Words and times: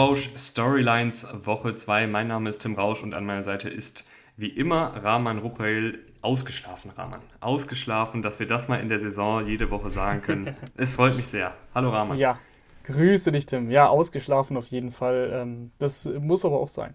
Rausch 0.00 0.30
Storylines 0.34 1.26
Woche 1.44 1.74
2. 1.74 2.06
Mein 2.06 2.26
Name 2.26 2.48
ist 2.48 2.60
Tim 2.62 2.74
Rausch 2.74 3.02
und 3.02 3.12
an 3.12 3.26
meiner 3.26 3.42
Seite 3.42 3.68
ist 3.68 4.04
wie 4.38 4.48
immer 4.48 4.96
Rahman 5.04 5.36
Rupail 5.36 5.98
ausgeschlafen, 6.22 6.90
Rahman. 6.96 7.20
Ausgeschlafen, 7.40 8.22
dass 8.22 8.40
wir 8.40 8.46
das 8.46 8.66
mal 8.66 8.80
in 8.80 8.88
der 8.88 8.98
Saison 8.98 9.46
jede 9.46 9.70
Woche 9.70 9.90
sagen 9.90 10.22
können. 10.22 10.56
es 10.78 10.94
freut 10.94 11.16
mich 11.16 11.26
sehr. 11.26 11.52
Hallo 11.74 11.90
Rahman. 11.90 12.16
Ja, 12.16 12.38
grüße 12.84 13.30
dich, 13.30 13.44
Tim. 13.44 13.70
Ja, 13.70 13.88
ausgeschlafen 13.88 14.56
auf 14.56 14.68
jeden 14.68 14.90
Fall. 14.90 15.32
Ähm, 15.34 15.70
das 15.78 16.06
muss 16.06 16.46
aber 16.46 16.60
auch 16.60 16.68
sein. 16.68 16.94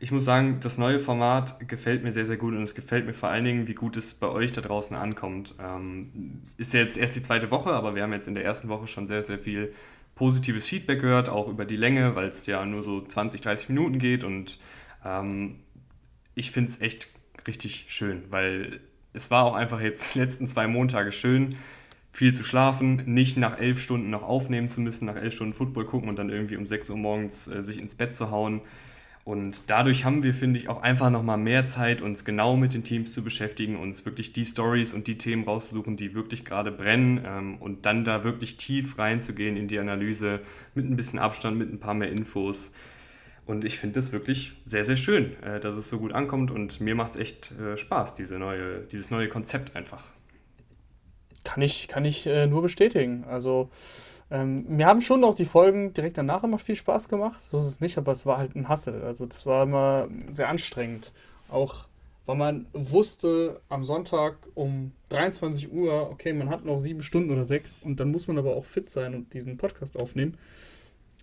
Ich 0.00 0.10
muss 0.10 0.24
sagen, 0.24 0.58
das 0.60 0.78
neue 0.78 0.98
Format 0.98 1.68
gefällt 1.68 2.02
mir 2.02 2.12
sehr, 2.12 2.26
sehr 2.26 2.36
gut 2.36 2.54
und 2.54 2.62
es 2.62 2.74
gefällt 2.74 3.06
mir 3.06 3.14
vor 3.14 3.28
allen 3.28 3.44
Dingen, 3.44 3.68
wie 3.68 3.74
gut 3.74 3.96
es 3.96 4.14
bei 4.14 4.26
euch 4.26 4.50
da 4.50 4.62
draußen 4.62 4.96
ankommt. 4.96 5.54
Ähm, 5.60 6.42
ist 6.56 6.74
ja 6.74 6.80
jetzt 6.80 6.98
erst 6.98 7.14
die 7.14 7.22
zweite 7.22 7.52
Woche, 7.52 7.70
aber 7.70 7.94
wir 7.94 8.02
haben 8.02 8.12
jetzt 8.12 8.26
in 8.26 8.34
der 8.34 8.44
ersten 8.44 8.68
Woche 8.68 8.88
schon 8.88 9.06
sehr, 9.06 9.22
sehr 9.22 9.38
viel 9.38 9.72
positives 10.16 10.66
Feedback 10.66 11.00
gehört, 11.00 11.28
auch 11.28 11.46
über 11.46 11.64
die 11.64 11.76
Länge, 11.76 12.16
weil 12.16 12.26
es 12.26 12.46
ja 12.46 12.64
nur 12.64 12.82
so 12.82 13.02
20, 13.02 13.40
30 13.42 13.68
Minuten 13.68 13.98
geht 14.00 14.24
und 14.24 14.58
ähm, 15.04 15.60
ich 16.34 16.50
finde 16.50 16.70
es 16.72 16.80
echt 16.80 17.08
richtig 17.46 17.86
schön, 17.88 18.24
weil 18.30 18.80
es 19.12 19.30
war 19.30 19.44
auch 19.44 19.54
einfach 19.54 19.80
jetzt 19.80 20.14
die 20.14 20.18
letzten 20.18 20.48
zwei 20.48 20.66
Montage 20.66 21.12
schön, 21.12 21.56
viel 22.12 22.34
zu 22.34 22.44
schlafen, 22.44 23.02
nicht 23.06 23.36
nach 23.36 23.60
elf 23.60 23.80
Stunden 23.80 24.08
noch 24.08 24.22
aufnehmen 24.22 24.68
zu 24.68 24.80
müssen, 24.80 25.04
nach 25.04 25.16
elf 25.16 25.34
Stunden 25.34 25.54
Football 25.54 25.84
gucken 25.84 26.08
und 26.08 26.16
dann 26.18 26.30
irgendwie 26.30 26.56
um 26.56 26.66
6 26.66 26.90
Uhr 26.90 26.96
morgens 26.96 27.46
äh, 27.46 27.62
sich 27.62 27.78
ins 27.78 27.94
Bett 27.94 28.16
zu 28.16 28.30
hauen. 28.30 28.62
Und 29.26 29.70
dadurch 29.70 30.04
haben 30.04 30.22
wir, 30.22 30.32
finde 30.34 30.60
ich, 30.60 30.68
auch 30.68 30.82
einfach 30.82 31.10
nochmal 31.10 31.36
mehr 31.36 31.66
Zeit, 31.66 32.00
uns 32.00 32.24
genau 32.24 32.56
mit 32.56 32.74
den 32.74 32.84
Teams 32.84 33.12
zu 33.12 33.24
beschäftigen, 33.24 33.76
uns 33.76 34.06
wirklich 34.06 34.32
die 34.32 34.44
Stories 34.44 34.94
und 34.94 35.08
die 35.08 35.18
Themen 35.18 35.42
rauszusuchen, 35.42 35.96
die 35.96 36.14
wirklich 36.14 36.44
gerade 36.44 36.70
brennen 36.70 37.20
ähm, 37.26 37.56
und 37.56 37.86
dann 37.86 38.04
da 38.04 38.22
wirklich 38.22 38.56
tief 38.56 39.00
reinzugehen 39.00 39.56
in 39.56 39.66
die 39.66 39.80
Analyse 39.80 40.42
mit 40.76 40.88
ein 40.88 40.94
bisschen 40.94 41.18
Abstand, 41.18 41.58
mit 41.58 41.72
ein 41.72 41.80
paar 41.80 41.94
mehr 41.94 42.08
Infos. 42.08 42.70
Und 43.46 43.64
ich 43.64 43.80
finde 43.80 43.94
das 43.94 44.12
wirklich 44.12 44.52
sehr, 44.64 44.84
sehr 44.84 44.96
schön, 44.96 45.34
äh, 45.42 45.58
dass 45.58 45.74
es 45.74 45.90
so 45.90 45.98
gut 45.98 46.12
ankommt 46.12 46.52
und 46.52 46.80
mir 46.80 46.94
macht 46.94 47.16
es 47.16 47.20
echt 47.20 47.50
äh, 47.58 47.76
Spaß, 47.76 48.14
diese 48.14 48.38
neue, 48.38 48.82
dieses 48.92 49.10
neue 49.10 49.28
Konzept 49.28 49.74
einfach. 49.74 50.04
Kann 51.42 51.62
ich, 51.62 51.88
kann 51.88 52.04
ich 52.04 52.28
äh, 52.28 52.46
nur 52.46 52.62
bestätigen. 52.62 53.24
Also 53.24 53.70
ähm, 54.30 54.64
mir 54.68 54.86
haben 54.86 55.00
schon 55.00 55.22
auch 55.24 55.34
die 55.34 55.44
Folgen 55.44 55.92
direkt 55.92 56.18
danach 56.18 56.42
immer 56.42 56.58
viel 56.58 56.76
Spaß 56.76 57.08
gemacht. 57.08 57.40
So 57.50 57.58
ist 57.58 57.66
es 57.66 57.80
nicht, 57.80 57.96
aber 57.96 58.12
es 58.12 58.26
war 58.26 58.38
halt 58.38 58.56
ein 58.56 58.68
Hassel. 58.68 59.02
Also 59.02 59.26
das 59.26 59.46
war 59.46 59.62
immer 59.62 60.08
sehr 60.34 60.48
anstrengend. 60.48 61.12
Auch 61.48 61.86
weil 62.26 62.36
man 62.36 62.66
wusste 62.72 63.60
am 63.68 63.84
Sonntag 63.84 64.36
um 64.54 64.90
23 65.10 65.72
Uhr, 65.72 66.10
okay, 66.10 66.32
man 66.32 66.50
hat 66.50 66.64
noch 66.64 66.78
sieben 66.78 67.02
Stunden 67.02 67.30
oder 67.30 67.44
sechs 67.44 67.78
und 67.82 68.00
dann 68.00 68.10
muss 68.10 68.26
man 68.26 68.36
aber 68.36 68.56
auch 68.56 68.64
fit 68.64 68.90
sein 68.90 69.14
und 69.14 69.32
diesen 69.32 69.56
Podcast 69.56 69.96
aufnehmen, 69.96 70.36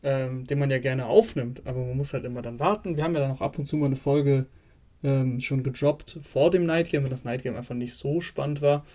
ähm, 0.02 0.48
den 0.48 0.60
man 0.60 0.70
ja 0.70 0.80
gerne 0.80 1.06
aufnimmt. 1.06 1.62
Aber 1.66 1.80
man 1.80 1.98
muss 1.98 2.14
halt 2.14 2.24
immer 2.24 2.42
dann 2.42 2.60
warten. 2.60 2.96
Wir 2.96 3.04
haben 3.04 3.14
ja 3.16 3.20
dann 3.20 3.32
auch 3.32 3.42
ab 3.42 3.60
und 3.60 3.66
zu 3.66 3.76
mal 3.76 3.88
eine 3.88 3.98
Folge 3.98 4.46
ähm, 5.04 5.42
schon 5.42 5.62
gedroppt 5.62 6.20
vor 6.22 6.50
dem 6.52 6.66
Nightgame, 6.66 7.04
wenn 7.04 7.12
das 7.12 7.26
Nightgame 7.26 7.58
einfach 7.58 7.76
nicht 7.76 7.96
so 7.96 8.22
spannend 8.22 8.62
war. 8.62 8.86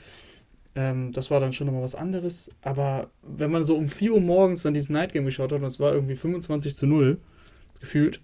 Ähm, 0.78 1.10
das 1.10 1.28
war 1.32 1.40
dann 1.40 1.52
schon 1.52 1.66
nochmal 1.66 1.82
was 1.82 1.96
anderes. 1.96 2.50
Aber 2.62 3.10
wenn 3.22 3.50
man 3.50 3.64
so 3.64 3.76
um 3.76 3.88
4 3.88 4.14
Uhr 4.14 4.20
morgens 4.20 4.62
dann 4.62 4.74
diesen 4.74 4.92
Night 4.92 5.12
Game 5.12 5.24
geschaut 5.24 5.50
hat 5.50 5.58
und 5.58 5.66
es 5.66 5.80
war 5.80 5.92
irgendwie 5.92 6.14
25 6.14 6.76
zu 6.76 6.86
0 6.86 7.18
gefühlt, 7.80 8.20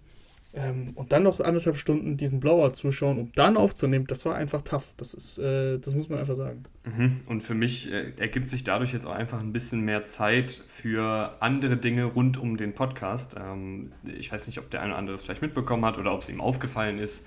ähm, 0.57 0.93
und 0.95 1.11
dann 1.11 1.25
noch 1.25 1.41
anderthalb 1.41 1.77
Stunden 1.77 2.17
diesen 2.17 2.39
Blowout 2.39 2.75
zuschauen, 2.75 3.19
um 3.19 3.33
dann 3.35 3.57
aufzunehmen, 3.57 4.07
das 4.07 4.25
war 4.25 4.37
einfach 4.37 4.63
tough. 4.63 4.95
Das 4.97 5.13
ist, 5.13 5.39
äh, 5.39 5.81
das 5.81 5.97
muss 5.97 6.09
man 6.09 6.21
einfach 6.21 6.37
sagen. 6.37 6.63
Mhm. 6.85 7.23
Und 7.27 7.41
für 7.41 7.55
mich 7.55 7.91
äh, 7.91 8.13
ergibt 8.19 8.51
sich 8.51 8.63
dadurch 8.63 8.93
jetzt 8.93 9.05
auch 9.05 9.15
einfach 9.15 9.41
ein 9.41 9.53
bisschen 9.53 9.81
mehr 9.81 10.05
Zeit 10.05 10.53
für 10.69 11.37
andere 11.41 11.77
Dinge 11.77 12.05
rund 12.05 12.37
um 12.37 12.57
den 12.57 12.73
Podcast. 12.73 13.35
Ähm, 13.37 13.91
ich 14.05 14.31
weiß 14.31 14.47
nicht, 14.47 14.59
ob 14.61 14.71
der 14.71 14.83
eine 14.83 14.91
oder 14.91 14.99
andere 14.99 15.17
es 15.17 15.25
vielleicht 15.25 15.43
mitbekommen 15.43 15.85
hat 15.85 15.99
oder 15.99 16.15
ob 16.15 16.21
es 16.21 16.29
ihm 16.29 16.41
aufgefallen 16.41 17.01
ist 17.01 17.27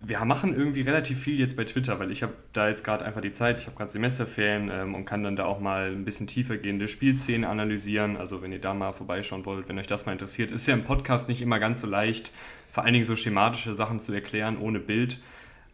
wir 0.00 0.24
machen 0.24 0.56
irgendwie 0.56 0.82
relativ 0.82 1.20
viel 1.20 1.38
jetzt 1.38 1.56
bei 1.56 1.64
Twitter, 1.64 1.98
weil 1.98 2.10
ich 2.10 2.22
habe 2.22 2.34
da 2.52 2.68
jetzt 2.68 2.84
gerade 2.84 3.04
einfach 3.04 3.20
die 3.20 3.32
Zeit, 3.32 3.60
ich 3.60 3.66
habe 3.66 3.76
gerade 3.76 3.90
Semesterferien 3.90 4.70
ähm, 4.72 4.94
und 4.94 5.04
kann 5.04 5.22
dann 5.22 5.36
da 5.36 5.44
auch 5.44 5.60
mal 5.60 5.90
ein 5.90 6.04
bisschen 6.04 6.26
tiefer 6.26 6.56
gehende 6.56 6.88
Spielszenen 6.88 7.44
analysieren. 7.44 8.16
Also 8.16 8.40
wenn 8.42 8.52
ihr 8.52 8.60
da 8.60 8.74
mal 8.74 8.92
vorbeischauen 8.92 9.44
wollt, 9.44 9.68
wenn 9.68 9.78
euch 9.78 9.86
das 9.86 10.06
mal 10.06 10.12
interessiert, 10.12 10.52
ist 10.52 10.66
ja 10.68 10.74
im 10.74 10.84
Podcast 10.84 11.28
nicht 11.28 11.42
immer 11.42 11.58
ganz 11.58 11.80
so 11.80 11.86
leicht, 11.86 12.32
vor 12.70 12.84
allen 12.84 12.92
Dingen 12.92 13.04
so 13.04 13.16
schematische 13.16 13.74
Sachen 13.74 13.98
zu 13.98 14.12
erklären 14.12 14.58
ohne 14.58 14.78
Bild. 14.78 15.18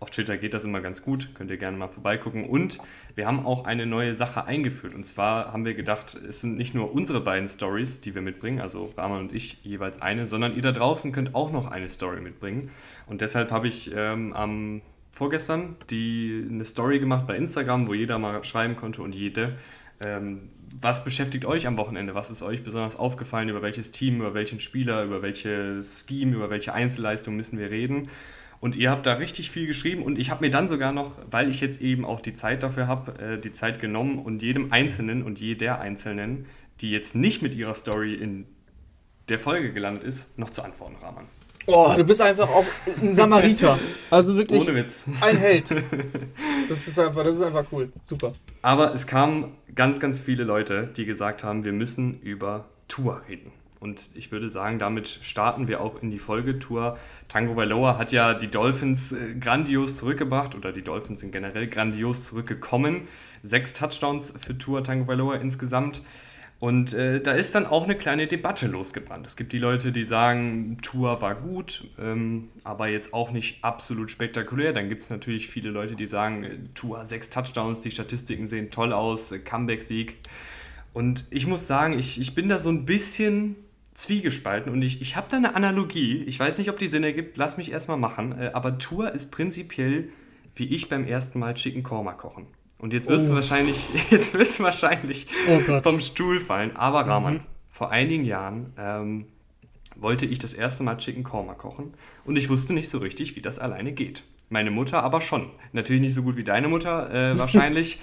Auf 0.05 0.11
Twitter 0.11 0.37
geht 0.37 0.53
das 0.53 0.65
immer 0.65 0.83
ganz 0.83 1.01
gut, 1.01 1.35
könnt 1.35 1.51
ihr 1.51 1.57
gerne 1.57 1.79
mal 1.79 1.89
vorbeigucken. 1.89 2.45
Und 2.45 2.77
wir 3.15 3.27
haben 3.27 3.47
auch 3.47 3.65
eine 3.65 3.87
neue 3.87 4.15
Sache 4.15 4.45
eingeführt. 4.45 4.95
Und 4.95 5.07
zwar 5.07 5.51
haben 5.51 5.65
wir 5.65 5.73
gedacht, 5.73 6.15
es 6.29 6.43
sind 6.43 6.59
nicht 6.59 6.75
nur 6.75 6.95
unsere 6.95 7.23
beiden 7.23 7.49
Stories, 7.49 8.03
die 8.03 8.15
wir 8.15 8.21
mitbringen, 8.21 8.61
also 8.61 8.91
Rahman 8.99 9.21
und 9.21 9.35
ich 9.35 9.65
jeweils 9.65 10.03
eine, 10.03 10.27
sondern 10.27 10.55
ihr 10.57 10.61
da 10.61 10.73
draußen 10.73 11.11
könnt 11.11 11.35
auch 11.35 11.51
noch 11.51 11.71
eine 11.71 11.89
Story 11.89 12.21
mitbringen. 12.21 12.69
Und 13.07 13.23
deshalb 13.23 13.51
habe 13.51 13.67
ich 13.67 13.93
ähm, 13.97 14.35
am 14.35 14.83
vorgestern 15.11 15.77
die, 15.89 16.49
eine 16.51 16.67
Story 16.67 16.99
gemacht 16.99 17.27
bei 17.27 17.39
Instagram, 17.39 17.89
wo 17.89 17.95
jeder 17.95 18.19
mal 18.19 18.45
schreiben 18.45 18.77
konnte 18.77 19.01
und 19.01 19.15
jede. 19.15 19.57
Ähm, 20.05 20.51
was 20.83 21.03
beschäftigt 21.03 21.47
euch 21.47 21.67
am 21.67 21.79
Wochenende? 21.79 22.15
Was 22.15 22.31
ist 22.31 22.43
euch 22.43 22.63
besonders 22.63 22.97
aufgefallen? 22.97 23.49
Über 23.49 23.63
welches 23.63 23.91
Team, 23.91 24.17
über 24.17 24.35
welchen 24.35 24.61
Spieler, 24.61 25.03
über 25.03 25.23
welches 25.23 26.05
Scheme, 26.07 26.37
über 26.37 26.51
welche 26.51 26.75
Einzelleistung 26.75 27.37
müssen 27.37 27.59
wir 27.59 27.71
reden? 27.71 28.09
Und 28.65 28.77
ihr 28.77 28.91
habt 28.91 29.05
da 29.05 29.13
richtig 29.13 29.51
viel 29.51 29.67
geschrieben 29.67 30.03
und 30.03 30.19
ich 30.19 30.31
habe 30.31 30.43
mir 30.43 30.51
dann 30.51 30.69
sogar 30.69 30.91
noch, 30.91 31.19
weil 31.31 31.51
ich 31.51 31.61
jetzt 31.61 31.83
eben 31.83 32.07
auch 32.07 32.21
die 32.21 32.33
Zeit 32.33 32.63
dafür 32.63 32.89
habe, 32.89 33.13
äh, 33.23 33.39
die 33.39 33.53
Zeit 33.53 33.79
genommen 33.79 34.19
und 34.19 34.41
jedem 34.41 34.73
Einzelnen 34.73 35.23
und 35.23 35.39
jeder 35.39 35.83
Einzelnen, 35.83 36.47
die 36.81 36.91
jetzt 36.91 37.15
nicht 37.15 37.43
mit 37.43 37.55
ihrer 37.55 37.75
Story 37.75 38.15
in 38.15 38.47
der 39.29 39.39
Folge 39.39 39.75
gelandet 39.75 40.05
ist, 40.05 40.39
noch 40.39 40.49
zu 40.49 40.63
antworten, 40.63 40.97
Rahman. 41.03 41.27
Oh, 41.67 41.93
du 41.95 42.05
bist 42.05 42.23
einfach 42.23 42.49
auch 42.49 42.65
ein 43.03 43.13
Samariter. 43.15 43.79
Also 44.11 44.35
wirklich 44.35 44.63
Ohne 44.63 44.77
Witz. 44.77 45.05
ein 45.21 45.37
Held. 45.37 45.69
Das 46.67 46.89
ist 46.89 46.99
einfach, 46.99 47.23
das 47.23 47.35
ist 47.35 47.43
einfach 47.43 47.67
cool. 47.71 47.93
Super. 48.03 48.33
Aber 48.63 48.95
es 48.95 49.07
kamen 49.07 49.59
ganz, 49.75 50.01
ganz 50.01 50.23
viele 50.23 50.45
Leute, 50.45 50.89
die 50.97 51.05
gesagt 51.05 51.45
haben, 51.45 51.67
wir 51.67 51.75
müssen 51.75 52.19
über 52.23 52.65
Tour 52.89 53.21
reden. 53.29 53.53
Und 53.85 54.09
ich 54.15 54.33
würde 54.33 54.49
sagen, 54.49 54.79
damit 54.79 55.21
starten 55.21 55.69
wir 55.69 55.83
auch 55.83 56.03
in 56.03 56.11
die 56.11 56.19
Folgetour. 56.19 56.97
Tango 57.29 57.53
Bailoa 57.53 57.99
hat 57.99 58.13
ja 58.13 58.33
die 58.33 58.49
Dolphins 58.49 59.13
äh, 59.13 59.35
grandios 59.39 59.99
zurückgebracht 59.99 60.55
oder 60.55 60.73
die 60.73 60.81
Dolphins 60.81 61.21
sind 61.21 61.33
generell 61.33 61.67
grandios 61.67 62.25
zurückgekommen. 62.25 63.03
Sechs 63.43 63.75
Touchdowns 63.75 64.33
für 64.39 64.57
Tour 64.57 64.83
Tango 64.83 65.05
Bailoa 65.05 65.35
insgesamt. 65.35 66.01
Und 66.61 66.95
äh, 66.95 67.21
da 67.21 67.33
ist 67.33 67.55
dann 67.55 67.67
auch 67.67 67.85
eine 67.85 67.95
kleine 67.95 68.27
Debatte 68.27 68.69
losgebrannt. 68.69 69.27
Es 69.27 69.37
gibt 69.37 69.53
die 69.53 69.59
Leute, 69.59 69.93
die 69.93 70.05
sagen, 70.05 70.79
Tour 70.81 71.21
war 71.21 71.35
gut, 71.35 71.85
ähm, 71.99 72.49
aber 72.63 72.89
jetzt 72.89 73.13
auch 73.13 73.33
nicht 73.33 73.63
absolut 73.63 74.11
spektakulär. 74.11 74.73
Dann 74.73 74.89
gibt 74.89 75.03
es 75.03 75.11
natürlich 75.11 75.49
viele 75.49 75.69
Leute, 75.69 75.95
die 75.95 76.07
sagen, 76.07 76.43
äh, 76.43 76.57
Tour 76.75 77.05
sechs 77.05 77.29
Touchdowns, 77.29 77.81
die 77.81 77.91
Statistiken 77.91 78.47
sehen 78.47 78.71
toll 78.71 78.95
aus, 78.95 79.31
äh, 79.31 79.41
Comeback-Sieg. 79.41 80.17
Und 80.95 81.27
ich 81.29 81.47
muss 81.47 81.67
sagen, 81.67 81.99
ich, 81.99 82.19
ich 82.19 82.35
bin 82.35 82.49
da 82.49 82.59
so 82.59 82.71
ein 82.71 82.87
bisschen 82.87 83.57
zwiegespalten 83.95 84.73
und 84.73 84.83
ich, 84.83 85.01
ich 85.01 85.17
habe 85.17 85.29
da 85.31 85.37
eine 85.37 85.55
Analogie. 85.55 86.25
Ich 86.25 86.39
weiß 86.39 86.59
nicht, 86.59 86.69
ob 86.69 86.79
die 86.79 86.89
Sinn 86.89 87.05
ergibt, 87.05 87.37
lass 87.37 87.57
mich 87.57 87.71
erstmal 87.71 87.97
machen. 87.97 88.39
Äh, 88.39 88.51
aber 88.53 88.79
Tour 88.79 89.13
ist 89.13 89.31
prinzipiell 89.31 90.09
wie 90.57 90.67
ich 90.67 90.89
beim 90.89 91.07
ersten 91.07 91.39
Mal 91.39 91.55
Chicken 91.55 91.83
Korma 91.83 92.13
kochen. 92.13 92.47
Und 92.79 92.93
jetzt 92.93 93.09
wirst 93.09 93.27
oh. 93.27 93.29
du 93.31 93.35
wahrscheinlich, 93.37 93.89
jetzt 94.11 94.35
wirst 94.35 94.59
du 94.59 94.65
wahrscheinlich 94.65 95.27
oh 95.49 95.81
vom 95.81 96.01
Stuhl 96.01 96.41
fallen. 96.41 96.77
Aber 96.77 97.07
Rahman, 97.07 97.35
mhm. 97.35 97.41
vor 97.71 97.91
einigen 97.91 98.25
Jahren 98.25 98.73
ähm, 98.79 99.27
wollte 99.97 100.27
ich 100.27 100.39
das 100.39 100.55
erste 100.55 100.83
Mal 100.83 100.97
Chicken 100.97 101.25
Korma 101.25 101.55
kochen 101.55 101.95
und 102.25 102.37
ich 102.37 102.49
wusste 102.49 102.73
nicht 102.73 102.91
so 102.91 102.99
richtig, 102.99 103.37
wie 103.37 103.41
das 103.41 103.59
alleine 103.59 103.93
geht. 103.93 104.23
Meine 104.51 104.71
Mutter 104.71 105.03
aber 105.03 105.21
schon. 105.21 105.51
Natürlich 105.73 106.03
nicht 106.03 106.15
so 106.15 106.23
gut 106.23 106.37
wie 106.37 106.45
deine 106.45 106.69
Mutter, 106.69 107.13
äh, 107.13 107.39
wahrscheinlich. 107.39 108.01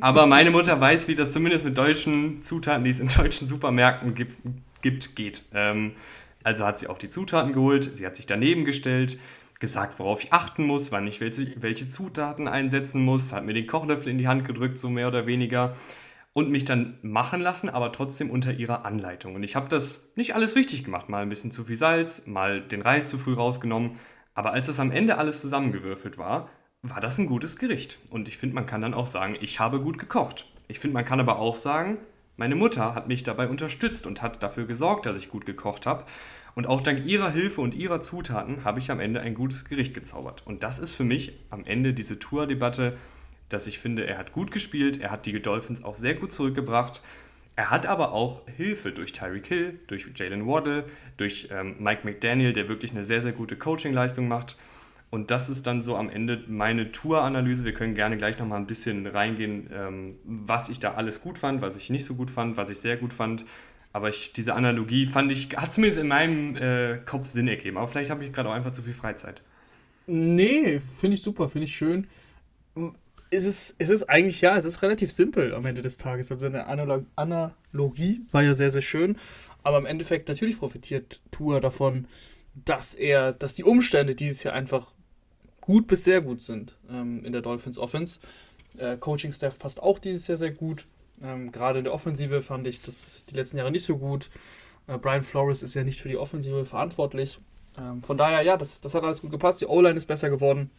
aber 0.00 0.26
meine 0.26 0.50
Mutter 0.50 0.80
weiß, 0.80 1.06
wie 1.08 1.14
das 1.14 1.30
zumindest 1.30 1.64
mit 1.64 1.78
deutschen 1.78 2.42
Zutaten, 2.42 2.84
die 2.84 2.90
es 2.90 2.98
in 2.98 3.08
deutschen 3.08 3.46
Supermärkten 3.46 4.14
gibt, 4.14 4.36
gibt 4.84 5.16
geht. 5.16 5.42
Ähm, 5.52 5.92
also 6.44 6.64
hat 6.64 6.78
sie 6.78 6.86
auch 6.86 6.98
die 6.98 7.08
Zutaten 7.08 7.52
geholt, 7.52 7.96
sie 7.96 8.06
hat 8.06 8.16
sich 8.16 8.26
daneben 8.26 8.64
gestellt, 8.64 9.18
gesagt, 9.58 9.98
worauf 9.98 10.22
ich 10.22 10.32
achten 10.32 10.66
muss, 10.66 10.92
wann 10.92 11.06
ich 11.06 11.20
welche, 11.20 11.60
welche 11.62 11.88
Zutaten 11.88 12.46
einsetzen 12.46 13.02
muss, 13.02 13.32
hat 13.32 13.46
mir 13.46 13.54
den 13.54 13.66
Kochlöffel 13.66 14.10
in 14.10 14.18
die 14.18 14.28
Hand 14.28 14.44
gedrückt, 14.44 14.78
so 14.78 14.90
mehr 14.90 15.08
oder 15.08 15.26
weniger, 15.26 15.74
und 16.34 16.50
mich 16.50 16.64
dann 16.64 16.98
machen 17.00 17.40
lassen, 17.40 17.70
aber 17.70 17.92
trotzdem 17.92 18.28
unter 18.28 18.52
ihrer 18.52 18.84
Anleitung. 18.84 19.36
Und 19.36 19.42
ich 19.42 19.56
habe 19.56 19.68
das 19.68 20.10
nicht 20.16 20.34
alles 20.34 20.54
richtig 20.54 20.84
gemacht, 20.84 21.08
mal 21.08 21.22
ein 21.22 21.28
bisschen 21.28 21.50
zu 21.50 21.64
viel 21.64 21.76
Salz, 21.76 22.26
mal 22.26 22.60
den 22.60 22.82
Reis 22.82 23.08
zu 23.08 23.16
früh 23.16 23.34
rausgenommen, 23.34 23.92
aber 24.34 24.52
als 24.52 24.68
es 24.68 24.80
am 24.80 24.90
Ende 24.90 25.16
alles 25.16 25.40
zusammengewürfelt 25.40 26.18
war, 26.18 26.50
war 26.82 27.00
das 27.00 27.18
ein 27.18 27.26
gutes 27.26 27.56
Gericht. 27.56 27.98
Und 28.10 28.28
ich 28.28 28.36
finde, 28.36 28.56
man 28.56 28.66
kann 28.66 28.82
dann 28.82 28.92
auch 28.92 29.06
sagen, 29.06 29.38
ich 29.40 29.60
habe 29.60 29.80
gut 29.80 29.98
gekocht. 29.98 30.46
Ich 30.68 30.78
finde, 30.78 30.94
man 30.94 31.04
kann 31.04 31.20
aber 31.20 31.38
auch 31.38 31.56
sagen, 31.56 31.94
meine 32.36 32.56
Mutter 32.56 32.94
hat 32.94 33.08
mich 33.08 33.22
dabei 33.22 33.48
unterstützt 33.48 34.06
und 34.06 34.22
hat 34.22 34.42
dafür 34.42 34.66
gesorgt, 34.66 35.06
dass 35.06 35.16
ich 35.16 35.30
gut 35.30 35.46
gekocht 35.46 35.86
habe. 35.86 36.04
Und 36.54 36.66
auch 36.66 36.80
dank 36.80 37.04
ihrer 37.04 37.30
Hilfe 37.30 37.60
und 37.60 37.74
ihrer 37.74 38.00
Zutaten 38.00 38.64
habe 38.64 38.78
ich 38.78 38.90
am 38.90 39.00
Ende 39.00 39.20
ein 39.20 39.34
gutes 39.34 39.64
Gericht 39.64 39.94
gezaubert. 39.94 40.42
Und 40.44 40.62
das 40.62 40.78
ist 40.78 40.92
für 40.92 41.04
mich 41.04 41.32
am 41.50 41.64
Ende 41.64 41.94
diese 41.94 42.18
Tour-Debatte, 42.18 42.96
dass 43.48 43.66
ich 43.66 43.78
finde, 43.78 44.06
er 44.06 44.18
hat 44.18 44.32
gut 44.32 44.50
gespielt, 44.50 45.00
er 45.00 45.10
hat 45.10 45.26
die 45.26 45.40
Dolphins 45.40 45.84
auch 45.84 45.94
sehr 45.94 46.14
gut 46.14 46.32
zurückgebracht. 46.32 47.02
Er 47.56 47.70
hat 47.70 47.86
aber 47.86 48.12
auch 48.12 48.42
Hilfe 48.48 48.90
durch 48.90 49.12
Tyreek 49.12 49.46
Hill, 49.46 49.78
durch 49.86 50.08
Jalen 50.14 50.46
Waddle, 50.46 50.84
durch 51.16 51.48
ähm, 51.52 51.76
Mike 51.78 52.00
McDaniel, 52.04 52.52
der 52.52 52.68
wirklich 52.68 52.90
eine 52.90 53.04
sehr, 53.04 53.22
sehr 53.22 53.32
gute 53.32 53.56
Coaching-Leistung 53.56 54.26
macht. 54.26 54.56
Und 55.10 55.30
das 55.30 55.48
ist 55.48 55.66
dann 55.66 55.82
so 55.82 55.96
am 55.96 56.10
Ende 56.10 56.42
meine 56.48 56.90
Tour-Analyse. 56.90 57.64
Wir 57.64 57.72
können 57.72 57.94
gerne 57.94 58.16
gleich 58.16 58.38
nochmal 58.38 58.58
ein 58.58 58.66
bisschen 58.66 59.06
reingehen, 59.06 59.70
ähm, 59.72 60.16
was 60.24 60.68
ich 60.68 60.80
da 60.80 60.94
alles 60.94 61.20
gut 61.20 61.38
fand, 61.38 61.62
was 61.62 61.76
ich 61.76 61.88
nicht 61.90 62.04
so 62.04 62.14
gut 62.14 62.30
fand, 62.30 62.56
was 62.56 62.68
ich 62.70 62.78
sehr 62.78 62.96
gut 62.96 63.12
fand. 63.12 63.44
Aber 63.92 64.08
ich, 64.08 64.32
diese 64.32 64.54
Analogie 64.54 65.06
fand 65.06 65.30
ich, 65.30 65.56
hat 65.56 65.72
zumindest 65.72 66.00
in 66.00 66.08
meinem 66.08 66.56
äh, 66.56 66.98
Kopf 67.06 67.30
Sinn 67.30 67.46
ergeben. 67.46 67.76
Aber 67.76 67.86
vielleicht 67.86 68.10
habe 68.10 68.24
ich 68.24 68.32
gerade 68.32 68.48
auch 68.48 68.54
einfach 68.54 68.72
zu 68.72 68.82
viel 68.82 68.92
Freizeit. 68.92 69.40
Nee, 70.06 70.80
finde 70.98 71.16
ich 71.16 71.22
super, 71.22 71.48
finde 71.48 71.66
ich 71.66 71.76
schön. 71.76 72.08
Es 73.30 73.44
ist, 73.44 73.76
es 73.78 73.90
ist 73.90 74.04
eigentlich, 74.04 74.40
ja, 74.40 74.56
es 74.56 74.64
ist 74.64 74.82
relativ 74.82 75.12
simpel 75.12 75.54
am 75.54 75.64
Ende 75.64 75.80
des 75.80 75.96
Tages. 75.96 76.32
Also 76.32 76.46
eine 76.46 76.66
Analog 76.66 77.06
Analogie 77.14 78.22
war 78.32 78.42
ja 78.42 78.54
sehr, 78.54 78.72
sehr 78.72 78.82
schön. 78.82 79.16
Aber 79.62 79.78
im 79.78 79.86
Endeffekt 79.86 80.28
natürlich 80.28 80.58
profitiert 80.58 81.20
Tour 81.30 81.60
davon, 81.60 82.06
dass 82.54 82.94
er, 82.94 83.32
dass 83.32 83.54
die 83.54 83.64
Umstände 83.64 84.14
dieses 84.14 84.42
Jahr 84.42 84.54
einfach 84.54 84.92
gut 85.64 85.86
bis 85.86 86.04
sehr 86.04 86.20
gut 86.20 86.42
sind 86.42 86.76
ähm, 86.90 87.24
in 87.24 87.32
der 87.32 87.40
Dolphins 87.40 87.78
Offense. 87.78 88.20
Äh, 88.76 88.98
Coaching-Staff 88.98 89.58
passt 89.58 89.82
auch 89.82 89.98
dieses 89.98 90.26
Jahr 90.26 90.36
sehr 90.36 90.50
gut. 90.50 90.86
Ähm, 91.22 91.52
Gerade 91.52 91.78
in 91.78 91.84
der 91.84 91.94
Offensive 91.94 92.42
fand 92.42 92.66
ich 92.66 92.82
das 92.82 93.24
die 93.24 93.34
letzten 93.34 93.56
Jahre 93.56 93.70
nicht 93.70 93.84
so 93.84 93.96
gut. 93.96 94.28
Äh, 94.88 94.98
Brian 94.98 95.22
Flores 95.22 95.62
ist 95.62 95.72
ja 95.72 95.82
nicht 95.82 96.02
für 96.02 96.08
die 96.08 96.18
Offensive 96.18 96.66
verantwortlich. 96.66 97.38
Ähm, 97.78 98.02
von 98.02 98.18
daher, 98.18 98.42
ja, 98.42 98.58
das, 98.58 98.80
das 98.80 98.94
hat 98.94 99.04
alles 99.04 99.22
gut 99.22 99.30
gepasst. 99.30 99.62
Die 99.62 99.66
O-Line 99.66 99.96
ist 99.96 100.04
besser 100.04 100.28
geworden. 100.28 100.70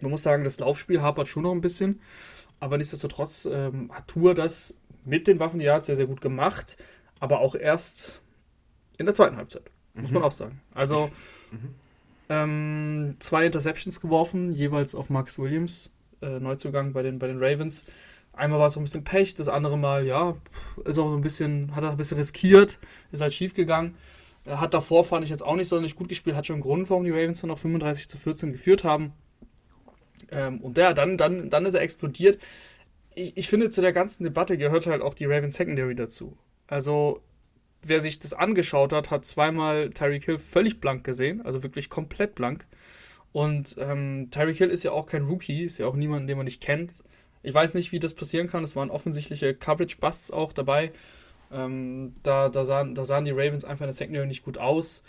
Man 0.00 0.10
muss 0.10 0.22
sagen, 0.22 0.44
das 0.44 0.58
Laufspiel 0.60 1.02
hapert 1.02 1.28
schon 1.28 1.42
noch 1.42 1.52
ein 1.52 1.60
bisschen. 1.60 2.00
Aber 2.58 2.78
nichtsdestotrotz 2.78 3.44
ähm, 3.44 3.90
hat 3.92 4.08
Tour 4.08 4.34
das 4.34 4.74
mit 5.04 5.26
den 5.26 5.38
Waffen, 5.40 5.58
die 5.58 5.66
er 5.66 5.74
hat, 5.74 5.84
sehr, 5.84 5.96
sehr 5.96 6.06
gut 6.06 6.22
gemacht. 6.22 6.78
Aber 7.20 7.40
auch 7.40 7.54
erst 7.54 8.22
in 8.96 9.04
der 9.04 9.14
zweiten 9.14 9.36
Halbzeit, 9.36 9.70
muss 9.92 10.08
mhm. 10.08 10.14
man 10.14 10.22
auch 10.22 10.32
sagen. 10.32 10.62
Also, 10.72 11.10
mhm. 11.50 11.74
Ähm, 12.28 13.14
zwei 13.20 13.46
Interceptions 13.46 14.00
geworfen, 14.00 14.52
jeweils 14.52 14.94
auf 14.94 15.10
Max 15.10 15.38
Williams, 15.38 15.92
äh, 16.22 16.40
Neuzugang 16.40 16.92
bei 16.92 17.02
den, 17.02 17.18
bei 17.18 17.28
den 17.28 17.42
Ravens. 17.42 17.86
Einmal 18.32 18.58
war 18.58 18.66
es 18.66 18.74
so 18.74 18.80
ein 18.80 18.84
bisschen 18.84 19.04
Pech, 19.04 19.34
das 19.34 19.48
andere 19.48 19.78
Mal, 19.78 20.06
ja, 20.06 20.36
ist 20.84 20.98
auch 20.98 21.14
ein 21.14 21.22
bisschen, 21.22 21.74
hat 21.74 21.84
er 21.84 21.90
ein 21.90 21.96
bisschen 21.96 22.18
riskiert, 22.18 22.78
ist 23.12 23.22
halt 23.22 23.32
schief 23.32 23.54
gegangen. 23.54 23.94
Er 24.44 24.60
hat 24.60 24.74
davor, 24.74 25.04
fand 25.04 25.24
ich 25.24 25.30
jetzt 25.30 25.42
auch 25.42 25.56
nicht 25.56 25.68
sonderlich 25.68 25.96
gut 25.96 26.08
gespielt, 26.08 26.36
hat 26.36 26.46
schon 26.46 26.54
einen 26.54 26.62
Grund, 26.62 26.90
warum 26.90 27.04
die 27.04 27.10
Ravens 27.10 27.40
dann 27.40 27.48
noch 27.48 27.58
35 27.58 28.08
zu 28.08 28.18
14 28.18 28.52
geführt 28.52 28.84
haben. 28.84 29.12
Ähm, 30.30 30.60
und 30.60 30.76
ja, 30.78 30.92
dann, 30.92 31.16
dann, 31.16 31.50
dann 31.50 31.66
ist 31.66 31.74
er 31.74 31.82
explodiert. 31.82 32.38
Ich, 33.14 33.36
ich 33.36 33.48
finde, 33.48 33.70
zu 33.70 33.80
der 33.80 33.92
ganzen 33.92 34.24
Debatte 34.24 34.58
gehört 34.58 34.86
halt 34.86 35.02
auch 35.02 35.14
die 35.14 35.24
Ravens 35.24 35.56
Secondary 35.56 35.94
dazu. 35.94 36.36
Also, 36.66 37.22
wer 37.82 38.00
sich 38.00 38.18
das 38.18 38.34
angeschaut 38.34 38.92
hat, 38.92 39.10
hat 39.10 39.24
zweimal 39.24 39.90
Tyreek 39.90 40.24
Hill 40.24 40.38
völlig 40.38 40.80
blank 40.80 41.04
gesehen, 41.04 41.44
also 41.44 41.62
wirklich 41.62 41.88
komplett 41.90 42.34
blank. 42.34 42.66
Und 43.32 43.76
ähm, 43.78 44.28
Tyreek 44.30 44.56
Hill 44.56 44.70
ist 44.70 44.82
ja 44.82 44.92
auch 44.92 45.06
kein 45.06 45.24
Rookie, 45.24 45.64
ist 45.64 45.78
ja 45.78 45.86
auch 45.86 45.94
niemand, 45.94 46.28
den 46.28 46.36
man 46.36 46.46
nicht 46.46 46.62
kennt. 46.62 46.92
Ich 47.42 47.54
weiß 47.54 47.74
nicht, 47.74 47.92
wie 47.92 47.98
das 47.98 48.14
passieren 48.14 48.48
kann. 48.48 48.64
Es 48.64 48.74
waren 48.76 48.90
offensichtliche 48.90 49.54
Coverage-Busts 49.54 50.30
auch 50.30 50.52
dabei. 50.52 50.92
Ähm, 51.52 52.14
da, 52.22 52.48
da, 52.48 52.64
sahen, 52.64 52.94
da 52.94 53.04
sahen 53.04 53.24
die 53.24 53.30
Ravens 53.30 53.64
einfach 53.64 53.82
in 53.82 53.88
der 53.88 53.92
Secondary 53.92 54.26
nicht 54.26 54.42
gut 54.42 54.58
aus. 54.58 55.02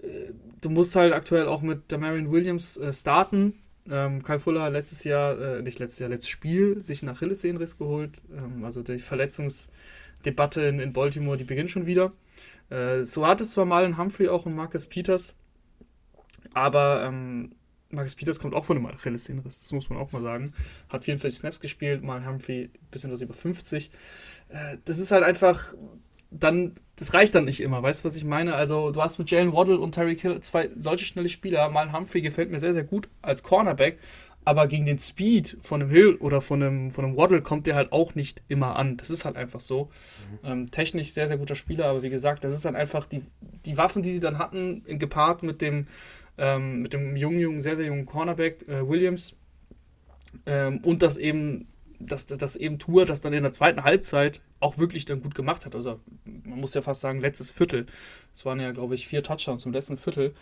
Äh, 0.00 0.32
du 0.60 0.70
musst 0.70 0.94
halt 0.94 1.12
aktuell 1.12 1.46
auch 1.48 1.62
mit 1.62 1.90
Damarian 1.90 2.30
Williams 2.30 2.76
äh, 2.76 2.92
starten. 2.92 3.54
Ähm, 3.90 4.22
Kyle 4.22 4.38
Fuller 4.38 4.70
letztes 4.70 5.04
Jahr, 5.04 5.40
äh, 5.40 5.62
nicht 5.62 5.78
letztes 5.78 5.98
Jahr, 5.98 6.10
letztes 6.10 6.30
Spiel, 6.30 6.80
sich 6.80 7.02
einen 7.02 7.10
Achillessehnenriss 7.10 7.76
geholt. 7.76 8.22
Ähm, 8.36 8.64
also 8.64 8.82
die 8.82 9.00
Verletzungs- 9.00 9.68
Debatte 10.24 10.62
in, 10.62 10.80
in 10.80 10.92
Baltimore, 10.92 11.36
die 11.36 11.44
beginnt 11.44 11.70
schon 11.70 11.86
wieder. 11.86 12.12
Äh, 12.70 13.04
so 13.04 13.26
hat 13.26 13.40
es 13.40 13.52
zwar 13.52 13.64
mal 13.64 13.84
in 13.84 13.98
Humphrey 13.98 14.28
auch 14.28 14.46
und 14.46 14.54
Marcus 14.54 14.86
Peters, 14.86 15.34
aber 16.52 17.04
ähm, 17.06 17.52
Marcus 17.90 18.14
Peters 18.14 18.40
kommt 18.40 18.54
auch 18.54 18.64
von 18.64 18.76
einem 18.76 18.86
Achillessehnenriss, 18.86 19.62
das 19.62 19.72
muss 19.72 19.88
man 19.88 19.98
auch 19.98 20.12
mal 20.12 20.22
sagen. 20.22 20.52
Hat 20.88 21.04
44 21.04 21.38
Snaps 21.38 21.60
gespielt, 21.60 22.02
mal 22.02 22.26
Humphrey 22.26 22.64
ein 22.64 22.90
bisschen 22.90 23.12
was 23.12 23.20
über 23.20 23.34
50. 23.34 23.90
Äh, 24.48 24.78
das 24.84 24.98
ist 24.98 25.12
halt 25.12 25.24
einfach, 25.24 25.74
dann, 26.30 26.74
das 26.96 27.14
reicht 27.14 27.34
dann 27.34 27.44
nicht 27.44 27.60
immer, 27.60 27.82
weißt 27.82 28.02
du, 28.02 28.08
was 28.08 28.16
ich 28.16 28.24
meine? 28.24 28.54
Also, 28.54 28.90
du 28.90 29.00
hast 29.00 29.18
mit 29.18 29.30
Jalen 29.30 29.52
Waddle 29.52 29.78
und 29.78 29.92
Terry 29.92 30.16
Kill 30.16 30.40
zwei 30.40 30.70
solche 30.76 31.04
schnelle 31.04 31.28
Spieler. 31.28 31.68
Mal 31.70 31.92
Humphrey 31.92 32.20
gefällt 32.20 32.50
mir 32.50 32.60
sehr, 32.60 32.74
sehr 32.74 32.84
gut 32.84 33.08
als 33.22 33.42
Cornerback, 33.42 33.98
aber 34.44 34.66
gegen 34.66 34.86
den 34.86 34.98
Speed 34.98 35.56
von 35.62 35.80
einem 35.80 35.90
Hill 35.90 36.16
oder 36.16 36.40
von 36.40 36.62
einem, 36.62 36.90
von 36.90 37.04
einem 37.04 37.16
Waddle 37.16 37.42
kommt 37.42 37.66
der 37.66 37.74
halt 37.74 37.92
auch 37.92 38.14
nicht 38.14 38.42
immer 38.48 38.76
an. 38.76 38.96
Das 38.96 39.10
ist 39.10 39.24
halt 39.24 39.36
einfach 39.36 39.60
so. 39.60 39.90
Mhm. 40.42 40.50
Ähm, 40.50 40.70
technisch 40.70 41.12
sehr, 41.12 41.28
sehr 41.28 41.38
guter 41.38 41.54
Spieler, 41.54 41.86
aber 41.86 42.02
wie 42.02 42.10
gesagt, 42.10 42.44
das 42.44 42.52
ist 42.52 42.64
dann 42.64 42.76
einfach 42.76 43.06
die, 43.06 43.22
die 43.64 43.76
Waffen, 43.76 44.02
die 44.02 44.12
sie 44.12 44.20
dann 44.20 44.38
hatten, 44.38 44.84
gepaart 44.98 45.42
mit 45.42 45.62
dem, 45.62 45.86
ähm, 46.36 46.82
mit 46.82 46.92
dem 46.92 47.16
jungen, 47.16 47.40
jungen, 47.40 47.60
sehr, 47.60 47.76
sehr 47.76 47.86
jungen 47.86 48.06
Cornerback 48.06 48.68
äh, 48.68 48.86
Williams 48.86 49.36
ähm, 50.46 50.78
und 50.82 51.02
das 51.02 51.16
eben, 51.16 51.68
dass 51.98 52.26
das, 52.26 52.38
das 52.38 52.56
eben 52.56 52.78
Tour, 52.78 53.06
das 53.06 53.20
dann 53.20 53.32
in 53.32 53.42
der 53.42 53.52
zweiten 53.52 53.84
Halbzeit 53.84 54.42
auch 54.60 54.78
wirklich 54.78 55.04
dann 55.06 55.22
gut 55.22 55.34
gemacht 55.34 55.64
hat. 55.64 55.74
Also 55.74 56.00
man 56.24 56.60
muss 56.60 56.74
ja 56.74 56.82
fast 56.82 57.00
sagen, 57.00 57.20
letztes 57.20 57.50
Viertel. 57.50 57.86
Es 58.34 58.44
waren 58.44 58.60
ja, 58.60 58.72
glaube 58.72 58.94
ich, 58.94 59.06
vier 59.06 59.22
Touchdowns 59.22 59.64
im 59.64 59.72
letzten 59.72 59.96
Viertel 59.96 60.34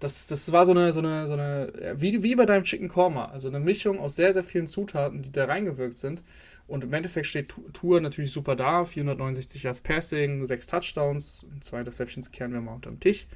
das, 0.00 0.26
das 0.26 0.52
war 0.52 0.66
so 0.66 0.72
eine, 0.72 0.92
so 0.92 1.00
eine, 1.00 1.26
so 1.26 1.34
eine, 1.34 1.94
wie, 1.96 2.22
wie 2.22 2.34
bei 2.34 2.46
deinem 2.46 2.64
Chicken 2.64 2.88
Korma, 2.88 3.26
also 3.26 3.48
eine 3.48 3.60
Mischung 3.60 3.98
aus 3.98 4.16
sehr, 4.16 4.32
sehr 4.32 4.44
vielen 4.44 4.66
Zutaten, 4.66 5.22
die 5.22 5.32
da 5.32 5.46
reingewirkt 5.46 5.98
sind. 5.98 6.22
Und 6.66 6.82
im 6.82 6.92
Endeffekt 6.92 7.26
steht 7.26 7.54
Tour 7.74 8.00
natürlich 8.00 8.32
super 8.32 8.56
da, 8.56 8.84
469 8.84 9.62
Yards 9.64 9.82
Passing, 9.82 10.46
6 10.46 10.66
Touchdowns, 10.66 11.46
zwei 11.60 11.80
Interceptions 11.80 12.30
kehren 12.30 12.52
wir 12.52 12.60
mal 12.60 12.74
unter 12.74 12.90
den 12.90 13.00
Tisch. 13.00 13.26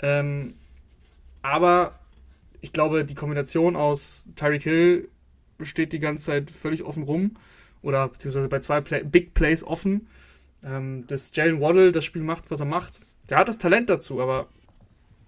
Ähm, 0.00 0.54
aber 1.40 1.98
ich 2.60 2.72
glaube, 2.72 3.04
die 3.04 3.14
Kombination 3.14 3.76
aus 3.76 4.28
Tyreek 4.36 4.62
Hill 4.62 5.08
steht 5.62 5.92
die 5.92 5.98
ganze 5.98 6.26
Zeit 6.26 6.50
völlig 6.50 6.82
offen 6.82 7.04
rum 7.04 7.36
oder 7.80 8.08
beziehungsweise 8.08 8.48
bei 8.48 8.58
zwei 8.58 8.80
Play 8.80 9.04
Big 9.04 9.32
Plays 9.32 9.64
offen. 9.64 10.08
Ähm, 10.62 11.06
dass 11.06 11.34
Jalen 11.34 11.60
Waddle 11.60 11.92
das 11.92 12.04
Spiel 12.04 12.22
macht, 12.22 12.50
was 12.50 12.60
er 12.60 12.66
macht. 12.66 13.00
Der 13.30 13.38
hat 13.38 13.48
das 13.48 13.58
Talent 13.58 13.88
dazu, 13.88 14.20
aber 14.20 14.48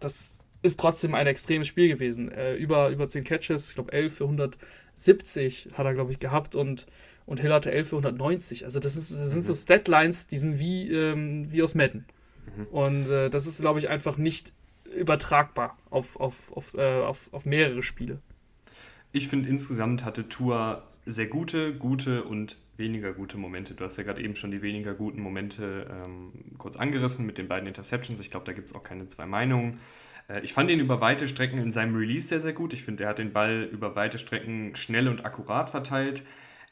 das 0.01 0.38
ist 0.62 0.81
trotzdem 0.81 1.15
ein 1.15 1.27
extremes 1.27 1.69
Spiel 1.69 1.88
gewesen. 1.88 2.31
Äh, 2.31 2.55
über, 2.57 2.88
über 2.91 3.09
10 3.09 3.25
Catches, 3.25 3.71
ich 3.71 3.75
glaube 3.75 3.93
11 3.93 4.15
für 4.15 4.25
170 4.25 5.69
hat 5.75 5.87
er, 5.87 5.95
glaube 5.95 6.12
ich, 6.12 6.19
gehabt 6.19 6.55
und, 6.55 6.87
und 7.27 7.41
Hill 7.41 7.53
hatte 7.53 7.71
11 7.71 7.88
für 7.88 7.97
190. 7.97 8.65
Also 8.65 8.81
das, 8.81 8.97
ist, 8.97 9.11
das 9.11 9.31
sind 9.31 9.43
so 9.43 9.53
mhm. 9.53 9.57
Statlines, 9.57 10.27
die 10.27 10.38
sind 10.38 10.59
wie, 10.59 10.91
ähm, 10.91 11.50
wie 11.53 11.62
aus 11.62 11.75
Madden. 11.75 12.07
Mhm. 12.57 12.67
Und 12.67 13.09
äh, 13.09 13.31
das 13.31 13.47
ist, 13.47 13.61
glaube 13.61 13.79
ich, 13.79 13.88
einfach 13.88 14.17
nicht 14.17 14.53
übertragbar 14.95 15.77
auf, 15.91 16.17
auf, 16.17 16.53
auf, 16.53 16.75
äh, 16.75 17.00
auf, 17.03 17.29
auf 17.33 17.45
mehrere 17.45 17.83
Spiele. 17.83 18.21
Ich 19.12 19.29
finde, 19.29 19.49
insgesamt 19.49 20.05
hatte 20.05 20.29
Tour 20.29 20.83
sehr 21.07 21.27
gute, 21.27 21.75
gute 21.75 22.25
und 22.25 22.57
weniger 22.77 23.12
gute 23.12 23.38
Momente. 23.38 23.75
Du 23.75 23.85
hast 23.85 23.97
ja 23.97 24.05
gerade 24.05 24.23
eben 24.23 24.37
schon 24.37 24.50
die 24.50 24.62
weniger 24.62 24.95
guten 24.95 25.21
Momente 25.21 25.87
ähm, 25.91 26.33
kurz 26.59 26.77
angerissen 26.77 27.27
mit 27.27 27.38
den 27.38 27.49
beiden 27.49 27.67
Interceptions. 27.67 28.21
Ich 28.21 28.31
glaube, 28.31 28.47
da 28.47 28.53
gibt 28.53 28.69
es 28.69 28.75
auch 28.75 28.83
keine 28.83 29.09
zwei 29.09 29.27
Meinungen. 29.27 29.81
Äh, 30.29 30.41
ich 30.41 30.53
fand 30.53 30.71
ihn 30.71 30.81
über 30.81 31.01
weite 31.01 31.27
Strecken 31.29 31.59
in 31.59 31.73
seinem 31.73 31.97
Release 31.97 32.29
sehr, 32.29 32.41
sehr 32.41 32.53
gut. 32.53 32.73
Ich 32.73 32.85
finde, 32.85 33.05
er 33.05 33.11
hat 33.11 33.19
den 33.19 33.33
Ball 33.33 33.69
über 33.73 33.97
weite 33.97 34.19
Strecken 34.19 34.77
schnell 34.77 35.09
und 35.09 35.25
akkurat 35.25 35.71
verteilt. 35.71 36.23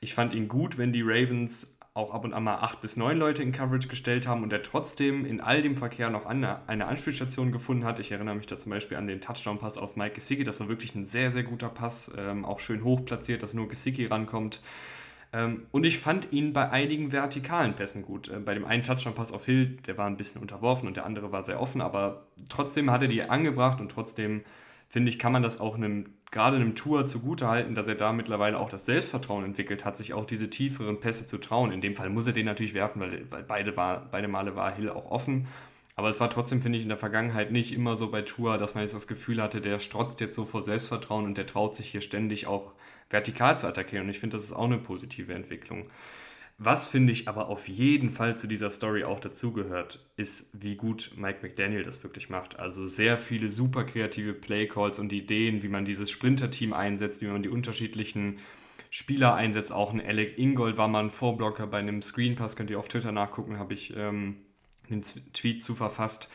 Ich 0.01 0.15
fand 0.15 0.35
ihn 0.35 0.49
gut, 0.49 0.79
wenn 0.79 0.93
die 0.93 1.03
Ravens 1.03 1.77
auch 1.97 2.13
ab 2.13 2.25
und 2.25 2.35
an 2.35 2.45
mal 2.45 2.57
acht 2.57 2.83
bis 2.83 2.99
neun 2.99 3.17
Leute 3.17 3.43
in 3.43 3.53
Coverage 3.53 3.89
gestellt 3.89 4.27
haben 4.27 4.43
und 4.43 4.53
er 4.53 4.63
trotzdem 4.63 5.25
in 5.25 5.41
all 5.41 5.63
dem 5.63 5.79
Verkehr 5.79 6.11
noch 6.11 6.27
eine, 6.27 6.69
eine 6.69 6.89
Anspielstation 6.89 7.53
gefunden 7.53 7.85
hat. 7.85 7.99
Ich 7.99 8.13
erinnere 8.13 8.35
mich 8.35 8.47
da 8.47 8.59
zum 8.59 8.69
Beispiel 8.69 8.99
an 8.99 9.07
den 9.07 9.23
Touchdown-Pass 9.23 9.79
auf 9.79 9.97
Mike 9.97 10.17
Gesicki. 10.17 10.45
Das 10.45 10.61
war 10.61 10.69
wirklich 10.69 10.95
ein 10.95 11.07
sehr, 11.07 11.31
sehr 11.31 11.43
guter 11.43 11.71
Pass. 11.71 12.13
Ähm, 12.19 12.45
auch 12.45 12.61
schön 12.61 12.85
hoch 12.85 13.07
platziert, 13.07 13.43
dass 13.43 13.55
nur 13.55 13.69
Gesicki 13.69 14.05
rankommt. 14.05 14.61
Ähm, 15.37 15.67
und 15.71 15.85
ich 15.85 15.99
fand 15.99 16.33
ihn 16.33 16.55
bei 16.55 16.71
einigen 16.71 17.13
vertikalen 17.13 17.75
Pässen 17.75 18.03
gut. 18.03 18.31
Äh, 18.31 18.39
bei 18.39 18.55
dem 18.55 18.65
einen 18.65 18.83
Touchdown-Pass 18.83 19.33
auf 19.33 19.45
Hill, 19.45 19.77
der 19.87 19.99
war 19.99 20.07
ein 20.07 20.17
bisschen 20.17 20.41
unterworfen 20.41 20.89
und 20.89 20.97
der 20.97 21.05
andere 21.05 21.31
war 21.31 21.43
sehr 21.43 21.61
offen, 21.61 21.83
aber 21.83 22.27
trotzdem 22.49 22.91
hat 22.91 23.03
er 23.03 23.09
die 23.09 23.23
angebracht 23.23 23.81
und 23.81 23.91
trotzdem, 23.91 24.43
finde 24.89 25.11
ich, 25.11 25.19
kann 25.19 25.33
man 25.33 25.43
das 25.43 25.61
auch 25.61 25.77
einem, 25.77 26.07
gerade 26.31 26.57
einem 26.57 26.75
Tour 26.75 27.07
zugutehalten, 27.07 27.75
dass 27.75 27.87
er 27.87 27.97
da 27.97 28.15
mittlerweile 28.15 28.59
auch 28.59 28.71
das 28.71 28.87
Selbstvertrauen 28.87 29.45
entwickelt 29.45 29.85
hat, 29.85 29.99
sich 29.99 30.15
auch 30.15 30.25
diese 30.25 30.49
tieferen 30.49 31.01
Pässe 31.01 31.27
zu 31.27 31.37
trauen. 31.37 31.71
In 31.71 31.83
dem 31.83 31.97
Fall 31.97 32.09
muss 32.09 32.27
er 32.27 32.33
den 32.33 32.47
natürlich 32.47 32.73
werfen, 32.73 33.01
weil, 33.01 33.31
weil 33.31 33.43
beide, 33.43 33.77
war, 33.77 34.07
beide 34.11 34.29
Male 34.29 34.57
war 34.57 34.75
Hill 34.75 34.89
auch 34.89 35.11
offen. 35.11 35.49
Aber 35.97 36.11
es 36.11 36.21
war 36.21 36.29
trotzdem, 36.29 36.61
finde 36.61 36.77
ich, 36.77 36.85
in 36.85 36.91
der 36.91 36.99
Vergangenheit 36.99 37.51
nicht 37.51 37.73
immer 37.73 37.97
so 37.97 38.11
bei 38.11 38.21
Tour, 38.21 38.59
dass 38.59 38.75
man 38.75 38.85
jetzt 38.85 38.95
das 38.95 39.09
Gefühl 39.09 39.43
hatte, 39.43 39.63
der 39.63 39.81
strotzt 39.81 40.21
jetzt 40.21 40.37
so 40.37 40.45
vor 40.45 40.61
Selbstvertrauen 40.61 41.25
und 41.25 41.39
der 41.39 41.47
traut 41.47 41.75
sich 41.75 41.89
hier 41.89 42.03
ständig 42.03 42.47
auch 42.47 42.75
vertikal 43.09 43.57
zu 43.57 43.67
attackieren. 43.67 44.05
Und 44.05 44.11
ich 44.11 44.19
finde, 44.19 44.37
das 44.37 44.45
ist 44.45 44.53
auch 44.53 44.67
eine 44.67 44.77
positive 44.77 45.33
Entwicklung. 45.33 45.89
Was 46.59 46.87
finde 46.87 47.13
ich 47.13 47.29
aber 47.29 47.49
auf 47.49 47.67
jeden 47.69 48.11
Fall 48.11 48.37
zu 48.37 48.47
dieser 48.47 48.71
Story 48.71 49.05
auch 49.05 49.21
dazugehört, 49.21 50.07
ist, 50.17 50.51
wie 50.53 50.77
gut 50.77 51.13
Mike 51.17 51.41
McDaniel 51.43 51.83
das 51.83 52.03
wirklich 52.03 52.29
macht. 52.29 52.59
Also 52.59 52.87
sehr 52.87 53.17
viele 53.17 53.49
super 53.49 53.85
kreative 53.85 54.35
Playcalls 54.35 54.99
und 54.99 55.13
Ideen, 55.13 55.63
wie 55.63 55.69
man 55.69 55.87
dieses 55.87 56.11
Sprinter-Team 56.11 56.75
einsetzt, 56.75 57.23
wie 57.23 57.27
man 57.27 57.43
die 57.43 57.51
unterschiedlichen 57.51 58.39
Spieler 58.91 59.35
einsetzt. 59.35 59.73
Auch 59.73 59.93
ein 59.93 60.01
Alec 60.01 60.39
Ingold 60.39 60.77
war 60.77 60.89
mal 60.89 61.05
ein 61.05 61.11
Vorblocker 61.11 61.67
bei 61.67 61.79
einem 61.79 62.03
Screenpass, 62.03 62.57
könnt 62.57 62.71
ihr 62.71 62.79
auf 62.79 62.89
Twitter 62.89 63.13
nachgucken, 63.13 63.59
habe 63.59 63.75
ich 63.75 63.95
ähm, 63.95 64.37
einen 64.91 65.03
Tweet 65.33 65.63
zu 65.63 65.75
verfasst. 65.75 66.29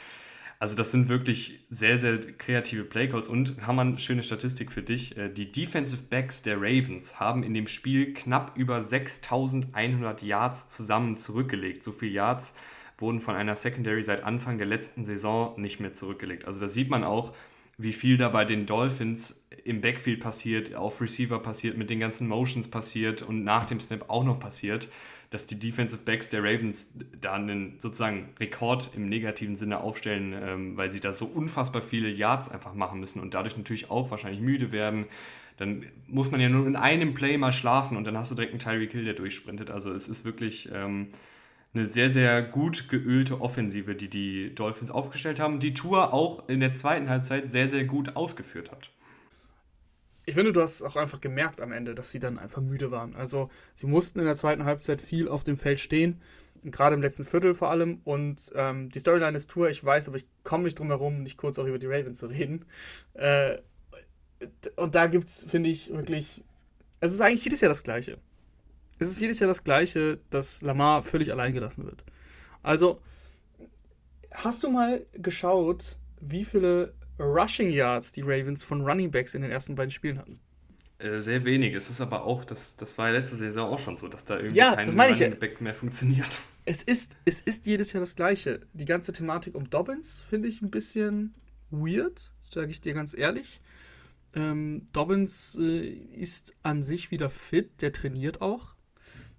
Also 0.61 0.75
das 0.75 0.91
sind 0.91 1.09
wirklich 1.09 1.59
sehr, 1.71 1.97
sehr 1.97 2.19
kreative 2.19 2.83
Playcalls 2.83 3.27
und 3.27 3.55
eine 3.67 3.97
schöne 3.97 4.21
Statistik 4.21 4.71
für 4.71 4.83
dich. 4.83 5.17
Äh, 5.17 5.29
die 5.29 5.51
Defensive 5.51 6.03
Backs 6.03 6.43
der 6.43 6.57
Ravens 6.57 7.19
haben 7.19 7.41
in 7.41 7.55
dem 7.55 7.65
Spiel 7.65 8.13
knapp 8.13 8.55
über 8.55 8.83
6100 8.83 10.21
Yards 10.21 10.67
zusammen 10.69 11.15
zurückgelegt. 11.15 11.81
So 11.81 11.91
viele 11.91 12.11
Yards 12.11 12.53
wurden 12.99 13.19
von 13.19 13.33
einer 13.33 13.55
Secondary 13.55 14.03
seit 14.03 14.23
Anfang 14.23 14.59
der 14.59 14.67
letzten 14.67 15.03
Saison 15.03 15.59
nicht 15.59 15.79
mehr 15.79 15.95
zurückgelegt. 15.95 16.45
Also 16.45 16.59
da 16.59 16.67
sieht 16.67 16.91
man 16.91 17.03
auch, 17.03 17.33
wie 17.79 17.93
viel 17.93 18.17
da 18.17 18.29
bei 18.29 18.45
den 18.45 18.67
Dolphins 18.67 19.41
im 19.63 19.81
Backfield 19.81 20.19
passiert, 20.19 20.75
auf 20.75 21.01
Receiver 21.01 21.39
passiert, 21.39 21.75
mit 21.75 21.89
den 21.89 21.99
ganzen 21.99 22.27
Motions 22.27 22.67
passiert 22.67 23.23
und 23.23 23.43
nach 23.43 23.65
dem 23.65 23.79
Snap 23.79 24.11
auch 24.11 24.23
noch 24.23 24.39
passiert 24.39 24.89
dass 25.31 25.47
die 25.47 25.57
Defensive 25.57 26.03
Backs 26.03 26.29
der 26.29 26.43
Ravens 26.43 26.93
da 27.19 27.33
einen 27.33 27.79
sozusagen 27.79 28.29
Rekord 28.39 28.91
im 28.95 29.07
negativen 29.07 29.55
Sinne 29.55 29.79
aufstellen, 29.79 30.35
ähm, 30.39 30.77
weil 30.77 30.91
sie 30.91 30.99
da 30.99 31.13
so 31.13 31.25
unfassbar 31.25 31.81
viele 31.81 32.09
Yards 32.09 32.49
einfach 32.49 32.73
machen 32.73 32.99
müssen 32.99 33.21
und 33.21 33.33
dadurch 33.33 33.57
natürlich 33.57 33.89
auch 33.89 34.11
wahrscheinlich 34.11 34.41
müde 34.41 34.73
werden. 34.73 35.05
Dann 35.55 35.85
muss 36.07 36.31
man 36.31 36.41
ja 36.41 36.49
nur 36.49 36.67
in 36.67 36.75
einem 36.75 37.13
Play 37.13 37.37
mal 37.37 37.53
schlafen 37.53 37.95
und 37.95 38.03
dann 38.03 38.17
hast 38.17 38.31
du 38.31 38.35
direkt 38.35 38.51
einen 38.51 38.59
Tyreek 38.59 38.91
Hill, 38.91 39.05
der 39.05 39.13
durchsprintet. 39.13 39.71
Also 39.71 39.93
es 39.93 40.09
ist 40.09 40.25
wirklich 40.25 40.69
ähm, 40.73 41.07
eine 41.73 41.87
sehr, 41.87 42.11
sehr 42.11 42.41
gut 42.41 42.89
geölte 42.89 43.39
Offensive, 43.39 43.95
die 43.95 44.09
die 44.09 44.53
Dolphins 44.53 44.91
aufgestellt 44.91 45.39
haben, 45.39 45.61
die 45.61 45.73
Tour 45.73 46.13
auch 46.13 46.49
in 46.49 46.59
der 46.59 46.73
zweiten 46.73 47.07
Halbzeit 47.07 47.49
sehr, 47.49 47.69
sehr 47.69 47.85
gut 47.85 48.17
ausgeführt 48.17 48.69
hat 48.69 48.91
ich 50.25 50.35
finde, 50.35 50.53
du 50.53 50.61
hast 50.61 50.83
auch 50.83 50.95
einfach 50.95 51.19
gemerkt 51.19 51.61
am 51.61 51.71
Ende, 51.71 51.95
dass 51.95 52.11
sie 52.11 52.19
dann 52.19 52.37
einfach 52.37 52.61
müde 52.61 52.91
waren. 52.91 53.15
Also 53.15 53.49
sie 53.73 53.87
mussten 53.87 54.19
in 54.19 54.25
der 54.25 54.35
zweiten 54.35 54.65
Halbzeit 54.65 55.01
viel 55.01 55.27
auf 55.27 55.43
dem 55.43 55.57
Feld 55.57 55.79
stehen, 55.79 56.21
gerade 56.63 56.95
im 56.95 57.01
letzten 57.01 57.23
Viertel 57.23 57.55
vor 57.55 57.69
allem. 57.69 58.01
Und 58.03 58.51
ähm, 58.55 58.89
die 58.89 58.99
Storyline 58.99 59.35
ist 59.35 59.49
Tour, 59.49 59.69
ich 59.69 59.83
weiß, 59.83 60.07
aber 60.07 60.17
ich 60.17 60.25
komme 60.43 60.65
nicht 60.65 60.77
drum 60.77 60.87
herum, 60.87 61.23
nicht 61.23 61.37
kurz 61.37 61.57
auch 61.57 61.65
über 61.65 61.79
die 61.79 61.87
Ravens 61.87 62.19
zu 62.19 62.27
reden. 62.27 62.65
Äh, 63.13 63.57
und 64.75 64.95
da 64.95 65.07
gibt 65.07 65.27
es, 65.27 65.43
finde 65.47 65.69
ich, 65.69 65.91
wirklich. 65.91 66.43
Es 66.99 67.13
ist 67.13 67.21
eigentlich 67.21 67.43
jedes 67.43 67.61
Jahr 67.61 67.69
das 67.69 67.83
Gleiche. 67.83 68.17
Es 68.99 69.09
ist 69.09 69.19
jedes 69.19 69.39
Jahr 69.39 69.47
das 69.47 69.63
Gleiche, 69.63 70.19
dass 70.29 70.61
Lamar 70.61 71.01
völlig 71.01 71.31
allein 71.31 71.53
gelassen 71.53 71.85
wird. 71.85 72.03
Also, 72.61 73.01
hast 74.31 74.61
du 74.63 74.69
mal 74.69 75.05
geschaut, 75.13 75.97
wie 76.19 76.45
viele 76.45 76.93
Rushing 77.21 77.71
Yards 77.71 78.11
die 78.11 78.21
Ravens 78.21 78.63
von 78.63 78.81
Running 78.81 79.11
Backs 79.11 79.33
in 79.33 79.41
den 79.41 79.51
ersten 79.51 79.75
beiden 79.75 79.91
Spielen 79.91 80.17
hatten. 80.17 80.39
Äh, 80.97 81.19
sehr 81.19 81.45
wenig. 81.45 81.73
Es 81.73 81.89
ist 81.89 82.01
aber 82.01 82.23
auch, 82.23 82.45
das, 82.45 82.75
das 82.75 82.97
war 82.97 83.07
ja 83.07 83.17
letzte 83.17 83.35
Saison 83.35 83.71
auch 83.71 83.79
schon 83.79 83.97
so, 83.97 84.07
dass 84.07 84.25
da 84.25 84.37
irgendwie 84.37 84.57
ja, 84.57 84.75
kein 84.75 84.89
Running 84.89 85.39
Back 85.39 85.61
mehr 85.61 85.73
funktioniert. 85.73 86.41
Es 86.65 86.83
ist, 86.83 87.15
es 87.25 87.41
ist 87.41 87.65
jedes 87.65 87.91
Jahr 87.93 88.01
das 88.01 88.15
Gleiche. 88.15 88.59
Die 88.73 88.85
ganze 88.85 89.13
Thematik 89.13 89.55
um 89.55 89.69
Dobbins 89.69 90.23
finde 90.29 90.47
ich 90.47 90.61
ein 90.61 90.69
bisschen 90.69 91.33
weird, 91.71 92.31
sage 92.47 92.69
ich 92.69 92.81
dir 92.81 92.93
ganz 92.93 93.17
ehrlich. 93.17 93.61
Ähm, 94.35 94.85
Dobbins 94.93 95.57
äh, 95.59 95.87
ist 95.89 96.53
an 96.63 96.83
sich 96.83 97.11
wieder 97.11 97.29
fit, 97.29 97.81
der 97.81 97.91
trainiert 97.93 98.41
auch. 98.41 98.75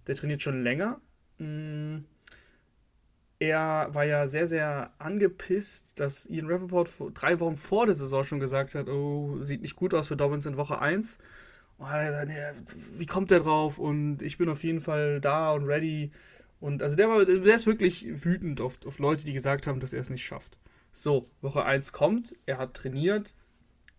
Der 0.06 0.16
trainiert 0.16 0.42
schon 0.42 0.62
länger. 0.62 1.00
Mm, 1.38 1.98
er 3.42 3.88
war 3.92 4.04
ja 4.04 4.28
sehr, 4.28 4.46
sehr 4.46 4.92
angepisst, 4.98 5.98
dass 5.98 6.26
Ian 6.26 6.46
Rappaport 6.46 6.88
drei 7.12 7.40
Wochen 7.40 7.56
vor 7.56 7.86
der 7.86 7.94
Saison 7.96 8.22
schon 8.22 8.38
gesagt 8.38 8.76
hat, 8.76 8.88
oh, 8.88 9.42
sieht 9.42 9.62
nicht 9.62 9.74
gut 9.74 9.94
aus 9.94 10.06
für 10.06 10.16
Dobbins 10.16 10.46
in 10.46 10.56
Woche 10.56 10.80
1. 10.80 11.18
wie 12.96 13.06
kommt 13.06 13.32
der 13.32 13.40
drauf? 13.40 13.78
Und 13.78 14.22
ich 14.22 14.38
bin 14.38 14.48
auf 14.48 14.62
jeden 14.62 14.80
Fall 14.80 15.20
da 15.20 15.50
und 15.50 15.64
ready. 15.64 16.12
Und 16.60 16.84
also 16.84 16.94
der 16.94 17.08
war, 17.08 17.24
der 17.24 17.54
ist 17.56 17.66
wirklich 17.66 18.24
wütend 18.24 18.60
auf, 18.60 18.78
auf 18.86 19.00
Leute, 19.00 19.24
die 19.24 19.32
gesagt 19.32 19.66
haben, 19.66 19.80
dass 19.80 19.92
er 19.92 20.00
es 20.00 20.10
nicht 20.10 20.24
schafft. 20.24 20.56
So, 20.92 21.28
Woche 21.40 21.64
1 21.64 21.92
kommt, 21.92 22.36
er 22.46 22.58
hat 22.58 22.74
trainiert, 22.74 23.34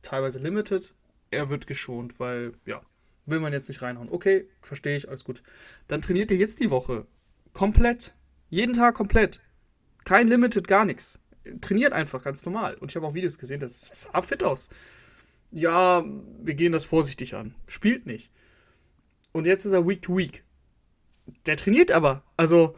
teilweise 0.01 0.39
limited, 0.39 0.93
er 1.31 1.49
wird 1.49 1.67
geschont, 1.67 2.17
weil, 2.17 2.53
ja, 2.65 2.81
will 3.25 3.41
man 3.41 3.51
jetzt 3.51 3.67
nicht 3.67 3.81
reinhauen. 3.81 4.07
Okay, 4.09 4.47
verstehe 4.61 4.95
ich, 4.95 5.09
alles 5.09 5.25
gut. 5.25 5.43
Dann 5.89 6.01
trainiert 6.01 6.31
er 6.31 6.37
jetzt 6.37 6.61
die 6.61 6.69
Woche 6.69 7.05
komplett 7.51 8.15
jeden 8.53 8.75
Tag 8.75 8.93
komplett. 8.93 9.41
Kein 10.05 10.27
Limited, 10.27 10.67
gar 10.67 10.85
nichts. 10.85 11.19
Trainiert 11.61 11.91
einfach 11.91 12.23
ganz 12.23 12.45
normal. 12.45 12.75
Und 12.75 12.91
ich 12.91 12.95
habe 12.95 13.07
auch 13.07 13.15
Videos 13.15 13.39
gesehen, 13.39 13.59
das 13.59 13.89
sah 13.91 14.21
fit 14.21 14.43
aus. 14.43 14.69
Ja, 15.49 16.05
wir 16.39 16.53
gehen 16.53 16.71
das 16.71 16.83
vorsichtig 16.85 17.33
an. 17.33 17.55
Spielt 17.67 18.05
nicht. 18.05 18.31
Und 19.31 19.47
jetzt 19.47 19.65
ist 19.65 19.73
er 19.73 19.87
Week 19.87 20.03
to 20.03 20.15
Week. 20.15 20.43
Der 21.47 21.57
trainiert 21.57 21.91
aber. 21.91 22.21
Also, 22.37 22.75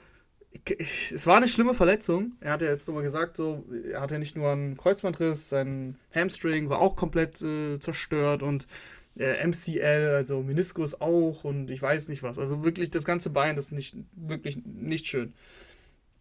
es 0.80 1.28
war 1.28 1.36
eine 1.36 1.50
schlimme 1.50 1.74
Verletzung. 1.74 2.38
Er 2.40 2.54
hat 2.54 2.62
ja 2.62 2.70
jetzt 2.70 2.88
nochmal 2.88 3.04
gesagt, 3.04 3.36
so, 3.36 3.66
er 3.92 4.00
hatte 4.00 4.18
nicht 4.18 4.38
nur 4.38 4.54
einen 4.54 4.78
Kreuzbandriss, 4.78 5.50
sein 5.50 5.98
Hamstring 6.14 6.70
war 6.70 6.80
auch 6.80 6.96
komplett 6.96 7.42
äh, 7.42 7.80
zerstört 7.80 8.44
und 8.44 8.66
äh, 9.18 9.46
MCL, 9.46 10.14
also 10.16 10.42
Meniskus 10.42 11.02
auch 11.02 11.44
und 11.44 11.70
ich 11.70 11.82
weiß 11.82 12.08
nicht 12.08 12.24
was. 12.24 12.40
Also 12.40 12.64
wirklich 12.64 12.92
das 12.92 13.04
ganze 13.04 13.30
Bein, 13.30 13.58
das 13.58 13.66
ist 13.66 13.72
nicht, 13.74 13.98
wirklich 14.14 14.60
nicht 14.64 15.08
schön 15.08 15.34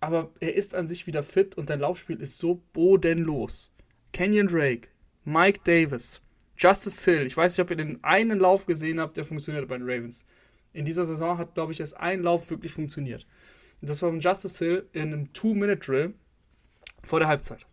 aber 0.05 0.31
er 0.39 0.55
ist 0.55 0.75
an 0.75 0.87
sich 0.87 1.07
wieder 1.07 1.23
fit 1.23 1.57
und 1.57 1.71
dein 1.71 1.81
Laufspiel 1.81 2.21
ist 2.21 2.37
so 2.37 2.63
bodenlos. 2.75 3.73
Kenyon 4.13 4.49
Drake, 4.49 4.89
Mike 5.25 5.61
Davis, 5.65 6.21
Justice 6.59 7.11
Hill, 7.11 7.27
ich 7.27 7.37
weiß 7.37 7.57
nicht, 7.57 7.65
ob 7.65 7.71
ihr 7.71 7.77
den 7.77 8.05
einen 8.05 8.39
Lauf 8.39 8.67
gesehen 8.67 9.01
habt, 9.01 9.17
der 9.17 9.25
funktioniert 9.25 9.67
bei 9.67 9.79
den 9.79 9.89
Ravens. 9.89 10.27
In 10.75 10.85
dieser 10.85 11.07
Saison 11.07 11.39
hat, 11.39 11.55
glaube 11.55 11.73
ich, 11.73 11.81
erst 11.81 11.97
ein 11.97 12.23
Lauf 12.23 12.51
wirklich 12.51 12.73
funktioniert. 12.73 13.27
Und 13.81 13.89
das 13.89 14.03
war 14.03 14.11
von 14.11 14.21
Justice 14.21 14.63
Hill 14.63 14.89
in 14.93 15.13
einem 15.13 15.33
Two-Minute-Drill 15.33 16.13
vor 17.03 17.19
der 17.19 17.29
Halbzeit. 17.29 17.67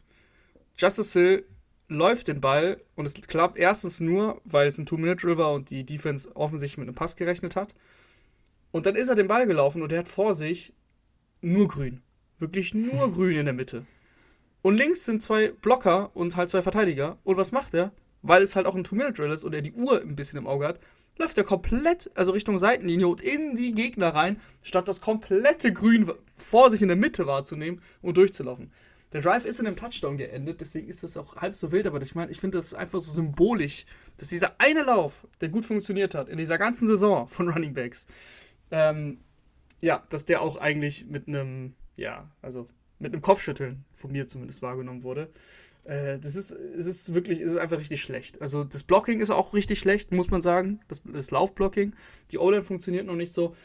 Justice 0.78 1.20
Hill 1.20 1.46
läuft 1.90 2.30
den 2.30 2.40
Ball 2.40 2.82
und 2.96 3.06
es 3.06 3.14
klappt 3.14 3.58
erstens 3.58 4.00
nur, 4.00 4.42
weil 4.46 4.68
es 4.68 4.78
ein 4.78 4.86
Two-Minute-Drill 4.86 5.38
war 5.38 5.54
und 5.54 5.70
die 5.70 5.86
Defense 5.86 6.34
offensichtlich 6.34 6.78
mit 6.78 6.88
einem 6.88 6.96
Pass 6.96 7.18
gerechnet 7.18 7.58
hat. 7.58 7.76
Und 8.72 8.86
dann 8.86 8.96
ist 8.96 9.10
er 9.10 9.16
den 9.16 9.28
Ball 9.28 9.46
gelaufen 9.46 9.82
und 9.82 9.92
er 9.92 10.00
hat 10.00 10.08
vor 10.08 10.34
sich 10.34 10.74
nur 11.42 11.68
grün. 11.68 12.02
Wirklich 12.42 12.74
nur 12.74 13.14
grün 13.14 13.38
in 13.38 13.46
der 13.46 13.54
Mitte. 13.54 13.86
Und 14.62 14.76
links 14.76 15.06
sind 15.06 15.22
zwei 15.22 15.52
Blocker 15.52 16.12
und 16.16 16.36
halt 16.36 16.50
zwei 16.50 16.62
Verteidiger. 16.62 17.18
Und 17.24 17.38
was 17.38 17.52
macht 17.52 17.74
er? 17.74 17.92
Weil 18.22 18.44
es 18.44 18.56
halt 18.56 18.66
auch 18.66 18.76
ein 18.76 18.84
Two-Minute-Drill 18.84 19.32
ist 19.32 19.44
und 19.44 19.54
er 19.54 19.62
die 19.62 19.74
Uhr 19.74 20.02
ein 20.02 20.16
bisschen 20.16 20.38
im 20.38 20.48
Auge 20.48 20.68
hat, 20.68 20.80
läuft 21.18 21.38
er 21.38 21.44
komplett, 21.44 22.12
also 22.16 22.32
Richtung 22.32 22.60
Seitenlinie 22.60 23.08
und 23.08 23.22
in 23.22 23.56
die 23.56 23.74
Gegner 23.74 24.10
rein, 24.10 24.40
statt 24.62 24.88
das 24.88 25.02
komplette 25.02 25.74
Grün 25.74 26.12
vor 26.36 26.70
sich 26.72 26.82
in 26.82 26.88
der 26.88 26.98
Mitte 26.98 27.28
wahrzunehmen 27.28 27.82
und 28.02 28.18
durchzulaufen. 28.18 28.72
Der 29.14 29.22
Drive 29.22 29.46
ist 29.46 29.60
in 29.60 29.68
einem 29.68 29.76
Touchdown 29.76 30.18
geendet, 30.18 30.62
deswegen 30.62 30.88
ist 30.88 31.04
das 31.04 31.18
auch 31.18 31.36
halb 31.36 31.56
so 31.56 31.72
wild, 31.72 31.86
aber 31.86 32.02
ich 32.02 32.16
meine, 32.16 32.32
ich 32.32 32.40
finde 32.40 32.58
das 32.58 32.74
einfach 32.74 33.02
so 33.02 33.12
symbolisch, 33.12 33.86
dass 34.18 34.30
dieser 34.30 34.56
eine 34.58 34.84
Lauf, 34.84 35.28
der 35.42 35.50
gut 35.50 35.66
funktioniert 35.66 36.16
hat, 36.16 36.30
in 36.30 36.38
dieser 36.38 36.58
ganzen 36.58 36.88
Saison 36.88 37.28
von 37.28 37.50
Running 37.50 37.74
Backs, 37.74 38.08
ähm, 38.72 39.20
ja, 39.82 40.04
dass 40.10 40.26
der 40.26 40.42
auch 40.42 40.58
eigentlich 40.58 41.08
mit 41.08 41.28
einem 41.28 41.74
ja, 41.96 42.30
also 42.42 42.68
mit 43.00 43.14
einem 43.14 43.22
Kopfschütteln 43.22 43.84
von 43.96 44.12
mir 44.12 44.28
zumindest 44.28 44.62
wahrgenommen 44.62 45.04
wurde. 45.04 45.30
Äh, 45.84 46.20
das 46.20 46.36
ist, 46.36 46.52
es 46.52 46.86
ist 46.86 47.14
wirklich, 47.14 47.40
es 47.40 47.54
ist 47.54 47.58
einfach 47.58 47.80
richtig 47.80 48.02
schlecht. 48.02 48.42
Also 48.42 48.64
das 48.64 48.84
Blocking 48.84 49.20
ist 49.20 49.32
auch 49.32 49.54
richtig 49.54 49.80
schlecht, 49.80 50.12
muss 50.12 50.30
man 50.30 50.42
sagen. 50.42 50.80
Das, 50.88 51.02
das 51.04 51.32
Laufblocking. 51.32 51.94
Die 52.32 52.38
O-Line 52.38 52.62
funktioniert 52.62 53.06
noch 53.06 53.16
nicht 53.16 53.32
so. 53.32 53.56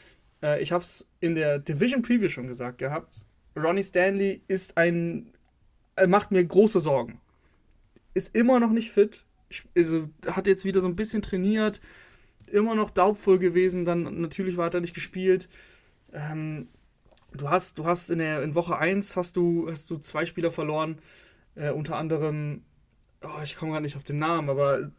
Äh, 0.41 0.61
ich 0.61 0.71
habe 0.71 0.83
es 0.83 1.07
in 1.19 1.35
der 1.35 1.59
Division 1.59 2.01
Preview 2.01 2.29
schon 2.29 2.47
gesagt 2.47 2.79
gehabt. 2.79 3.25
Ronnie 3.55 3.83
Stanley 3.83 4.41
ist 4.47 4.77
ein, 4.77 5.31
er 5.95 6.07
macht 6.07 6.31
mir 6.31 6.43
große 6.43 6.79
Sorgen. 6.79 7.19
Ist 8.13 8.35
immer 8.35 8.59
noch 8.59 8.71
nicht 8.71 8.91
fit. 8.91 9.23
Also, 9.75 10.09
hat 10.27 10.47
jetzt 10.47 10.65
wieder 10.65 10.81
so 10.81 10.87
ein 10.87 10.95
bisschen 10.95 11.21
trainiert. 11.21 11.81
Immer 12.47 12.75
noch 12.75 12.89
daubvoll 12.89 13.39
gewesen. 13.39 13.85
Dann 13.85 14.21
natürlich 14.21 14.57
war 14.57 14.73
er 14.73 14.81
nicht 14.81 14.93
gespielt. 14.93 15.49
Ähm, 16.13 16.67
du 17.33 17.49
hast, 17.49 17.77
du 17.77 17.85
hast 17.85 18.09
in 18.09 18.19
der 18.19 18.43
in 18.43 18.55
Woche 18.55 18.77
1 18.77 19.15
hast 19.15 19.35
du, 19.35 19.67
hast 19.69 19.89
du 19.89 19.97
zwei 19.97 20.25
Spieler 20.25 20.51
verloren, 20.51 20.99
äh, 21.55 21.71
unter 21.71 21.97
anderem, 21.97 22.63
oh, 23.23 23.41
ich 23.43 23.55
komme 23.55 23.71
gerade 23.71 23.83
nicht 23.83 23.95
auf 23.95 24.03
den 24.03 24.19
Namen, 24.19 24.49
aber 24.49 24.91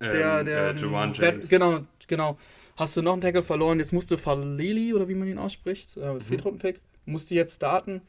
der, 0.00 0.40
ähm, 0.40 0.44
der, 0.44 0.68
äh, 0.70 0.74
James. 0.76 1.48
genau, 1.48 1.80
genau. 2.06 2.38
Hast 2.76 2.96
du 2.96 3.02
noch 3.02 3.14
einen 3.14 3.22
Tackle 3.22 3.42
verloren, 3.42 3.78
jetzt 3.78 3.92
musst 3.92 4.10
du 4.10 4.16
Faleli, 4.16 4.94
oder 4.94 5.08
wie 5.08 5.14
man 5.14 5.28
ihn 5.28 5.38
ausspricht, 5.38 5.96
äh, 5.96 6.14
mhm. 6.14 6.20
Viertrunden-Pick, 6.20 6.80
musst 7.06 7.30
du 7.30 7.34
jetzt 7.34 7.56
starten. 7.56 8.02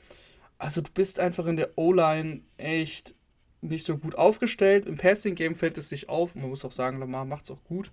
Also 0.57 0.81
du 0.81 0.91
bist 0.93 1.19
einfach 1.19 1.45
in 1.47 1.55
der 1.55 1.77
O-Line 1.77 2.41
echt 2.57 3.15
nicht 3.61 3.85
so 3.85 3.97
gut 3.97 4.15
aufgestellt. 4.15 4.85
Im 4.85 4.97
Passing-Game 4.97 5.55
fällt 5.55 5.77
es 5.77 5.89
sich 5.89 6.09
auf. 6.09 6.35
Man 6.35 6.49
muss 6.49 6.65
auch 6.65 6.71
sagen, 6.71 6.99
Lamar 6.99 7.25
macht 7.25 7.45
es 7.45 7.51
auch 7.51 7.63
gut. 7.63 7.91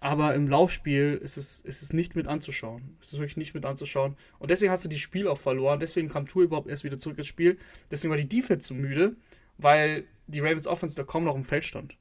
Aber 0.00 0.34
im 0.34 0.46
Laufspiel 0.48 1.18
ist 1.22 1.36
es, 1.36 1.60
ist 1.60 1.82
es 1.82 1.92
nicht 1.92 2.14
mit 2.14 2.28
anzuschauen. 2.28 2.96
Es 3.00 3.12
ist 3.12 3.18
wirklich 3.18 3.36
nicht 3.36 3.54
mit 3.54 3.64
anzuschauen. 3.66 4.16
Und 4.38 4.50
deswegen 4.50 4.70
hast 4.70 4.84
du 4.84 4.88
das 4.88 4.98
Spiel 5.00 5.26
auch 5.26 5.38
verloren. 5.38 5.80
Deswegen 5.80 6.08
kam 6.08 6.26
Tour 6.26 6.44
überhaupt 6.44 6.68
erst 6.68 6.84
wieder 6.84 6.98
zurück 6.98 7.18
ins 7.18 7.26
Spiel. 7.26 7.58
Deswegen 7.90 8.10
war 8.10 8.18
die 8.18 8.28
Defense 8.28 8.68
so 8.68 8.74
müde, 8.74 9.16
weil 9.56 10.04
die 10.28 10.40
Ravens 10.40 10.66
Offense 10.68 10.94
da 10.94 11.02
kaum 11.02 11.24
noch 11.24 11.34
im 11.34 11.44
Feld 11.44 11.64
stand. 11.64 11.96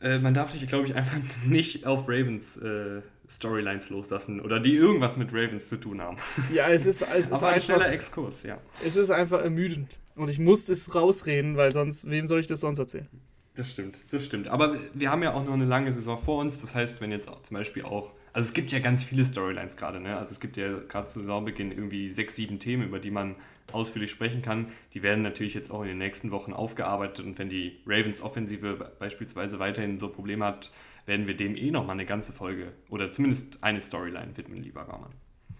äh, 0.00 0.18
man 0.18 0.34
darf 0.34 0.52
sich, 0.52 0.66
glaube 0.66 0.86
ich, 0.86 0.94
einfach 0.94 1.18
nicht 1.44 1.86
auf 1.86 2.08
Ravens 2.08 2.56
äh, 2.56 3.02
Storylines 3.28 3.90
loslassen 3.90 4.40
oder 4.40 4.58
die 4.58 4.74
irgendwas 4.74 5.16
mit 5.16 5.28
Ravens 5.32 5.68
zu 5.68 5.76
tun 5.76 6.00
haben. 6.00 6.16
Ja, 6.52 6.68
es 6.68 6.86
ist, 6.86 7.02
es 7.02 7.26
ist 7.32 7.32
Aber 7.32 7.48
ein 7.48 7.54
einfach, 7.54 7.64
schneller 7.66 7.92
Exkurs, 7.92 8.42
ja. 8.42 8.58
es 8.84 8.96
ist 8.96 9.10
einfach 9.10 9.40
ermüdend. 9.42 9.98
Und 10.14 10.28
ich 10.30 10.38
muss 10.38 10.68
es 10.68 10.94
rausreden, 10.94 11.56
weil 11.56 11.72
sonst, 11.72 12.10
wem 12.10 12.26
soll 12.28 12.40
ich 12.40 12.46
das 12.46 12.60
sonst 12.60 12.78
erzählen? 12.78 13.08
Das 13.56 13.70
stimmt, 13.70 13.98
das 14.10 14.24
stimmt. 14.24 14.48
Aber 14.48 14.76
wir 14.94 15.10
haben 15.10 15.22
ja 15.22 15.34
auch 15.34 15.44
noch 15.44 15.52
eine 15.52 15.64
lange 15.64 15.92
Saison 15.92 16.16
vor 16.16 16.38
uns. 16.40 16.60
Das 16.60 16.74
heißt, 16.74 17.00
wenn 17.00 17.10
jetzt 17.10 17.28
auch 17.28 17.42
zum 17.42 17.56
Beispiel 17.56 17.84
auch, 17.84 18.12
also 18.32 18.46
es 18.46 18.54
gibt 18.54 18.70
ja 18.70 18.78
ganz 18.78 19.02
viele 19.02 19.24
Storylines 19.24 19.76
gerade, 19.76 20.00
ne? 20.00 20.16
Also 20.16 20.32
es 20.32 20.40
gibt 20.40 20.56
ja 20.56 20.78
gerade 20.88 21.08
zu 21.08 21.20
Saisonbeginn 21.20 21.72
irgendwie 21.72 22.10
sechs, 22.10 22.36
sieben 22.36 22.60
Themen, 22.60 22.84
über 22.84 23.00
die 23.00 23.10
man 23.10 23.34
ausführlich 23.72 24.10
sprechen 24.10 24.42
kann. 24.42 24.68
Die 24.94 25.02
werden 25.02 25.22
natürlich 25.22 25.54
jetzt 25.54 25.70
auch 25.70 25.82
in 25.82 25.88
den 25.88 25.98
nächsten 25.98 26.30
Wochen 26.30 26.52
aufgearbeitet 26.52 27.26
und 27.26 27.38
wenn 27.38 27.48
die 27.48 27.80
Ravens 27.86 28.22
Offensive 28.22 28.92
beispielsweise 28.98 29.58
weiterhin 29.58 29.98
so 29.98 30.08
Probleme 30.08 30.44
hat, 30.44 30.70
werden 31.06 31.26
wir 31.26 31.36
dem 31.36 31.56
eh 31.56 31.70
nochmal 31.70 31.94
eine 31.94 32.06
ganze 32.06 32.32
Folge 32.32 32.72
oder 32.88 33.10
zumindest 33.10 33.62
eine 33.62 33.80
Storyline 33.80 34.36
widmen, 34.36 34.62
lieber 34.62 34.82
Rahman. 34.82 35.10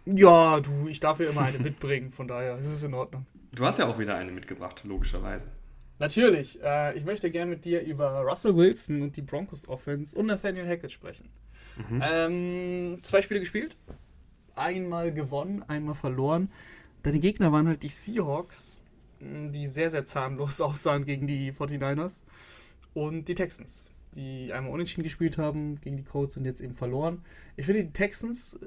Ja, 0.06 0.61
du, 0.61 0.88
ich 0.88 1.00
darf 1.00 1.20
ja 1.20 1.28
immer 1.28 1.42
eine 1.42 1.59
mitbringen, 1.59 2.12
von 2.12 2.28
daher 2.28 2.59
ist 2.59 2.68
es 2.68 2.82
in 2.82 2.94
Ordnung. 2.94 3.26
Du 3.52 3.66
hast 3.66 3.78
ja 3.78 3.87
auch 3.87 3.99
wieder 3.99 4.14
eine 4.14 4.32
mitgebracht, 4.32 4.82
logischerweise. 4.85 5.49
Natürlich, 6.00 6.59
äh, 6.62 6.97
ich 6.97 7.04
möchte 7.04 7.30
gerne 7.30 7.50
mit 7.50 7.64
dir 7.64 7.83
über 7.83 8.23
Russell 8.23 8.57
Wilson 8.57 9.02
und 9.02 9.16
die 9.16 9.23
Broncos 9.23 9.69
Offense 9.69 10.19
und 10.19 10.26
Nathaniel 10.26 10.66
Hackett 10.66 10.90
sprechen. 10.90 11.28
Ähm, 12.00 12.99
zwei 13.02 13.23
Spiele 13.23 13.40
gespielt, 13.40 13.76
einmal 14.54 15.12
gewonnen, 15.12 15.62
einmal 15.69 15.95
verloren. 15.95 16.50
Deine 17.02 17.21
Gegner 17.21 17.52
waren 17.52 17.69
halt 17.69 17.83
die 17.83 17.88
Seahawks, 17.88 18.80
die 19.21 19.66
sehr, 19.66 19.90
sehr 19.90 20.04
zahnlos 20.04 20.61
aussahen 20.62 21.04
gegen 21.04 21.26
die 21.26 21.52
49ers 21.52 22.23
und 22.95 23.28
die 23.28 23.35
Texans, 23.35 23.90
die 24.14 24.52
einmal 24.52 24.73
unentschieden 24.73 25.02
gespielt 25.04 25.38
haben 25.38 25.80
gegen 25.80 25.97
die 25.97 26.04
Colts 26.04 26.37
und 26.37 26.45
jetzt 26.45 26.61
eben 26.61 26.75
verloren. 26.75 27.23
Ich 27.57 27.66
finde 27.66 27.85
die 27.85 27.92
Texans, 27.92 28.59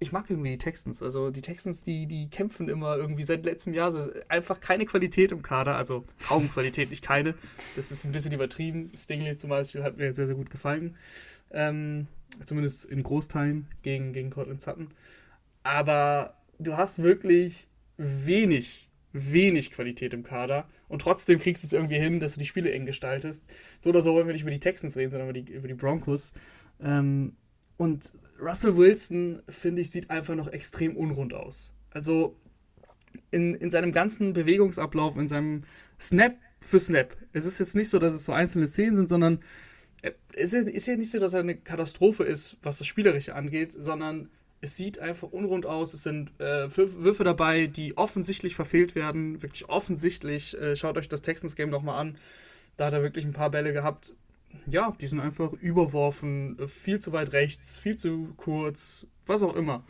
ich 0.00 0.12
mag 0.12 0.30
irgendwie 0.30 0.50
die 0.50 0.58
Texans. 0.58 1.02
Also 1.02 1.30
die 1.30 1.40
Texans, 1.40 1.82
die, 1.82 2.06
die 2.06 2.28
kämpfen 2.30 2.68
immer 2.68 2.96
irgendwie 2.96 3.24
seit 3.24 3.44
letztem 3.44 3.74
Jahr 3.74 3.90
so 3.90 4.10
einfach 4.28 4.60
keine 4.60 4.86
Qualität 4.86 5.32
im 5.32 5.42
Kader, 5.42 5.76
also 5.76 6.04
kaum 6.26 6.50
Qualität, 6.50 6.90
nicht 6.90 7.04
keine. 7.04 7.34
Das 7.74 7.90
ist 7.90 8.04
ein 8.04 8.12
bisschen 8.12 8.32
übertrieben. 8.32 8.92
Stingley 8.94 9.36
zum 9.36 9.50
Beispiel 9.50 9.82
hat 9.82 9.96
mir 9.96 10.12
sehr, 10.12 10.26
sehr 10.26 10.36
gut 10.36 10.50
gefallen. 10.50 10.96
Ähm, 11.50 12.06
zumindest 12.44 12.84
in 12.84 13.02
Großteilen 13.02 13.66
gegen, 13.82 14.12
gegen 14.12 14.30
Cortland 14.30 14.60
Sutton. 14.60 14.88
Aber 15.62 16.36
du 16.58 16.76
hast 16.76 17.02
wirklich 17.02 17.66
wenig, 17.96 18.88
wenig 19.12 19.72
Qualität 19.72 20.14
im 20.14 20.22
Kader 20.22 20.68
und 20.88 21.02
trotzdem 21.02 21.40
kriegst 21.40 21.64
du 21.64 21.66
es 21.66 21.72
irgendwie 21.72 21.98
hin, 21.98 22.20
dass 22.20 22.34
du 22.34 22.40
die 22.40 22.46
Spiele 22.46 22.70
eng 22.70 22.86
gestaltest. 22.86 23.44
So 23.80 23.90
oder 23.90 24.00
so 24.00 24.14
wollen 24.14 24.26
wir 24.26 24.32
nicht 24.32 24.42
über 24.42 24.50
die 24.50 24.60
Texans 24.60 24.96
reden, 24.96 25.10
sondern 25.10 25.28
über 25.28 25.40
die, 25.40 25.52
über 25.52 25.66
die 25.66 25.74
Broncos. 25.74 26.32
Ähm, 26.80 27.32
und 27.76 28.12
Russell 28.40 28.76
Wilson, 28.76 29.42
finde 29.48 29.82
ich, 29.82 29.90
sieht 29.90 30.10
einfach 30.10 30.34
noch 30.34 30.48
extrem 30.48 30.96
unrund 30.96 31.34
aus. 31.34 31.72
Also 31.90 32.36
in, 33.30 33.54
in 33.54 33.70
seinem 33.70 33.92
ganzen 33.92 34.32
Bewegungsablauf, 34.32 35.16
in 35.16 35.28
seinem 35.28 35.62
Snap 36.00 36.36
für 36.60 36.78
Snap. 36.78 37.16
Es 37.32 37.46
ist 37.46 37.58
jetzt 37.58 37.74
nicht 37.76 37.88
so, 37.88 37.98
dass 37.98 38.12
es 38.12 38.24
so 38.24 38.32
einzelne 38.32 38.66
Szenen 38.66 38.96
sind, 38.96 39.08
sondern 39.08 39.40
äh, 40.02 40.12
es 40.34 40.52
ist, 40.52 40.86
ja 40.86 40.96
nicht 40.96 41.10
so, 41.10 41.18
dass 41.18 41.34
er 41.34 41.40
eine 41.40 41.56
Katastrophe 41.56 42.24
ist, 42.24 42.56
was 42.62 42.78
das 42.78 42.86
Spielerische 42.86 43.34
angeht, 43.34 43.72
sondern 43.72 44.28
es 44.60 44.76
sieht 44.76 44.98
einfach 44.98 45.28
unrund 45.30 45.66
aus. 45.66 45.94
Es 45.94 46.02
sind 46.02 46.32
äh, 46.38 46.66
Würf- 46.66 47.02
Würfe 47.02 47.24
dabei, 47.24 47.66
die 47.66 47.96
offensichtlich 47.96 48.56
verfehlt 48.56 48.94
werden. 48.94 49.40
Wirklich 49.42 49.68
offensichtlich. 49.68 50.58
Äh, 50.60 50.74
schaut 50.74 50.98
euch 50.98 51.08
das 51.08 51.22
Texans-Game 51.22 51.70
nochmal 51.70 52.00
an. 52.00 52.18
Da 52.76 52.86
hat 52.86 52.94
er 52.94 53.02
wirklich 53.02 53.24
ein 53.24 53.32
paar 53.32 53.50
Bälle 53.50 53.72
gehabt. 53.72 54.14
Ja, 54.66 54.94
die 55.00 55.06
sind 55.06 55.20
einfach 55.20 55.52
überworfen, 55.54 56.58
äh, 56.58 56.68
viel 56.68 57.00
zu 57.00 57.12
weit 57.12 57.32
rechts, 57.32 57.76
viel 57.76 57.96
zu 57.96 58.32
kurz, 58.36 59.06
was 59.26 59.42
auch 59.42 59.54
immer. 59.56 59.84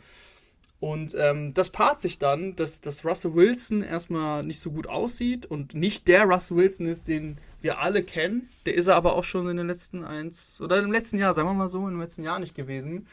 Und 0.79 1.13
ähm, 1.19 1.53
das 1.53 1.71
paart 1.71 1.99
sich 1.99 2.19
dann, 2.19 2.55
dass, 2.55 2.79
dass 2.79 3.03
Russell 3.03 3.35
Wilson 3.35 3.83
erstmal 3.83 4.43
nicht 4.43 4.61
so 4.61 4.71
gut 4.71 4.87
aussieht 4.87 5.45
und 5.45 5.73
nicht 5.73 6.07
der 6.07 6.23
Russell 6.23 6.55
Wilson 6.55 6.85
ist, 6.85 7.09
den 7.09 7.37
wir 7.59 7.79
alle 7.79 8.01
kennen. 8.01 8.47
Der 8.65 8.75
ist 8.75 8.87
er 8.87 8.95
aber 8.95 9.15
auch 9.15 9.25
schon 9.25 9.49
in 9.49 9.57
den 9.57 9.67
letzten 9.67 10.05
eins, 10.05 10.61
oder 10.61 10.79
im 10.79 10.91
letzten 10.91 11.17
Jahr, 11.17 11.33
sagen 11.33 11.49
wir 11.49 11.53
mal 11.53 11.67
so, 11.67 11.85
im 11.85 11.99
letzten 11.99 12.23
Jahr 12.23 12.39
nicht 12.39 12.55
gewesen. 12.55 13.07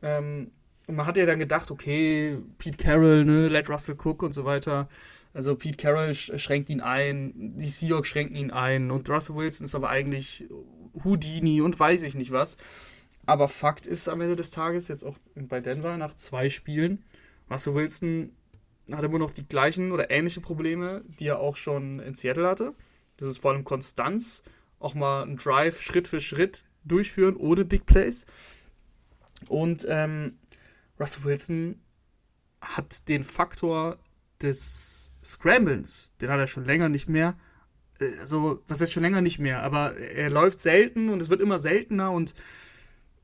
Ähm, 0.00 0.50
und 0.86 0.96
man 0.96 1.06
hat 1.06 1.18
ja 1.18 1.26
dann 1.26 1.38
gedacht, 1.38 1.70
okay, 1.70 2.38
Pete 2.58 2.78
Carroll, 2.78 3.24
ne, 3.24 3.48
let 3.48 3.68
Russell 3.68 3.96
Cook 4.02 4.22
und 4.22 4.32
so 4.32 4.46
weiter. 4.46 4.88
Also 5.34 5.56
Pete 5.56 5.76
Carroll 5.76 6.10
sch- 6.10 6.38
schränkt 6.38 6.70
ihn 6.70 6.80
ein, 6.80 7.32
die 7.34 7.68
Seahawks 7.68 8.08
schränken 8.08 8.36
ihn 8.36 8.50
ein 8.50 8.90
und 8.90 9.10
Russell 9.10 9.36
Wilson 9.36 9.66
ist 9.66 9.74
aber 9.74 9.90
eigentlich 9.90 10.48
Houdini 11.04 11.60
und 11.60 11.78
weiß 11.78 12.02
ich 12.02 12.14
nicht 12.14 12.30
was. 12.30 12.56
Aber 13.26 13.48
Fakt 13.48 13.86
ist 13.86 14.08
am 14.08 14.20
Ende 14.20 14.36
des 14.36 14.52
Tages, 14.52 14.88
jetzt 14.88 15.02
auch 15.04 15.18
bei 15.34 15.60
Denver 15.60 15.96
nach 15.96 16.14
zwei 16.14 16.48
Spielen, 16.50 17.04
Russell 17.50 17.74
Wilson 17.74 18.32
hat 18.92 19.02
immer 19.04 19.18
noch 19.18 19.30
die 19.30 19.46
gleichen 19.46 19.92
oder 19.92 20.10
ähnliche 20.10 20.40
Probleme, 20.40 21.02
die 21.18 21.26
er 21.26 21.40
auch 21.40 21.56
schon 21.56 22.00
in 22.00 22.14
Seattle 22.14 22.46
hatte. 22.46 22.74
Das 23.16 23.28
ist 23.28 23.38
vor 23.38 23.52
allem 23.52 23.64
Konstanz, 23.64 24.42
auch 24.78 24.94
mal 24.94 25.22
einen 25.22 25.36
Drive 25.36 25.80
Schritt 25.80 26.06
für 26.06 26.20
Schritt 26.20 26.64
durchführen 26.84 27.36
ohne 27.36 27.64
Big 27.64 27.86
Plays. 27.86 28.26
Und 29.48 29.86
ähm, 29.88 30.38
Russell 31.00 31.24
Wilson 31.24 31.80
hat 32.60 33.08
den 33.08 33.24
Faktor 33.24 33.98
des 34.44 35.12
Scramblens, 35.24 36.12
den 36.20 36.30
hat 36.30 36.38
er 36.38 36.46
schon 36.46 36.64
länger 36.64 36.88
nicht 36.88 37.08
mehr. 37.08 37.36
Also, 38.20 38.62
was 38.68 38.80
heißt 38.80 38.92
schon 38.92 39.02
länger 39.02 39.20
nicht 39.20 39.38
mehr, 39.38 39.62
aber 39.62 39.96
er 39.96 40.30
läuft 40.30 40.60
selten 40.60 41.08
und 41.08 41.22
es 41.22 41.28
wird 41.28 41.40
immer 41.40 41.58
seltener 41.58 42.10
und 42.10 42.34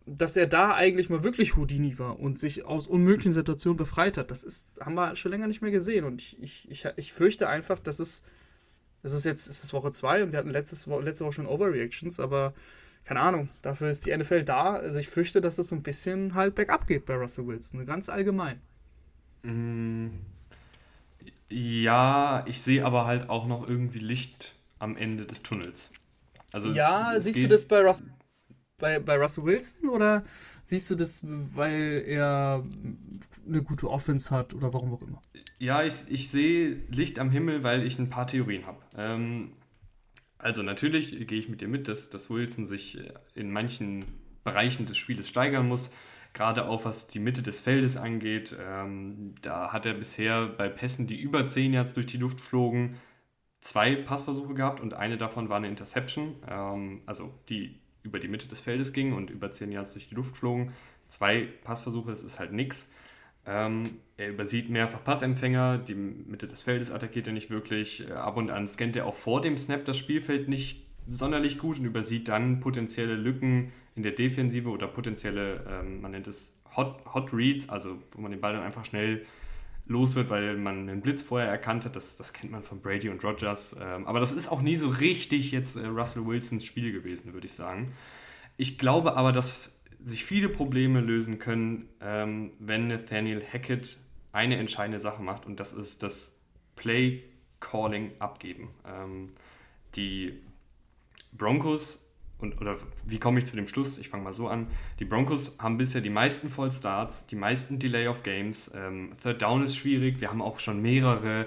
dass 0.06 0.36
er 0.36 0.46
da 0.46 0.74
eigentlich 0.74 1.08
mal 1.08 1.22
wirklich 1.22 1.56
Houdini 1.56 1.98
war 1.98 2.18
und 2.18 2.38
sich 2.38 2.64
aus 2.64 2.86
unmöglichen 2.86 3.32
Situationen 3.32 3.76
befreit 3.76 4.16
hat, 4.16 4.30
das 4.30 4.42
ist, 4.42 4.80
haben 4.80 4.94
wir 4.94 5.14
schon 5.14 5.30
länger 5.30 5.46
nicht 5.46 5.62
mehr 5.62 5.70
gesehen. 5.70 6.04
Und 6.04 6.20
ich, 6.20 6.68
ich, 6.68 6.86
ich, 6.96 7.12
fürchte 7.12 7.48
einfach, 7.48 7.78
dass 7.78 8.00
es, 8.00 8.22
das 9.02 9.12
ist 9.12 9.24
jetzt, 9.24 9.48
es 9.48 9.62
ist 9.62 9.72
Woche 9.72 9.92
2 9.92 10.24
und 10.24 10.32
wir 10.32 10.38
hatten 10.38 10.50
letztes, 10.50 10.86
letzte 10.86 11.24
Woche 11.24 11.34
schon 11.34 11.46
Overreactions, 11.46 12.18
aber 12.18 12.54
keine 13.04 13.20
Ahnung, 13.20 13.48
dafür 13.62 13.90
ist 13.90 14.06
die 14.06 14.16
NFL 14.16 14.44
da. 14.44 14.74
Also 14.74 14.98
ich 14.98 15.08
fürchte, 15.08 15.40
dass 15.40 15.58
es 15.58 15.68
so 15.68 15.76
ein 15.76 15.82
bisschen 15.82 16.34
halt 16.34 16.54
bergab 16.54 16.86
geht 16.86 17.06
bei 17.06 17.14
Russell 17.14 17.46
Wilson, 17.46 17.86
ganz 17.86 18.08
allgemein. 18.08 18.60
Mm, 19.42 20.08
Ja, 21.50 22.44
ich 22.46 22.60
sehe 22.60 22.84
aber 22.84 23.06
halt 23.06 23.28
auch 23.28 23.46
noch 23.46 23.68
irgendwie 23.68 23.98
Licht 23.98 24.54
am 24.78 24.96
Ende 24.96 25.26
des 25.26 25.42
Tunnels. 25.42 25.92
Also 26.52 26.72
Ja, 26.72 27.12
es, 27.12 27.18
es 27.18 27.24
siehst 27.24 27.44
du 27.44 27.48
das 27.48 27.64
bei, 27.64 27.80
Russ 27.80 28.02
bei, 28.78 28.98
bei 28.98 29.16
Russell 29.16 29.44
Wilson 29.44 29.88
oder 29.88 30.24
siehst 30.64 30.90
du 30.90 30.94
das, 30.94 31.20
weil 31.22 32.04
er 32.06 32.64
eine 33.46 33.62
gute 33.62 33.88
Offense 33.88 34.30
hat 34.30 34.54
oder 34.54 34.72
warum 34.72 34.94
auch 34.94 35.02
immer? 35.02 35.20
Ja, 35.58 35.82
ich, 35.82 35.94
ich 36.08 36.30
sehe 36.30 36.82
Licht 36.90 37.18
am 37.18 37.30
Himmel, 37.30 37.62
weil 37.62 37.86
ich 37.86 37.98
ein 37.98 38.10
paar 38.10 38.26
Theorien 38.26 38.66
habe. 38.66 38.78
Ähm, 38.96 39.52
also 40.38 40.62
natürlich 40.62 41.26
gehe 41.26 41.38
ich 41.38 41.48
mit 41.48 41.60
dir 41.60 41.68
mit, 41.68 41.86
dass, 41.86 42.08
dass 42.10 42.30
Wilson 42.30 42.64
sich 42.64 42.98
äh, 42.98 43.12
in 43.34 43.50
manchen 43.50 44.04
Bereichen 44.42 44.86
des 44.86 44.96
Spieles 44.96 45.28
steigern 45.28 45.68
muss. 45.68 45.90
Gerade 46.32 46.68
auch 46.68 46.84
was 46.84 47.08
die 47.08 47.18
Mitte 47.18 47.42
des 47.42 47.60
Feldes 47.60 47.96
angeht. 47.96 48.56
Ähm, 48.60 49.34
da 49.42 49.72
hat 49.72 49.86
er 49.86 49.94
bisher 49.94 50.46
bei 50.46 50.68
Pässen, 50.68 51.06
die 51.06 51.20
über 51.20 51.46
10 51.46 51.72
Yards 51.72 51.94
durch 51.94 52.06
die 52.06 52.18
Luft 52.18 52.40
flogen, 52.40 52.96
zwei 53.60 53.96
Passversuche 53.96 54.54
gehabt 54.54 54.80
und 54.80 54.94
eine 54.94 55.16
davon 55.16 55.48
war 55.48 55.56
eine 55.56 55.68
Interception. 55.68 56.36
Ähm, 56.48 57.02
also 57.06 57.34
die 57.48 57.80
über 58.02 58.18
die 58.18 58.28
Mitte 58.28 58.48
des 58.48 58.60
Feldes 58.60 58.92
ging 58.92 59.12
und 59.12 59.30
über 59.30 59.50
10 59.50 59.72
Yards 59.72 59.92
durch 59.92 60.08
die 60.08 60.14
Luft 60.14 60.36
flogen. 60.36 60.72
Zwei 61.08 61.48
Passversuche, 61.64 62.10
das 62.10 62.22
ist 62.22 62.38
halt 62.38 62.52
nix. 62.52 62.90
Ähm, 63.46 63.84
er 64.16 64.28
übersieht 64.28 64.70
mehrfach 64.70 65.02
Passempfänger, 65.02 65.78
die 65.78 65.94
Mitte 65.94 66.46
des 66.46 66.62
Feldes 66.62 66.90
attackiert 66.90 67.26
er 67.26 67.32
nicht 67.32 67.50
wirklich. 67.50 68.08
Äh, 68.08 68.12
Ab 68.12 68.36
und 68.36 68.50
an 68.50 68.68
scannt 68.68 68.96
er 68.96 69.06
auch 69.06 69.14
vor 69.14 69.40
dem 69.40 69.58
Snap 69.58 69.84
das 69.84 69.98
Spielfeld 69.98 70.48
nicht 70.48 70.86
sonderlich 71.10 71.58
gut 71.58 71.78
und 71.78 71.84
übersieht 71.84 72.28
dann 72.28 72.60
potenzielle 72.60 73.14
Lücken 73.14 73.72
in 73.96 74.02
der 74.02 74.12
Defensive 74.12 74.68
oder 74.68 74.86
potenzielle, 74.86 75.64
ähm, 75.68 76.00
man 76.00 76.12
nennt 76.12 76.28
es 76.28 76.54
Hot, 76.76 77.02
Hot 77.12 77.32
Reads, 77.32 77.68
also 77.68 77.98
wo 78.12 78.20
man 78.20 78.30
den 78.30 78.40
Ball 78.40 78.52
dann 78.52 78.62
einfach 78.62 78.84
schnell 78.84 79.26
los 79.86 80.14
wird, 80.14 80.30
weil 80.30 80.56
man 80.56 80.88
einen 80.88 81.00
Blitz 81.00 81.22
vorher 81.22 81.48
erkannt 81.48 81.84
hat. 81.84 81.96
Das, 81.96 82.16
das 82.16 82.32
kennt 82.32 82.52
man 82.52 82.62
von 82.62 82.80
Brady 82.80 83.08
und 83.08 83.24
Rogers. 83.24 83.76
Ähm, 83.80 84.06
aber 84.06 84.20
das 84.20 84.30
ist 84.30 84.48
auch 84.48 84.62
nie 84.62 84.76
so 84.76 84.88
richtig 84.88 85.50
jetzt 85.50 85.76
äh, 85.76 85.86
Russell 85.86 86.26
Wilsons 86.26 86.64
Spiel 86.64 86.92
gewesen, 86.92 87.32
würde 87.32 87.46
ich 87.46 87.54
sagen. 87.54 87.92
Ich 88.56 88.78
glaube 88.78 89.16
aber, 89.16 89.32
dass 89.32 89.72
sich 90.02 90.24
viele 90.24 90.48
Probleme 90.48 91.00
lösen 91.00 91.38
können, 91.38 91.88
ähm, 92.00 92.52
wenn 92.60 92.86
Nathaniel 92.86 93.42
Hackett 93.42 93.98
eine 94.32 94.56
entscheidende 94.56 95.00
Sache 95.00 95.22
macht 95.22 95.44
und 95.44 95.58
das 95.58 95.72
ist 95.72 96.02
das 96.02 96.36
Play 96.76 97.24
Calling 97.58 98.12
abgeben. 98.20 98.70
Ähm, 98.86 99.30
die 99.96 100.40
Broncos 101.32 102.10
und 102.38 102.60
oder 102.60 102.76
wie 103.06 103.18
komme 103.18 103.38
ich 103.38 103.46
zu 103.46 103.56
dem 103.56 103.68
Schluss? 103.68 103.98
Ich 103.98 104.08
fange 104.08 104.24
mal 104.24 104.32
so 104.32 104.48
an. 104.48 104.68
Die 104.98 105.04
Broncos 105.04 105.58
haben 105.58 105.76
bisher 105.76 106.00
die 106.00 106.10
meisten 106.10 106.48
Vollstarts, 106.48 107.26
die 107.26 107.36
meisten 107.36 107.78
Delay 107.78 108.08
of 108.08 108.22
Games. 108.22 108.70
Ähm, 108.74 109.12
Third 109.22 109.42
Down 109.42 109.62
ist 109.62 109.76
schwierig. 109.76 110.20
Wir 110.20 110.30
haben 110.30 110.42
auch 110.42 110.58
schon 110.58 110.80
mehrere 110.80 111.46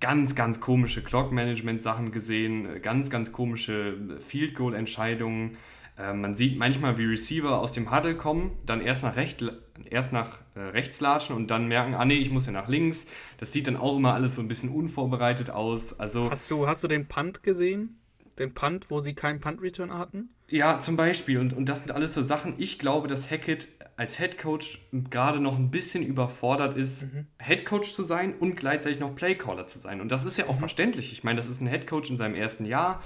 ganz, 0.00 0.34
ganz 0.34 0.60
komische 0.60 1.02
Clock-Management-Sachen 1.02 2.10
gesehen, 2.10 2.66
äh, 2.66 2.80
ganz, 2.80 3.08
ganz 3.08 3.32
komische 3.32 4.18
Field 4.18 4.54
Goal-Entscheidungen. 4.56 5.56
Äh, 5.96 6.12
man 6.12 6.34
sieht 6.34 6.58
manchmal, 6.58 6.98
wie 6.98 7.04
Receiver 7.04 7.58
aus 7.58 7.72
dem 7.72 7.94
Huddle 7.94 8.16
kommen, 8.16 8.58
dann 8.66 8.80
erst 8.80 9.04
nach, 9.04 9.14
recht, 9.14 9.44
erst 9.88 10.12
nach 10.12 10.40
äh, 10.56 10.60
rechts 10.60 11.00
latschen 11.00 11.36
und 11.36 11.52
dann 11.52 11.68
merken, 11.68 11.94
ah 11.94 12.04
nee, 12.04 12.16
ich 12.16 12.30
muss 12.30 12.46
ja 12.46 12.52
nach 12.52 12.68
links. 12.68 13.06
Das 13.38 13.52
sieht 13.52 13.68
dann 13.68 13.76
auch 13.76 13.96
immer 13.96 14.12
alles 14.12 14.34
so 14.34 14.42
ein 14.42 14.48
bisschen 14.48 14.70
unvorbereitet 14.70 15.50
aus. 15.50 15.98
Also, 16.00 16.30
hast, 16.30 16.50
du, 16.50 16.66
hast 16.66 16.82
du 16.82 16.88
den 16.88 17.06
Punt 17.06 17.44
gesehen? 17.44 18.01
Den 18.38 18.54
Punt, 18.54 18.90
wo 18.90 19.00
sie 19.00 19.14
keinen 19.14 19.40
Punt-Return 19.40 19.92
hatten? 19.96 20.30
Ja, 20.48 20.80
zum 20.80 20.96
Beispiel. 20.96 21.38
Und, 21.38 21.52
und 21.52 21.68
das 21.68 21.80
sind 21.80 21.92
alles 21.92 22.14
so 22.14 22.22
Sachen. 22.22 22.54
Ich 22.58 22.78
glaube, 22.78 23.08
dass 23.08 23.30
Hackett 23.30 23.68
als 23.96 24.18
Head 24.18 24.38
Coach 24.38 24.80
gerade 25.10 25.40
noch 25.40 25.58
ein 25.58 25.70
bisschen 25.70 26.02
überfordert 26.02 26.76
ist, 26.76 27.02
mhm. 27.02 27.26
Head 27.38 27.64
Coach 27.64 27.92
zu 27.92 28.02
sein 28.02 28.34
und 28.34 28.56
gleichzeitig 28.56 28.98
noch 28.98 29.14
Playcaller 29.14 29.66
zu 29.66 29.78
sein. 29.78 30.00
Und 30.00 30.10
das 30.10 30.24
ist 30.24 30.38
ja 30.38 30.46
auch 30.46 30.56
mhm. 30.56 30.60
verständlich. 30.60 31.12
Ich 31.12 31.24
meine, 31.24 31.36
das 31.36 31.48
ist 31.48 31.60
ein 31.60 31.68
Head 31.68 31.86
Coach 31.86 32.10
in 32.10 32.16
seinem 32.16 32.34
ersten 32.34 32.64
Jahr. 32.64 33.00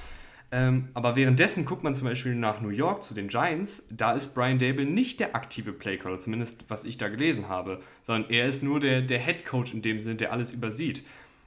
Ähm, 0.52 0.88
aber 0.94 1.16
währenddessen 1.16 1.64
guckt 1.64 1.82
man 1.82 1.94
zum 1.94 2.06
Beispiel 2.06 2.34
nach 2.34 2.60
New 2.60 2.68
York 2.68 3.02
zu 3.02 3.14
den 3.14 3.28
Giants. 3.28 3.84
Da 3.90 4.12
ist 4.12 4.34
Brian 4.34 4.58
Dable 4.58 4.84
nicht 4.84 5.18
der 5.18 5.34
aktive 5.34 5.72
Playcaller, 5.72 6.20
zumindest 6.20 6.64
was 6.68 6.84
ich 6.84 6.98
da 6.98 7.08
gelesen 7.08 7.48
habe, 7.48 7.80
sondern 8.02 8.30
er 8.30 8.46
ist 8.46 8.62
nur 8.62 8.78
der, 8.78 9.02
der 9.02 9.18
Head 9.18 9.44
Coach 9.44 9.74
in 9.74 9.82
dem 9.82 9.98
Sinne, 9.98 10.16
der 10.16 10.32
alles 10.32 10.52
übersieht. 10.52 11.02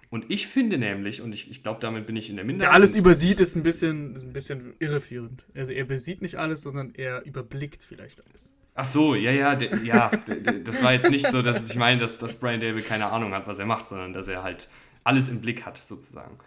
Und 0.09 0.25
ich 0.29 0.47
finde 0.47 0.79
nämlich, 0.79 1.21
und 1.21 1.33
ich, 1.33 1.51
ich 1.51 1.61
glaube, 1.61 1.79
damit 1.81 2.07
bin 2.07 2.15
ich 2.15 2.29
in 2.29 2.35
der 2.35 2.45
Minderheit. 2.45 2.71
Der 2.71 2.75
alles 2.75 2.95
übersieht, 2.95 3.39
ist 3.39 3.55
ein 3.55 3.61
bisschen, 3.61 4.15
ein 4.15 4.33
bisschen 4.33 4.73
irreführend. 4.79 5.45
Also 5.53 5.71
er 5.71 5.85
besieht 5.85 6.21
nicht 6.21 6.35
alles, 6.35 6.63
sondern 6.63 6.95
er 6.95 7.23
überblickt 7.25 7.83
vielleicht 7.83 8.25
alles. 8.25 8.55
Ach 8.73 8.85
so, 8.85 9.13
ja, 9.13 9.31
ja, 9.31 9.55
de, 9.55 9.85
ja, 9.85 10.09
de, 10.09 10.63
das 10.63 10.81
war 10.81 10.93
jetzt 10.93 11.11
nicht 11.11 11.27
so, 11.27 11.41
dass 11.41 11.69
ich 11.69 11.75
meine, 11.75 11.99
dass, 11.99 12.17
dass 12.17 12.39
Brian 12.39 12.59
Dable 12.59 12.81
keine 12.81 13.07
Ahnung 13.07 13.33
hat, 13.33 13.45
was 13.45 13.59
er 13.59 13.65
macht, 13.65 13.89
sondern 13.89 14.13
dass 14.13 14.27
er 14.27 14.41
halt 14.41 14.67
alles 15.03 15.29
im 15.29 15.41
Blick 15.41 15.65
hat, 15.65 15.77
sozusagen. 15.77 16.39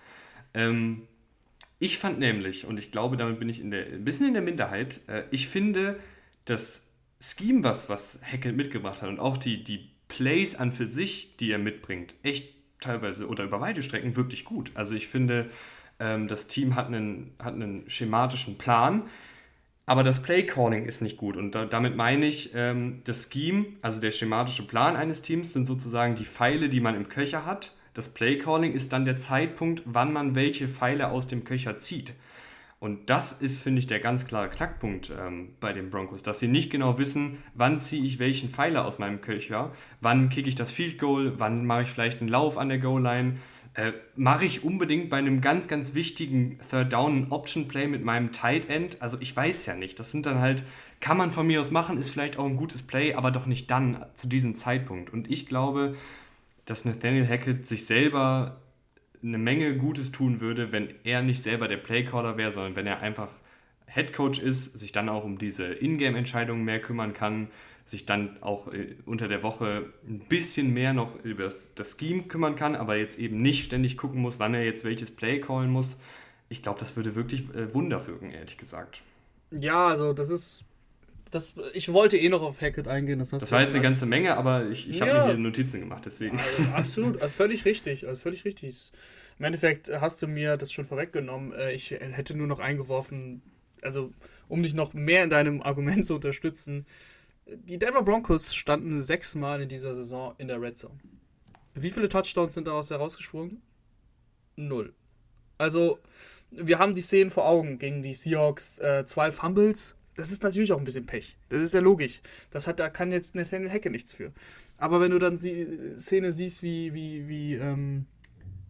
Ähm, 0.54 1.02
ich 1.78 1.98
fand 1.98 2.18
nämlich, 2.18 2.66
und 2.66 2.78
ich 2.78 2.90
glaube, 2.90 3.16
damit 3.16 3.38
bin 3.38 3.48
ich 3.48 3.60
in 3.60 3.70
der, 3.70 3.86
ein 3.86 4.04
bisschen 4.04 4.26
in 4.26 4.32
der 4.32 4.42
Minderheit, 4.42 5.00
äh, 5.08 5.24
ich 5.30 5.46
finde 5.46 6.00
das 6.46 6.88
Scheme, 7.20 7.62
was, 7.62 7.88
was 7.88 8.18
Heckel 8.22 8.52
mitgebracht 8.52 9.02
hat 9.02 9.08
und 9.08 9.20
auch 9.20 9.36
die, 9.36 9.62
die 9.62 9.90
Plays 10.08 10.56
an 10.56 10.72
für 10.72 10.86
sich, 10.86 11.36
die 11.36 11.52
er 11.52 11.58
mitbringt, 11.58 12.14
echt 12.22 12.61
teilweise 12.82 13.28
oder 13.28 13.44
über 13.44 13.60
weite 13.60 13.82
Strecken 13.82 14.16
wirklich 14.16 14.44
gut. 14.44 14.70
Also 14.74 14.94
ich 14.94 15.08
finde, 15.08 15.50
ähm, 15.98 16.28
das 16.28 16.48
Team 16.48 16.74
hat 16.76 16.86
einen, 16.88 17.34
hat 17.38 17.54
einen 17.54 17.88
schematischen 17.88 18.58
Plan, 18.58 19.04
aber 19.86 20.04
das 20.04 20.22
Play-Calling 20.22 20.84
ist 20.84 21.02
nicht 21.02 21.16
gut. 21.16 21.36
Und 21.36 21.54
da, 21.54 21.64
damit 21.64 21.96
meine 21.96 22.26
ich, 22.26 22.52
ähm, 22.54 23.02
das 23.04 23.28
Scheme, 23.30 23.66
also 23.82 24.00
der 24.00 24.10
schematische 24.10 24.66
Plan 24.66 24.96
eines 24.96 25.22
Teams, 25.22 25.52
sind 25.52 25.66
sozusagen 25.66 26.14
die 26.14 26.24
Pfeile, 26.24 26.68
die 26.68 26.80
man 26.80 26.94
im 26.94 27.08
Köcher 27.08 27.44
hat. 27.46 27.74
Das 27.94 28.08
Play-Calling 28.08 28.72
ist 28.72 28.92
dann 28.92 29.04
der 29.04 29.16
Zeitpunkt, 29.16 29.82
wann 29.84 30.12
man 30.12 30.34
welche 30.34 30.68
Pfeile 30.68 31.10
aus 31.10 31.26
dem 31.26 31.44
Köcher 31.44 31.78
zieht. 31.78 32.14
Und 32.82 33.10
das 33.10 33.32
ist, 33.32 33.62
finde 33.62 33.78
ich, 33.78 33.86
der 33.86 34.00
ganz 34.00 34.24
klare 34.24 34.48
Knackpunkt 34.48 35.12
ähm, 35.16 35.50
bei 35.60 35.72
den 35.72 35.88
Broncos, 35.88 36.24
dass 36.24 36.40
sie 36.40 36.48
nicht 36.48 36.68
genau 36.68 36.98
wissen, 36.98 37.40
wann 37.54 37.78
ziehe 37.78 38.02
ich 38.02 38.18
welchen 38.18 38.50
Pfeiler 38.50 38.84
aus 38.86 38.98
meinem 38.98 39.20
Köcher, 39.20 39.70
wann 40.00 40.30
kicke 40.30 40.48
ich 40.48 40.56
das 40.56 40.72
Field 40.72 40.98
Goal, 40.98 41.34
wann 41.38 41.64
mache 41.64 41.82
ich 41.82 41.90
vielleicht 41.90 42.18
einen 42.18 42.28
Lauf 42.28 42.58
an 42.58 42.70
der 42.70 42.78
Goal-Line, 42.78 43.36
äh, 43.74 43.92
mache 44.16 44.46
ich 44.46 44.64
unbedingt 44.64 45.10
bei 45.10 45.18
einem 45.18 45.40
ganz, 45.40 45.68
ganz 45.68 45.94
wichtigen 45.94 46.58
Third 46.68 46.92
Down 46.92 47.28
Option 47.30 47.68
Play 47.68 47.86
mit 47.86 48.04
meinem 48.04 48.32
Tight 48.32 48.68
End. 48.68 49.00
Also 49.00 49.16
ich 49.20 49.36
weiß 49.36 49.64
ja 49.66 49.76
nicht, 49.76 50.00
das 50.00 50.10
sind 50.10 50.26
dann 50.26 50.40
halt, 50.40 50.64
kann 50.98 51.16
man 51.16 51.30
von 51.30 51.46
mir 51.46 51.60
aus 51.60 51.70
machen, 51.70 51.98
ist 51.98 52.10
vielleicht 52.10 52.36
auch 52.36 52.46
ein 52.46 52.56
gutes 52.56 52.82
Play, 52.82 53.14
aber 53.14 53.30
doch 53.30 53.46
nicht 53.46 53.70
dann, 53.70 54.04
zu 54.14 54.26
diesem 54.26 54.56
Zeitpunkt. 54.56 55.12
Und 55.12 55.30
ich 55.30 55.46
glaube, 55.46 55.94
dass 56.64 56.84
Nathaniel 56.84 57.28
Hackett 57.28 57.64
sich 57.64 57.86
selber 57.86 58.61
eine 59.22 59.38
Menge 59.38 59.76
Gutes 59.76 60.12
tun 60.12 60.40
würde, 60.40 60.72
wenn 60.72 60.94
er 61.04 61.22
nicht 61.22 61.42
selber 61.42 61.68
der 61.68 61.76
Playcaller 61.76 62.36
wäre, 62.36 62.50
sondern 62.50 62.76
wenn 62.76 62.86
er 62.86 63.00
einfach 63.00 63.30
Head 63.86 64.12
Coach 64.12 64.38
ist, 64.38 64.78
sich 64.78 64.92
dann 64.92 65.08
auch 65.08 65.24
um 65.24 65.38
diese 65.38 65.72
Ingame-Entscheidungen 65.72 66.64
mehr 66.64 66.80
kümmern 66.80 67.12
kann, 67.12 67.48
sich 67.84 68.06
dann 68.06 68.36
auch 68.42 68.72
äh, 68.72 68.96
unter 69.06 69.28
der 69.28 69.42
Woche 69.42 69.92
ein 70.06 70.20
bisschen 70.20 70.72
mehr 70.72 70.92
noch 70.92 71.22
über 71.24 71.52
das, 71.74 71.96
Scheme 71.98 72.22
kümmern 72.24 72.56
kann, 72.56 72.74
aber 72.74 72.96
jetzt 72.96 73.18
eben 73.18 73.42
nicht 73.42 73.64
ständig 73.64 73.96
gucken 73.96 74.20
muss, 74.20 74.38
wann 74.38 74.54
er 74.54 74.64
jetzt 74.64 74.84
welches 74.84 75.10
Play 75.10 75.40
callen 75.40 75.70
muss. 75.70 75.98
Ich 76.48 76.62
glaube, 76.62 76.80
das 76.80 76.96
würde 76.96 77.14
wirklich 77.14 77.52
äh, 77.54 77.74
Wunder 77.74 78.06
wirken, 78.06 78.30
ehrlich 78.30 78.56
gesagt. 78.56 79.02
Ja, 79.50 79.88
also 79.88 80.12
das 80.12 80.30
ist. 80.30 80.64
Das, 81.32 81.54
ich 81.72 81.90
wollte 81.90 82.18
eh 82.18 82.28
noch 82.28 82.42
auf 82.42 82.60
Hackett 82.60 82.86
eingehen. 82.86 83.18
Das, 83.18 83.30
das 83.30 83.50
war 83.50 83.62
jetzt 83.62 83.72
eine 83.72 83.82
ganze 83.82 84.04
Menge, 84.04 84.36
aber 84.36 84.68
ich, 84.68 84.88
ich 84.88 85.00
habe 85.00 85.10
ja. 85.10 85.24
mir 85.24 85.32
hier 85.32 85.38
Notizen 85.38 85.80
gemacht, 85.80 86.02
deswegen. 86.04 86.38
Also, 86.38 86.62
absolut, 86.74 87.22
also 87.22 87.34
völlig 87.34 87.64
richtig. 87.64 88.06
Also 88.06 88.20
völlig 88.20 88.44
richtig. 88.44 88.92
Im 89.38 89.46
Endeffekt 89.46 89.90
hast 89.98 90.20
du 90.20 90.28
mir 90.28 90.58
das 90.58 90.70
schon 90.70 90.84
vorweggenommen. 90.84 91.54
Äh, 91.54 91.72
ich 91.72 91.90
hätte 91.90 92.36
nur 92.36 92.46
noch 92.46 92.58
eingeworfen, 92.58 93.40
also 93.80 94.12
um 94.46 94.62
dich 94.62 94.74
noch 94.74 94.92
mehr 94.92 95.24
in 95.24 95.30
deinem 95.30 95.62
Argument 95.62 96.04
zu 96.06 96.16
unterstützen. 96.16 96.84
Die 97.46 97.78
Denver 97.78 98.02
Broncos 98.02 98.54
standen 98.54 99.00
sechsmal 99.00 99.62
in 99.62 99.70
dieser 99.70 99.94
Saison 99.94 100.34
in 100.36 100.48
der 100.48 100.60
Red 100.60 100.76
Zone. 100.76 101.00
Wie 101.74 101.90
viele 101.90 102.10
Touchdowns 102.10 102.52
sind 102.52 102.66
daraus 102.66 102.90
herausgesprungen? 102.90 103.62
Null. 104.56 104.92
Also, 105.56 105.98
wir 106.50 106.78
haben 106.78 106.94
die 106.94 107.00
Szenen 107.00 107.30
vor 107.30 107.48
Augen 107.48 107.78
gegen 107.78 108.02
die 108.02 108.12
Seahawks, 108.12 108.78
äh, 108.80 109.06
zwei 109.06 109.32
Fumbles. 109.32 109.96
Das 110.14 110.30
ist 110.30 110.42
natürlich 110.42 110.72
auch 110.72 110.78
ein 110.78 110.84
bisschen 110.84 111.06
Pech. 111.06 111.36
Das 111.48 111.62
ist 111.62 111.72
ja 111.74 111.80
logisch. 111.80 112.20
Das 112.50 112.66
hat, 112.66 112.78
da 112.78 112.90
kann 112.90 113.12
jetzt 113.12 113.34
Nathaniel 113.34 113.70
Hecke 113.70 113.90
nichts 113.90 114.12
für. 114.12 114.32
Aber 114.76 115.00
wenn 115.00 115.10
du 115.10 115.18
dann 115.18 115.38
die 115.38 115.96
Szene 115.96 116.32
siehst, 116.32 116.62
wie, 116.62 116.92
wie, 116.92 117.28
wie 117.28 117.54
ähm, 117.54 118.06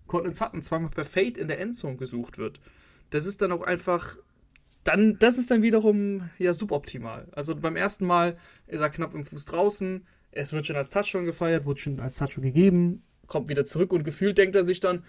Cortland 0.07 0.37
Sutton 0.37 0.63
zweimal 0.63 0.91
per 0.91 1.05
Fade 1.05 1.41
in 1.41 1.49
der 1.49 1.61
Endzone 1.61 1.97
gesucht 1.97 2.39
wird, 2.39 2.61
das 3.11 3.27
ist 3.27 3.43
dann 3.43 3.51
auch 3.51 3.63
einfach, 3.63 4.17
dann, 4.85 5.19
das 5.19 5.37
ist 5.39 5.51
dann 5.51 5.63
wiederum 5.63 6.31
ja 6.39 6.53
suboptimal. 6.53 7.29
Also 7.33 7.57
beim 7.57 7.77
ersten 7.77 8.07
Mal 8.07 8.37
ist 8.67 8.81
er 8.81 8.91
knapp 8.91 9.15
im 9.15 9.25
Fuß 9.25 9.45
draußen, 9.47 10.07
es 10.31 10.53
wird 10.53 10.67
schon 10.67 10.77
als 10.77 10.91
Touchdown 10.91 11.25
gefeiert, 11.25 11.67
wird 11.67 11.79
schon 11.79 12.01
als 12.01 12.17
Touchdown 12.17 12.45
gegeben, 12.45 13.03
kommt 13.27 13.49
wieder 13.49 13.65
zurück 13.65 13.93
und 13.93 14.05
gefühlt 14.05 14.39
denkt 14.39 14.57
er 14.57 14.65
sich 14.65 14.81
dann, 14.81 15.05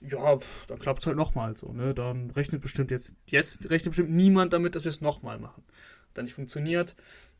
ja, 0.00 0.38
pff, 0.38 0.66
dann 0.66 0.78
klappt 0.78 1.00
es 1.00 1.06
halt 1.06 1.16
nochmal 1.16 1.56
so, 1.56 1.72
ne? 1.72 1.94
Dann 1.94 2.30
rechnet 2.30 2.62
bestimmt 2.62 2.90
jetzt, 2.90 3.16
jetzt 3.26 3.70
rechnet 3.70 3.90
bestimmt 3.90 4.10
niemand 4.10 4.52
damit, 4.52 4.74
dass 4.74 4.84
wir 4.84 4.90
es 4.90 5.00
nochmal 5.00 5.38
machen. 5.38 5.62
Dann 6.14 6.24
nicht 6.24 6.34
funktioniert. 6.34 6.94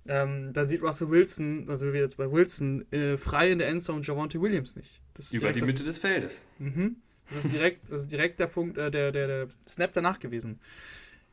Ähm, 0.06 0.52
da 0.52 0.66
sieht 0.66 0.82
Russell 0.82 1.10
Wilson, 1.10 1.66
also 1.68 1.92
wir 1.92 2.00
jetzt 2.00 2.18
bei 2.18 2.30
Wilson, 2.30 2.90
äh, 2.92 3.16
frei 3.16 3.50
in 3.52 3.58
der 3.58 3.68
Endzone 3.68 4.02
Javante 4.02 4.40
Williams 4.40 4.76
nicht. 4.76 5.00
Über 5.32 5.52
die 5.52 5.62
Mitte 5.62 5.82
des 5.82 5.98
Feldes. 5.98 6.44
Mhm. 6.58 6.96
Das 7.26 7.44
ist 7.44 7.52
direkt, 7.52 7.90
das 7.90 8.00
ist 8.00 8.12
direkt 8.12 8.38
der 8.38 8.48
Punkt, 8.48 8.76
äh, 8.76 8.90
der, 8.90 9.12
der, 9.12 9.26
der 9.26 9.48
Snap 9.66 9.92
danach 9.94 10.18
gewesen. 10.18 10.60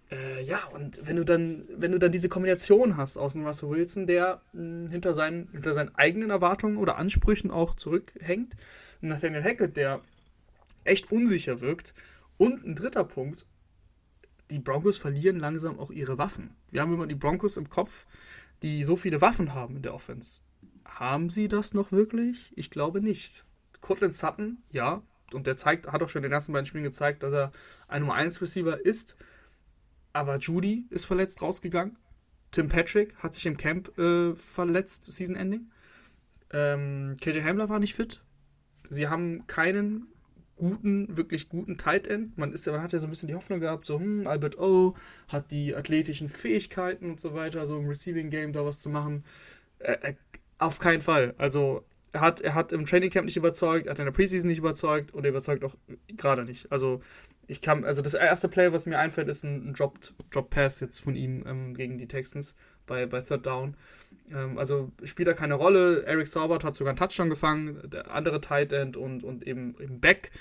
Äh, 0.09 0.43
ja, 0.43 0.65
und 0.73 1.05
wenn 1.05 1.17
du 1.17 1.25
dann, 1.25 1.63
wenn 1.75 1.91
du 1.91 1.97
dann 1.97 2.11
diese 2.11 2.29
Kombination 2.29 2.97
hast 2.97 3.17
aus 3.17 3.35
einem 3.35 3.45
Russell 3.45 3.69
Wilson, 3.69 4.07
der 4.07 4.41
mh, 4.53 4.61
hm, 4.61 4.89
hinter, 4.89 5.13
seinen, 5.13 5.49
hinter 5.51 5.73
seinen 5.73 5.93
eigenen 5.95 6.29
Erwartungen 6.29 6.77
oder 6.77 6.97
Ansprüchen 6.97 7.51
auch 7.51 7.75
zurückhängt, 7.75 8.55
Nathaniel 9.01 9.43
Hackett, 9.43 9.77
der 9.77 10.01
echt 10.83 11.11
unsicher 11.11 11.61
wirkt, 11.61 11.93
und 12.37 12.65
ein 12.65 12.73
dritter 12.73 13.03
Punkt, 13.03 13.45
die 14.49 14.57
Broncos 14.57 14.97
verlieren 14.97 15.37
langsam 15.37 15.79
auch 15.79 15.91
ihre 15.91 16.17
Waffen. 16.17 16.55
Wir 16.71 16.81
haben 16.81 16.93
immer 16.93 17.05
die 17.05 17.15
Broncos 17.15 17.55
im 17.55 17.69
Kopf, 17.69 18.05
die 18.63 18.83
so 18.83 18.95
viele 18.95 19.21
Waffen 19.21 19.53
haben 19.53 19.75
in 19.75 19.83
der 19.83 19.93
Offense. 19.93 20.41
Haben 20.85 21.29
sie 21.29 21.47
das 21.47 21.73
noch 21.73 21.91
wirklich? 21.91 22.51
Ich 22.55 22.69
glaube 22.69 23.01
nicht. 23.01 23.45
Cortland 23.79 24.13
Sutton, 24.13 24.63
ja, 24.71 25.03
und 25.33 25.47
der 25.47 25.57
zeigt, 25.57 25.87
hat 25.87 26.01
auch 26.03 26.09
schon 26.09 26.19
in 26.19 26.29
den 26.29 26.33
ersten 26.33 26.51
beiden 26.51 26.65
Spielen 26.65 26.83
gezeigt, 26.83 27.23
dass 27.23 27.33
er 27.33 27.51
ein 27.87 28.01
Nummer 28.01 28.15
1 28.15 28.41
Receiver 28.41 28.83
ist. 28.83 29.15
Aber 30.13 30.37
Judy 30.37 30.85
ist 30.89 31.05
verletzt 31.05 31.41
rausgegangen. 31.41 31.97
Tim 32.51 32.67
Patrick 32.67 33.15
hat 33.17 33.33
sich 33.33 33.45
im 33.45 33.55
Camp 33.55 33.97
äh, 33.97 34.35
verletzt, 34.35 35.05
Season 35.05 35.35
Ending. 35.35 35.71
Ähm, 36.51 37.15
KJ 37.21 37.41
Hamler 37.43 37.69
war 37.69 37.79
nicht 37.79 37.95
fit. 37.95 38.21
Sie 38.89 39.07
haben 39.07 39.47
keinen 39.47 40.07
guten, 40.61 41.17
wirklich 41.17 41.49
guten 41.49 41.75
Tight 41.75 42.05
End. 42.05 42.37
Man, 42.37 42.53
ist, 42.53 42.67
man 42.67 42.83
hat 42.83 42.93
ja 42.93 42.99
so 42.99 43.07
ein 43.07 43.09
bisschen 43.09 43.27
die 43.27 43.33
Hoffnung 43.33 43.59
gehabt, 43.59 43.83
so, 43.87 43.99
hm, 43.99 44.27
Albert 44.27 44.59
O 44.59 44.95
hat 45.27 45.49
die 45.49 45.75
athletischen 45.75 46.29
Fähigkeiten 46.29 47.09
und 47.09 47.19
so 47.19 47.33
weiter, 47.33 47.65
so 47.65 47.79
im 47.79 47.87
Receiving 47.87 48.29
Game 48.29 48.53
da 48.53 48.63
was 48.63 48.79
zu 48.79 48.89
machen. 48.89 49.23
Äh, 49.79 49.93
äh, 50.03 50.13
auf 50.59 50.77
keinen 50.77 51.01
Fall. 51.01 51.33
Also, 51.39 51.83
er 52.13 52.21
hat, 52.21 52.41
er 52.41 52.53
hat 52.53 52.73
im 52.73 52.85
Training 52.85 53.09
Camp 53.09 53.25
nicht 53.25 53.37
überzeugt, 53.37 53.87
er 53.87 53.91
hat 53.91 53.99
in 53.99 54.05
der 54.05 54.11
Preseason 54.11 54.47
nicht 54.47 54.59
überzeugt 54.59 55.11
und 55.15 55.23
er 55.23 55.31
überzeugt 55.31 55.63
auch 55.63 55.75
gerade 56.15 56.45
nicht. 56.45 56.71
Also, 56.71 57.01
ich 57.47 57.61
kann, 57.61 57.83
also 57.83 58.03
das 58.03 58.13
erste 58.13 58.47
Play, 58.47 58.71
was 58.71 58.85
mir 58.85 58.99
einfällt, 58.99 59.29
ist 59.29 59.43
ein 59.43 59.73
Drop, 59.73 59.97
Drop 60.29 60.51
Pass 60.51 60.79
jetzt 60.79 60.99
von 60.99 61.15
ihm 61.15 61.43
ähm, 61.47 61.73
gegen 61.73 61.97
die 61.97 62.07
Texans 62.07 62.55
bei, 62.85 63.05
bei 63.05 63.21
Third 63.21 63.45
Down. 63.45 63.75
Ähm, 64.33 64.57
also 64.57 64.91
spielt 65.03 65.27
da 65.27 65.33
keine 65.33 65.55
Rolle. 65.55 66.03
Eric 66.03 66.27
Saubert 66.27 66.63
hat 66.63 66.75
sogar 66.75 66.91
einen 66.91 66.99
Touchdown 66.99 67.29
gefangen, 67.29 67.81
der 67.85 68.11
andere 68.11 68.41
Tight 68.41 68.73
End 68.73 68.97
und, 68.97 69.23
und 69.23 69.45
eben, 69.47 69.75
eben 69.79 69.99
Beck, 69.99 70.31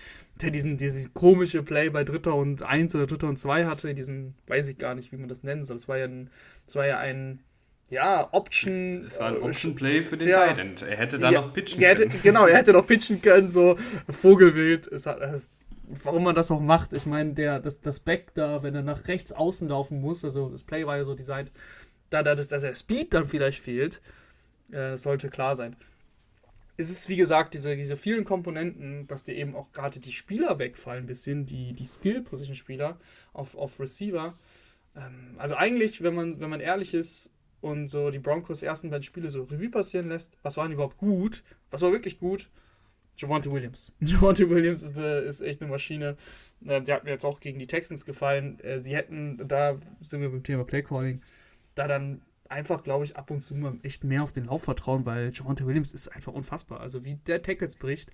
der 0.41 0.51
diesen, 0.51 0.77
diesen 0.77 1.13
komische 1.15 1.63
Play 1.63 1.91
bei 1.91 2.05
Dritter 2.05 2.35
und 2.35 2.63
Eins 2.63 2.95
oder 2.95 3.07
Dritter 3.07 3.29
und 3.29 3.39
Zwei 3.39 3.67
hatte, 3.67 3.93
diesen, 3.95 4.35
weiß 4.47 4.69
ich 4.69 4.79
gar 4.79 4.95
nicht, 4.95 5.13
wie 5.13 5.17
man 5.17 5.29
das 5.29 5.43
nennen 5.43 5.65
soll. 5.65 5.77
Das 5.77 5.89
war 5.89 5.99
ja 5.99 6.05
ein, 6.05 6.31
das 6.67 6.77
war 6.77 6.87
ja 6.87 6.99
ein 6.99 7.41
ja, 7.91 8.29
Option. 8.33 9.05
Es 9.07 9.19
war 9.19 9.29
ein 9.29 9.37
äh, 9.37 9.41
Option-Play 9.41 10.03
für 10.03 10.17
den 10.17 10.29
ja, 10.29 10.47
Tight 10.47 10.59
End. 10.61 10.83
Er 10.83 10.97
hätte 10.97 11.19
da 11.19 11.31
ja, 11.31 11.41
noch 11.41 11.53
pitchen 11.53 11.81
hätte, 11.81 12.07
können. 12.07 12.23
Genau, 12.23 12.47
er 12.47 12.57
hätte 12.57 12.73
noch 12.73 12.87
pitchen 12.87 13.21
können, 13.21 13.49
so 13.49 13.77
Vogelwild. 14.09 14.87
Es 14.87 15.07
hat, 15.07 15.21
es, 15.21 15.51
warum 16.05 16.23
man 16.23 16.37
das 16.37 16.53
auch 16.53 16.61
macht. 16.61 16.93
Ich 16.93 17.05
meine, 17.05 17.35
der, 17.35 17.59
das, 17.59 17.81
das 17.81 17.99
Back 17.99 18.33
da, 18.35 18.63
wenn 18.63 18.77
er 18.77 18.83
nach 18.83 19.09
rechts 19.09 19.33
außen 19.33 19.69
laufen 19.69 20.01
muss, 20.01 20.25
also 20.25 20.49
das 20.49 20.63
Play 20.63 20.87
war 20.87 20.99
ja 20.99 21.05
so 21.05 21.15
designt, 21.15 21.51
da, 22.11 22.23
da 22.23 22.35
dass, 22.35 22.49
der 22.49 22.75
Speed 22.75 23.15
dann 23.15 23.27
vielleicht 23.27 23.61
fehlt, 23.61 24.01
äh, 24.73 24.97
sollte 24.97 25.29
klar 25.29 25.55
sein. 25.55 25.77
Es 26.77 26.89
ist, 26.89 27.09
wie 27.09 27.17
gesagt, 27.17 27.55
diese, 27.55 27.77
diese 27.77 27.97
vielen 27.97 28.25
Komponenten, 28.25 29.07
dass 29.07 29.25
dir 29.25 29.35
eben 29.35 29.55
auch 29.55 29.73
gerade 29.73 30.01
die 30.01 30.13
Spieler 30.13 30.59
wegfallen, 30.59 31.05
ein 31.05 31.07
bisschen, 31.07 31.45
die, 31.45 31.75
die 31.75 31.85
Skill-Position-Spieler 31.85 32.99
auf, 33.33 33.57
auf 33.57 33.79
Receiver. 33.79 34.39
Ähm, 34.97 35.35
also 35.37 35.57
eigentlich, 35.57 36.03
wenn 36.03 36.15
man, 36.15 36.41
wenn 36.41 36.51
man 36.51 36.61
ehrlich 36.61 36.95
ist, 36.95 37.31
und 37.61 37.89
so 37.89 38.11
die 38.11 38.19
Broncos 38.19 38.63
ersten 38.63 38.91
beiden 38.91 39.03
Spiele 39.03 39.29
so 39.29 39.43
Revue 39.43 39.71
passieren 39.71 40.09
lässt, 40.09 40.37
was 40.43 40.57
waren 40.57 40.73
überhaupt 40.73 40.97
gut, 40.97 41.43
was 41.71 41.83
war 41.83 41.93
wirklich 41.93 42.19
gut, 42.19 42.49
Javante 43.17 43.51
Williams. 43.53 43.93
Javante 44.01 44.49
Williams 44.49 44.83
ist, 44.83 44.97
eine, 44.97 45.19
ist 45.19 45.43
echt 45.43 45.61
eine 45.61 45.71
Maschine. 45.71 46.17
Äh, 46.65 46.81
die 46.81 46.93
hat 46.93 47.05
mir 47.05 47.11
jetzt 47.11 47.25
auch 47.25 47.41
gegen 47.41 47.59
die 47.59 47.67
Texans 47.67 48.07
gefallen. 48.07 48.59
Äh, 48.61 48.79
sie 48.79 48.97
hätten, 48.97 49.47
da 49.47 49.79
sind 50.01 50.23
wir 50.23 50.31
beim 50.31 50.43
Thema 50.43 50.65
Playcalling, 50.65 51.21
da 51.75 51.87
dann 51.87 52.23
einfach, 52.49 52.83
glaube 52.83 53.05
ich, 53.05 53.17
ab 53.17 53.31
und 53.31 53.41
zu 53.41 53.55
mal 53.55 53.79
echt 53.83 54.05
mehr 54.05 54.23
auf 54.23 54.33
den 54.33 54.47
Lauf 54.47 54.65
vertrauen, 54.65 55.07
weil 55.07 55.31
Javante 55.33 55.67
Williams 55.67 55.93
ist 55.93 56.09
einfach 56.09 56.33
unfassbar. 56.33 56.81
Also 56.81 57.05
wie 57.05 57.15
der 57.15 57.43
Tackles 57.43 57.77
bricht 57.77 58.13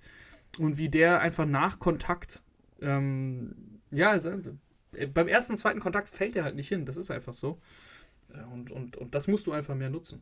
und 0.59 0.77
wie 0.77 0.89
der 0.89 1.21
einfach 1.21 1.45
nach 1.45 1.79
Kontakt, 1.79 2.43
ähm, 2.81 3.81
ja, 3.91 4.11
also, 4.11 4.29
äh, 4.93 5.07
beim 5.07 5.27
ersten 5.27 5.57
zweiten 5.57 5.79
Kontakt 5.79 6.09
fällt 6.09 6.35
er 6.35 6.43
halt 6.43 6.55
nicht 6.55 6.67
hin. 6.67 6.85
Das 6.85 6.97
ist 6.97 7.11
einfach 7.11 7.33
so. 7.33 7.59
Und, 8.51 8.71
und, 8.71 8.97
und 8.97 9.15
das 9.15 9.27
musst 9.27 9.47
du 9.47 9.53
einfach 9.53 9.75
mehr 9.75 9.89
nutzen. 9.89 10.21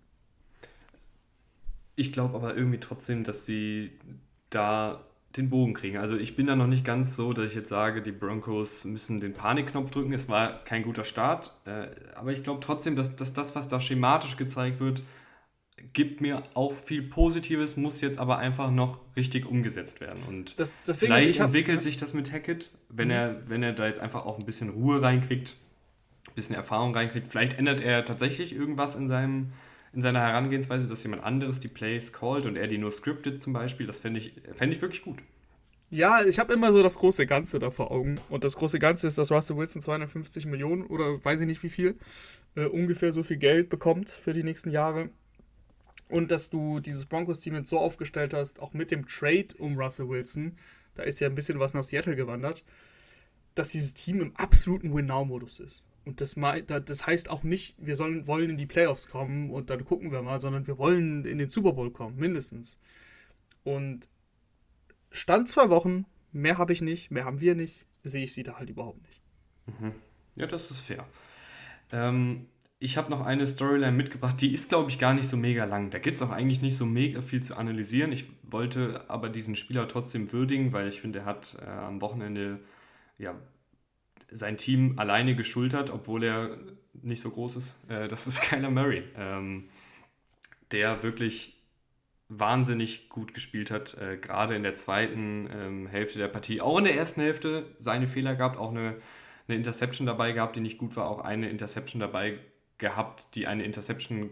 Ich 1.96 2.12
glaube 2.12 2.36
aber 2.36 2.56
irgendwie 2.56 2.80
trotzdem, 2.80 3.24
dass 3.24 3.46
sie 3.46 3.92
da 4.50 5.04
den 5.38 5.50
Bogen 5.50 5.74
kriegen. 5.74 5.98
Also 5.98 6.18
ich 6.18 6.36
bin 6.36 6.48
da 6.48 6.56
noch 6.56 6.68
nicht 6.68 6.86
ganz 6.86 7.16
so, 7.16 7.34
dass 7.34 7.48
ich 7.48 7.56
jetzt 7.56 7.70
sage, 7.70 8.02
die 8.02 8.12
Broncos 8.12 8.86
müssen 8.86 9.20
den 9.20 9.34
Panikknopf 9.34 9.92
drücken. 9.92 10.14
Es 10.14 10.30
war 10.30 10.64
kein 10.64 10.84
guter 10.84 11.04
Start, 11.04 11.54
äh, 11.66 11.88
aber 12.16 12.32
ich 12.32 12.44
glaube 12.44 12.62
trotzdem, 12.62 12.96
dass, 12.96 13.16
dass 13.16 13.34
das, 13.34 13.56
was 13.56 13.68
da 13.68 13.82
schematisch 13.82 14.38
gezeigt 14.38 14.80
wird, 14.80 15.04
gibt 15.94 16.22
mir 16.22 16.44
auch 16.54 16.74
viel 16.74 17.04
Positives, 17.04 17.76
muss 17.76 18.02
jetzt 18.02 18.18
aber 18.18 18.38
einfach 18.40 18.72
noch 18.72 19.00
richtig 19.16 19.46
umgesetzt 19.46 20.00
werden. 20.00 20.20
Und 20.28 20.60
das, 20.60 20.74
das 20.86 21.00
vielleicht 21.00 21.32
ist, 21.32 21.40
entwickelt 21.40 21.78
hab, 21.78 21.84
sich 21.84 21.98
das 21.98 22.14
mit 22.14 22.32
Hackett, 22.32 22.70
wenn, 22.90 23.10
mhm. 23.10 23.14
er, 23.14 23.50
wenn 23.50 23.64
er 23.64 23.74
da 23.74 23.88
jetzt 23.88 24.00
einfach 24.00 24.26
auch 24.26 24.40
ein 24.40 24.46
bisschen 24.46 24.70
Ruhe 24.70 25.02
reinkriegt, 25.02 25.56
ein 26.28 26.34
bisschen 26.34 26.56
Erfahrung 26.56 26.96
reinkriegt. 26.96 27.28
Vielleicht 27.28 27.58
ändert 27.60 27.82
er 27.82 28.06
tatsächlich 28.06 28.56
irgendwas 28.56 28.96
in 28.96 29.10
seinem 29.10 29.52
in 29.96 30.02
seiner 30.02 30.20
Herangehensweise, 30.20 30.88
dass 30.88 31.04
jemand 31.04 31.24
anderes 31.24 31.62
die 31.62 31.70
Plays 31.70 32.12
callt 32.12 32.46
und 32.46 32.58
er 32.58 32.68
die 32.68 32.78
nur 32.78 32.92
scriptet 32.92 33.42
zum 33.42 33.54
Beispiel. 33.54 33.88
Das 33.88 34.00
fände 34.00 34.20
ich, 34.20 34.34
fänd 34.54 34.74
ich 34.74 34.82
wirklich 34.82 35.02
gut. 35.02 35.20
Ja, 35.90 36.24
ich 36.26 36.40
habe 36.40 36.54
immer 36.54 36.74
so 36.74 36.84
das 36.84 36.98
große 36.98 37.26
Ganze 37.26 37.60
da 37.60 37.72
vor 37.72 37.92
Augen. 37.92 38.16
Und 38.30 38.44
das 38.44 38.58
große 38.58 38.80
Ganze 38.80 39.08
ist, 39.08 39.18
dass 39.18 39.32
Russell 39.32 39.56
Wilson 39.56 39.82
250 39.82 40.46
Millionen 40.48 40.86
oder 40.86 41.24
weiß 41.24 41.40
ich 41.40 41.48
nicht 41.48 41.64
wie 41.64 41.70
viel, 41.70 41.96
äh, 42.56 42.66
ungefähr 42.66 43.14
so 43.14 43.24
viel 43.24 43.38
Geld 43.38 43.70
bekommt 43.70 44.10
für 44.10 44.34
die 44.34 44.44
nächsten 44.44 44.70
Jahre. 44.70 45.10
Und 46.10 46.32
dass 46.32 46.50
du 46.50 46.82
dieses 46.82 47.06
Broncos-Team 47.06 47.56
jetzt 47.56 47.70
so 47.70 47.80
aufgestellt 47.80 48.34
hast, 48.34 48.60
auch 48.60 48.74
mit 48.74 48.92
dem 48.92 49.08
Trade 49.08 49.48
um 49.58 49.80
Russell 49.80 50.10
Wilson, 50.10 50.58
da 50.96 51.04
ist 51.04 51.20
ja 51.20 51.28
ein 51.30 51.36
bisschen 51.36 51.60
was 51.60 51.74
nach 51.74 51.84
Seattle 51.84 52.16
gewandert, 52.16 52.64
dass 53.54 53.70
dieses 53.70 53.94
Team 53.94 54.22
im 54.22 54.36
absoluten 54.36 54.94
Win-Now-Modus 54.94 55.60
ist. 55.62 55.86
Und 56.06 56.22
das, 56.22 56.36
das 56.36 57.08
heißt 57.08 57.30
auch 57.30 57.44
nicht, 57.44 57.76
wir 57.80 57.96
sollen, 57.96 58.28
wollen 58.28 58.52
in 58.52 58.58
die 58.58 58.68
Playoffs 58.68 59.08
kommen 59.08 59.50
und 59.50 59.72
dann 59.72 59.84
gucken 59.86 60.12
wir 60.12 60.22
mal, 60.22 60.40
sondern 60.40 60.68
wir 60.68 60.78
wollen 60.78 61.26
in 61.26 61.40
den 61.40 61.50
Super 61.50 61.74
Bowl 61.74 61.92
kommen, 61.92 62.16
mindestens. 62.18 62.80
Und 63.64 64.08
Stand 65.10 65.48
zwei 65.48 65.70
Wochen, 65.70 66.06
mehr 66.32 66.60
habe 66.60 66.74
ich 66.74 66.82
nicht, 66.82 67.10
mehr 67.10 67.26
haben 67.26 67.40
wir 67.40 67.56
nicht, 67.56 67.88
sehe 68.04 68.24
ich 68.24 68.34
sie 68.34 68.44
da 68.44 68.60
halt 68.60 68.70
überhaupt 68.70 69.02
nicht. 69.02 69.22
Mhm. 69.66 69.94
Ja, 70.36 70.46
das 70.46 70.70
ist 70.70 70.80
fair. 70.80 71.08
Ähm, 71.92 72.48
ich 72.78 72.98
habe 72.98 73.10
noch 73.10 73.26
eine 73.26 73.48
Storyline 73.48 73.96
mitgebracht, 73.96 74.40
die 74.42 74.54
ist, 74.54 74.70
glaube 74.70 74.92
ich, 74.92 75.00
gar 75.00 75.16
nicht 75.16 75.28
so 75.28 75.38
mega 75.38 75.66
lang. 75.66 75.90
Da 75.90 75.98
gibt 75.98 76.18
es 76.18 76.22
auch 76.22 76.30
eigentlich 76.30 76.62
nicht 76.62 76.78
so 76.78 76.86
mega 76.86 77.24
viel 77.24 77.42
zu 77.42 77.56
analysieren. 77.56 78.12
Ich 78.12 78.26
wollte 78.44 79.10
aber 79.10 79.30
diesen 79.30 79.56
Spieler 79.56 79.88
trotzdem 79.88 80.32
würdigen, 80.32 80.72
weil 80.72 80.88
ich 80.88 81.02
finde, 81.02 81.20
er 81.20 81.26
hat 81.26 81.58
äh, 81.60 81.66
am 81.68 82.02
Wochenende 82.02 82.60
ja, 83.18 83.34
sein 84.32 84.58
Team 84.58 84.98
alleine 84.98 85.36
geschultert, 85.36 85.90
obwohl 85.90 86.24
er 86.24 86.58
nicht 87.02 87.22
so 87.22 87.30
groß 87.30 87.56
ist. 87.58 87.78
Äh, 87.90 88.08
das 88.08 88.28
ist 88.28 88.42
Kyler 88.50 88.72
Murray, 88.72 89.04
ähm, 89.18 89.66
der 90.72 91.04
wirklich 91.04 91.56
wahnsinnig 92.28 93.10
gut 93.10 93.34
gespielt 93.34 93.70
hat, 93.70 93.98
äh, 93.98 94.18
gerade 94.18 94.56
in 94.56 94.64
der 94.64 94.76
zweiten 94.76 95.48
ähm, 95.54 95.88
Hälfte 95.88 96.18
der 96.18 96.28
Partie. 96.28 96.62
Auch 96.62 96.78
in 96.80 96.86
der 96.86 96.96
ersten 96.96 97.22
Hälfte 97.22 97.66
seine 97.78 98.08
Fehler 98.08 98.36
gehabt, 98.36 98.58
auch 98.58 98.72
eine, 98.72 98.96
eine 99.48 99.58
Interception 99.58 100.08
dabei 100.08 100.32
gehabt, 100.32 100.56
die 100.56 100.62
nicht 100.62 100.78
gut 100.78 100.96
war, 100.96 101.10
auch 101.10 101.20
eine 101.20 101.50
Interception 101.50 102.00
dabei 102.00 102.40
gehabt, 102.78 103.28
die 103.36 103.48
eine 103.48 103.64
Interception 103.64 104.32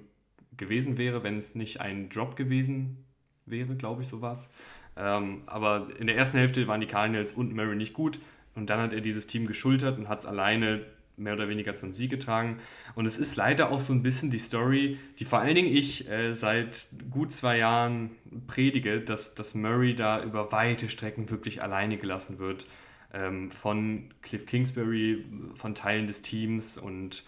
gewesen 0.58 0.98
wäre, 0.98 1.24
wenn 1.24 1.38
es 1.38 1.56
nicht 1.56 1.82
ein 1.82 2.10
Drop 2.10 2.36
gewesen 2.36 3.06
wäre, 3.46 3.76
glaube 3.76 4.02
ich, 4.02 4.08
sowas. 4.08 4.52
Ähm, 4.96 5.44
aber 5.46 5.88
in 6.00 6.08
der 6.08 6.16
ersten 6.16 6.38
Hälfte 6.38 6.68
waren 6.68 6.82
die 6.82 6.88
Cardinals 6.88 7.34
und 7.34 7.54
Murray 7.56 7.76
nicht 7.76 7.94
gut. 7.94 8.20
Und 8.56 8.70
dann 8.70 8.80
hat 8.80 8.94
er 8.94 9.02
dieses 9.02 9.28
Team 9.28 9.48
geschultert 9.48 9.98
und 9.98 10.10
hat 10.10 10.22
es 10.22 10.26
alleine 10.26 10.86
mehr 11.16 11.34
oder 11.34 11.48
weniger 11.48 11.76
zum 11.76 11.94
Sieg 11.94 12.10
getragen. 12.10 12.58
Und 12.96 13.06
es 13.06 13.18
ist 13.18 13.36
leider 13.36 13.72
auch 13.72 13.80
so 13.80 13.94
ein 13.94 14.04
bisschen 14.04 14.32
die 14.32 14.40
Story, 14.40 14.98
die 15.20 15.26
vor 15.26 15.40
allen 15.40 15.56
Dingen 15.56 15.74
ich 15.74 16.10
äh, 16.10 16.34
seit 16.34 16.88
gut 17.12 17.32
zwei 17.32 17.58
Jahren 17.58 18.12
predige, 18.48 19.00
dass, 19.00 19.36
dass 19.36 19.54
Murray 19.54 19.96
da 19.96 20.24
über 20.24 20.52
weite 20.52 20.90
Strecken 20.90 21.30
wirklich 21.30 21.62
alleine 21.62 21.98
gelassen 21.98 22.40
wird. 22.40 22.66
Ähm, 23.14 23.52
von 23.52 24.10
Cliff 24.24 24.48
Kingsbury, 24.48 25.24
von 25.54 25.76
Teilen 25.76 26.08
des 26.08 26.24
Teams 26.24 26.78
und 26.80 27.24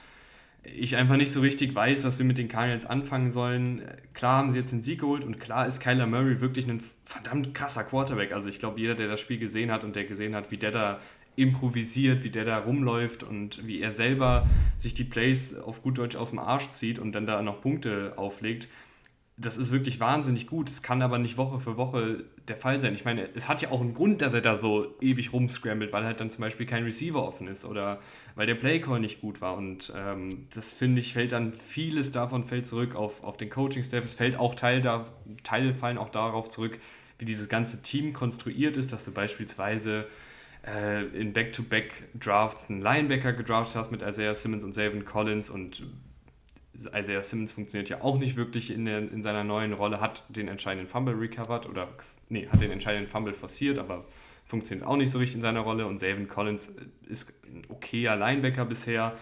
ich 0.73 0.95
einfach 0.95 1.15
nicht 1.15 1.31
so 1.31 1.41
richtig 1.41 1.75
weiß, 1.75 2.05
was 2.05 2.17
wir 2.17 2.25
mit 2.25 2.39
den 2.39 2.47
Cardinals 2.47 2.85
anfangen 2.85 3.29
sollen. 3.29 3.83
Klar 4.13 4.37
haben 4.37 4.51
sie 4.51 4.57
jetzt 4.57 4.73
einen 4.73 4.81
Sieg 4.81 5.01
geholt 5.01 5.23
und 5.23 5.39
klar 5.39 5.67
ist 5.67 5.79
Kyler 5.79 6.07
Murray 6.07 6.41
wirklich 6.41 6.67
ein 6.67 6.81
verdammt 7.03 7.53
krasser 7.53 7.83
Quarterback. 7.83 8.33
Also 8.33 8.49
ich 8.49 8.57
glaube, 8.57 8.79
jeder, 8.79 8.95
der 8.95 9.07
das 9.07 9.19
Spiel 9.19 9.37
gesehen 9.37 9.71
hat 9.71 9.83
und 9.83 9.95
der 9.95 10.05
gesehen 10.05 10.35
hat, 10.35 10.49
wie 10.49 10.57
der 10.57 10.71
da 10.71 10.99
improvisiert, 11.35 12.23
wie 12.23 12.29
der 12.29 12.45
da 12.45 12.57
rumläuft 12.59 13.23
und 13.23 13.65
wie 13.65 13.81
er 13.81 13.91
selber 13.91 14.47
sich 14.77 14.93
die 14.93 15.03
Plays 15.03 15.55
auf 15.55 15.81
gut 15.81 15.97
Deutsch 15.97 16.15
aus 16.15 16.29
dem 16.29 16.39
Arsch 16.39 16.71
zieht 16.71 16.99
und 16.99 17.13
dann 17.13 17.25
da 17.25 17.41
noch 17.41 17.61
Punkte 17.61 18.13
auflegt, 18.17 18.67
das 19.37 19.57
ist 19.57 19.71
wirklich 19.71 19.99
wahnsinnig 19.99 20.47
gut. 20.47 20.69
Es 20.69 20.81
kann 20.81 21.01
aber 21.01 21.17
nicht 21.17 21.35
Woche 21.35 21.59
für 21.59 21.75
Woche 21.75 22.23
der 22.47 22.55
Fall 22.55 22.79
sein. 22.79 22.93
Ich 22.93 23.03
meine, 23.03 23.27
es 23.35 23.49
hat 23.49 23.61
ja 23.61 23.69
auch 23.69 23.81
einen 23.81 23.93
Grund, 23.93 24.21
dass 24.21 24.33
er 24.33 24.39
da 24.39 24.55
so 24.55 24.95
ewig 25.01 25.33
rumscrambled, 25.33 25.91
weil 25.91 26.05
halt 26.05 26.21
dann 26.21 26.31
zum 26.31 26.41
Beispiel 26.41 26.65
kein 26.65 26.83
Receiver 26.83 27.21
offen 27.21 27.47
ist 27.47 27.65
oder 27.65 27.99
weil 28.35 28.47
der 28.47 28.55
Playcall 28.55 29.01
nicht 29.01 29.19
gut 29.19 29.41
war. 29.41 29.57
Und 29.57 29.91
ähm, 29.95 30.47
das 30.55 30.73
finde 30.73 31.01
ich, 31.01 31.13
fällt 31.13 31.33
dann 31.33 31.51
vieles 31.51 32.13
davon 32.13 32.45
fällt 32.45 32.65
zurück 32.65 32.95
auf, 32.95 33.23
auf 33.25 33.35
den 33.35 33.49
Coaching-Staff. 33.49 34.05
Es 34.05 34.13
fällt 34.13 34.39
auch 34.39 34.55
Teil 34.55 34.81
da, 34.81 35.03
Teile 35.43 35.73
fallen 35.73 35.97
auch 35.97 36.09
darauf 36.09 36.49
zurück, 36.49 36.79
wie 37.19 37.25
dieses 37.25 37.49
ganze 37.49 37.81
Team 37.81 38.13
konstruiert 38.13 38.77
ist, 38.77 38.93
dass 38.93 39.03
du 39.03 39.11
beispielsweise 39.11 40.07
äh, 40.65 41.05
in 41.07 41.33
Back-to-Back-Drafts 41.33 42.69
einen 42.69 42.81
Linebacker 42.81 43.33
gedraftet 43.33 43.75
hast 43.75 43.91
mit 43.91 44.01
Isaiah 44.01 44.35
Simmons 44.35 44.63
und 44.63 44.73
Savin 44.73 45.05
Collins 45.05 45.49
und 45.49 45.83
Isaiah 46.93 47.23
Simmons 47.23 47.53
funktioniert 47.53 47.89
ja 47.89 48.01
auch 48.01 48.17
nicht 48.17 48.35
wirklich 48.35 48.71
in, 48.71 48.85
der, 48.85 48.99
in 48.99 49.23
seiner 49.23 49.43
neuen 49.43 49.73
Rolle, 49.73 50.01
hat 50.01 50.23
den 50.29 50.47
entscheidenden 50.47 50.89
Fumble 50.89 51.15
recovered 51.15 51.69
oder, 51.69 51.87
nee, 52.29 52.47
hat 52.47 52.61
den 52.61 52.71
entscheidenden 52.71 53.09
Fumble 53.09 53.33
forciert, 53.33 53.77
aber 53.77 54.05
funktioniert 54.45 54.87
auch 54.87 54.97
nicht 54.97 55.11
so 55.11 55.17
richtig 55.17 55.37
in 55.37 55.41
seiner 55.41 55.61
Rolle 55.61 55.87
und 55.87 55.99
Savin 55.99 56.27
Collins 56.27 56.71
ist 57.07 57.33
ein 57.45 57.63
okayer 57.69 58.15
Linebacker 58.15 58.65
bisher. 58.65 59.17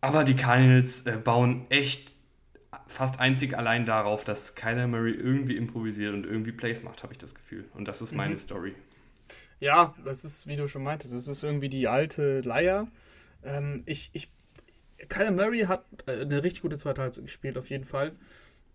Aber 0.00 0.24
die 0.24 0.36
Cardinals 0.36 1.00
äh, 1.06 1.16
bauen 1.16 1.66
echt 1.70 2.12
fast 2.86 3.18
einzig 3.18 3.56
allein 3.56 3.84
darauf, 3.84 4.22
dass 4.22 4.54
Kyler 4.54 4.86
Murray 4.86 5.12
irgendwie 5.12 5.56
improvisiert 5.56 6.14
und 6.14 6.24
irgendwie 6.24 6.52
Plays 6.52 6.82
macht, 6.82 7.02
habe 7.02 7.12
ich 7.12 7.18
das 7.18 7.34
Gefühl. 7.34 7.64
Und 7.74 7.88
das 7.88 8.02
ist 8.02 8.12
meine 8.12 8.34
mhm. 8.34 8.38
Story. 8.38 8.74
Ja, 9.60 9.94
das 10.04 10.24
ist, 10.24 10.46
wie 10.46 10.56
du 10.56 10.68
schon 10.68 10.82
meintest, 10.82 11.12
es 11.12 11.28
ist 11.28 11.42
irgendwie 11.42 11.68
die 11.68 11.88
alte 11.88 12.40
Leier. 12.40 12.88
Ähm, 13.42 13.82
ich, 13.86 14.10
ich 14.12 14.30
Kyler 15.08 15.30
Murray 15.30 15.60
hat 15.60 15.84
äh, 16.06 16.20
eine 16.20 16.42
richtig 16.42 16.62
gute 16.62 16.76
zweite 16.76 17.02
Halbzeit 17.02 17.24
gespielt, 17.24 17.58
auf 17.58 17.70
jeden 17.70 17.84
Fall. 17.84 18.12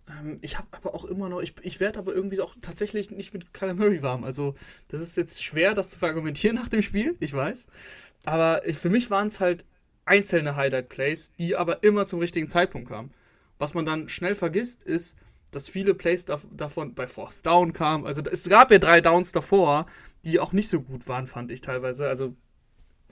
Ähm, 0.09 0.39
ich 0.41 0.57
habe 0.57 0.67
aber 0.71 0.93
auch 0.93 1.05
immer 1.05 1.29
noch, 1.29 1.41
ich, 1.41 1.55
ich 1.61 1.79
werde 1.79 1.99
aber 1.99 2.13
irgendwie 2.13 2.41
auch 2.41 2.55
tatsächlich 2.61 3.11
nicht 3.11 3.33
mit 3.33 3.53
Kyler 3.53 3.73
Murray 3.73 4.01
warm. 4.01 4.23
Also, 4.23 4.55
das 4.87 5.01
ist 5.01 5.17
jetzt 5.17 5.43
schwer, 5.43 5.73
das 5.73 5.91
zu 5.91 5.99
verargumentieren 5.99 6.55
nach 6.61 6.69
dem 6.69 6.81
Spiel, 6.81 7.15
ich 7.19 7.33
weiß. 7.33 7.67
Aber 8.25 8.65
ich, 8.67 8.77
für 8.77 8.89
mich 8.89 9.09
waren 9.09 9.27
es 9.27 9.39
halt 9.39 9.65
einzelne 10.05 10.55
Highlight-Plays, 10.55 11.33
die 11.39 11.55
aber 11.55 11.83
immer 11.83 12.05
zum 12.05 12.19
richtigen 12.19 12.49
Zeitpunkt 12.49 12.89
kamen. 12.89 13.13
Was 13.57 13.73
man 13.73 13.85
dann 13.85 14.09
schnell 14.09 14.35
vergisst, 14.35 14.83
ist, 14.83 15.15
dass 15.51 15.69
viele 15.69 15.93
Plays 15.93 16.25
da, 16.25 16.39
davon 16.51 16.93
bei 16.93 17.07
Fourth 17.07 17.45
Down 17.45 17.73
kamen. 17.73 18.05
Also 18.05 18.21
es 18.29 18.43
gab 18.49 18.71
ja 18.71 18.79
drei 18.79 19.01
Downs 19.01 19.31
davor, 19.31 19.85
die 20.25 20.39
auch 20.39 20.53
nicht 20.53 20.69
so 20.69 20.81
gut 20.81 21.07
waren, 21.07 21.27
fand 21.27 21.51
ich 21.51 21.61
teilweise. 21.61 22.07
Also 22.07 22.35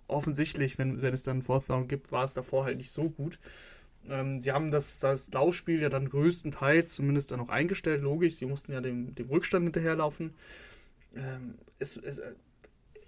offensichtlich, 0.08 0.78
wenn, 0.78 1.02
wenn 1.02 1.14
es 1.14 1.24
dann 1.24 1.42
Fourth 1.42 1.70
Down 1.70 1.88
gibt, 1.88 2.12
war 2.12 2.24
es 2.24 2.34
davor 2.34 2.66
halt 2.66 2.78
nicht 2.78 2.92
so 2.92 3.10
gut. 3.10 3.40
Ähm, 4.10 4.40
sie 4.40 4.52
haben 4.52 4.72
das, 4.72 5.00
das 5.00 5.32
Laufspiel 5.32 5.82
ja 5.82 5.90
dann 5.90 6.10
größtenteils 6.10 6.96
zumindest 6.96 7.32
dann 7.32 7.40
auch 7.40 7.50
eingestellt, 7.50 8.02
logisch. 8.02 8.36
Sie 8.36 8.46
mussten 8.46 8.72
ja 8.72 8.82
dem, 8.82 9.14
dem 9.16 9.30
Rückstand 9.30 9.64
hinterherlaufen. 9.66 10.34
Ähm, 11.16 11.56
es, 11.80 11.98
es, 11.98 12.22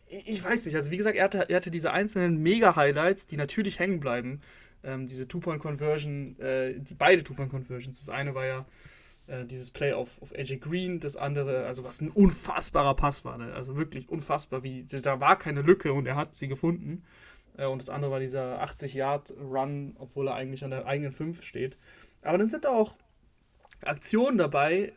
ich 0.08 0.44
weiß 0.44 0.66
nicht, 0.66 0.76
also 0.76 0.92
wie 0.92 0.98
gesagt, 0.98 1.18
er 1.18 1.24
hatte, 1.24 1.50
er 1.50 1.56
hatte 1.56 1.72
diese 1.72 1.92
einzelnen 1.92 2.38
Mega-Highlights, 2.38 3.28
die 3.28 3.38
natürlich 3.38 3.80
hängen 3.80 4.00
bleiben. 4.00 4.42
Ähm, 4.84 5.08
diese 5.08 5.28
Two-Point-Conversion, 5.28 6.39
äh, 6.39 6.80
die 6.80 6.94
beide 6.94 7.24
Two-Point-Conversions. 7.24 8.00
Das 8.00 8.10
eine 8.10 8.36
war 8.36 8.46
ja 8.46 8.66
äh, 9.34 9.46
dieses 9.46 9.72
Play 9.72 9.93
auf, 9.93 10.22
auf 10.22 10.34
AJ 10.34 10.58
Green, 10.58 11.00
das 11.00 11.17
andere, 11.17 11.65
also 11.65 11.84
was 11.84 12.02
ein 12.02 12.10
unfassbarer 12.10 12.96
Pass 12.96 13.26
war, 13.26 13.38
ne? 13.38 13.54
also 13.54 13.78
wirklich 13.78 14.10
unfassbar, 14.10 14.63
wie 14.63 14.86
da 14.86 15.19
war 15.19 15.38
keine 15.38 15.62
Lücke 15.62 15.93
und 15.93 16.06
er 16.06 16.15
hat 16.15 16.36
sie 16.36 16.48
gefunden. 16.48 17.04
Äh, 17.58 17.65
und 17.65 17.82
das 17.82 17.89
andere 17.89 18.12
war 18.12 18.19
dieser 18.19 18.63
80-Yard-Run, 18.63 19.96
obwohl 19.98 20.28
er 20.28 20.36
eigentlich 20.36 20.63
an 20.63 20.72
der 20.72 20.86
eigenen 20.86 21.12
5 21.12 21.41
steht. 21.43 21.78
Aber 22.22 22.38
dann 22.38 22.50
sind 22.50 22.65
da 22.65 22.69
auch 22.69 22.96
Aktionen 23.84 24.38
dabei, 24.38 24.93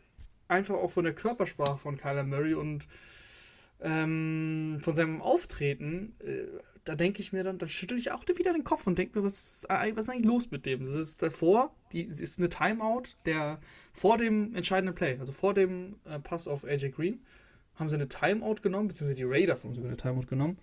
einfach 0.47 0.75
auch 0.75 0.91
von 0.91 1.03
der 1.03 1.13
Körpersprache 1.13 1.77
von 1.77 1.97
Kyler 1.97 2.23
Murray 2.23 2.53
und 2.53 2.87
ähm, 3.81 4.79
von 4.81 4.95
seinem 4.95 5.21
Auftreten, 5.21 6.15
äh, 6.19 6.43
da 6.87 6.95
denke 6.95 7.21
ich 7.21 7.33
mir 7.33 7.43
dann, 7.43 7.57
dann 7.57 7.69
schüttel 7.69 7.97
ich 7.97 8.11
auch 8.11 8.27
wieder 8.27 8.53
den 8.53 8.63
Kopf 8.63 8.87
und 8.87 8.97
denke 8.97 9.19
mir, 9.19 9.25
was, 9.25 9.65
äh, 9.69 9.91
was 9.95 10.05
ist 10.05 10.09
eigentlich 10.09 10.25
los 10.25 10.51
mit 10.51 10.65
dem? 10.65 10.81
Das 10.81 10.93
ist 10.93 11.21
davor, 11.21 11.75
die 11.91 12.03
ist 12.03 12.39
eine 12.39 12.49
Timeout, 12.49 13.03
der 13.25 13.59
vor 13.93 14.17
dem 14.17 14.55
entscheidenden 14.55 14.95
Play, 14.95 15.17
also 15.19 15.33
vor 15.33 15.53
dem 15.53 15.97
äh, 16.05 16.19
Pass 16.19 16.47
auf 16.47 16.63
AJ 16.63 16.91
Green, 16.91 17.21
haben 17.75 17.89
sie 17.89 17.95
eine 17.95 18.07
Timeout 18.07 18.61
genommen, 18.61 18.87
beziehungsweise 18.87 19.17
die 19.17 19.23
Raiders 19.23 19.63
haben 19.63 19.73
sogar 19.73 19.89
eine 19.89 19.97
Timeout 19.97 20.27
genommen. 20.27 20.57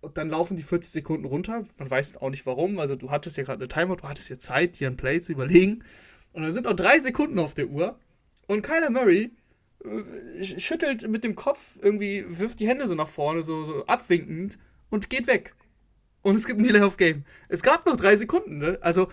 Und 0.00 0.18
dann 0.18 0.28
laufen 0.28 0.56
die 0.56 0.62
40 0.62 0.92
Sekunden 0.92 1.24
runter. 1.24 1.64
Man 1.78 1.90
weiß 1.90 2.18
auch 2.18 2.28
nicht 2.28 2.44
warum. 2.44 2.78
Also 2.78 2.94
du 2.94 3.10
hattest 3.10 3.38
ja 3.38 3.44
gerade 3.44 3.64
eine 3.64 3.68
Timeout, 3.68 4.02
du 4.02 4.08
hattest 4.08 4.28
ja 4.28 4.38
Zeit, 4.38 4.78
dir 4.78 4.88
ein 4.88 4.98
Play 4.98 5.20
zu 5.20 5.32
überlegen. 5.32 5.82
Und 6.34 6.42
dann 6.42 6.52
sind 6.52 6.64
noch 6.64 6.76
drei 6.76 6.98
Sekunden 6.98 7.38
auf 7.38 7.54
der 7.54 7.68
Uhr. 7.68 7.98
Und 8.46 8.62
Kyler 8.62 8.90
Murray 8.90 9.30
äh, 9.82 10.44
schüttelt 10.44 11.08
mit 11.08 11.24
dem 11.24 11.34
Kopf 11.34 11.58
irgendwie, 11.80 12.24
wirft 12.38 12.60
die 12.60 12.68
Hände 12.68 12.86
so 12.86 12.94
nach 12.94 13.08
vorne, 13.08 13.42
so, 13.42 13.64
so 13.64 13.86
abwinkend 13.86 14.58
und 14.90 15.10
geht 15.10 15.26
weg. 15.26 15.54
Und 16.22 16.36
es 16.36 16.46
gibt 16.46 16.58
ein 16.58 16.64
Delay 16.64 16.82
of 16.82 16.96
Game. 16.96 17.24
Es 17.48 17.62
gab 17.62 17.84
noch 17.86 17.96
drei 17.96 18.16
Sekunden, 18.16 18.58
ne? 18.58 18.78
Also, 18.80 19.08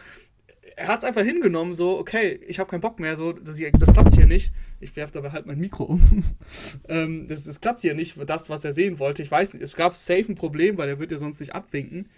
er 0.76 0.88
hat 0.88 1.00
es 1.00 1.04
einfach 1.04 1.24
hingenommen, 1.24 1.74
so, 1.74 1.98
okay, 1.98 2.40
ich 2.48 2.60
habe 2.60 2.70
keinen 2.70 2.82
Bock 2.82 3.00
mehr, 3.00 3.16
so, 3.18 3.34
das, 3.34 3.58
das 3.58 3.94
klappt 3.94 4.16
hier 4.16 4.28
nicht. 4.28 4.54
Ich 4.80 4.96
werfe 4.96 5.14
dabei 5.14 5.32
halt 5.32 5.46
mein 5.46 5.60
Mikro 5.60 5.84
um. 5.84 6.24
ähm, 6.88 7.28
das, 7.28 7.46
das 7.46 7.60
klappt 7.60 7.82
hier 7.82 7.96
nicht, 7.96 8.16
das, 8.28 8.50
was 8.50 8.64
er 8.64 8.72
sehen 8.72 9.00
wollte. 9.00 9.22
Ich 9.22 9.32
weiß 9.32 9.54
nicht, 9.54 9.64
es 9.64 9.76
gab 9.76 9.98
safe 9.98 10.32
ein 10.32 10.36
Problem, 10.36 10.78
weil 10.78 10.90
er 10.90 11.00
wird 11.00 11.12
ja 11.12 11.18
sonst 11.18 11.40
nicht 11.40 11.54
abwinken. 11.54 12.10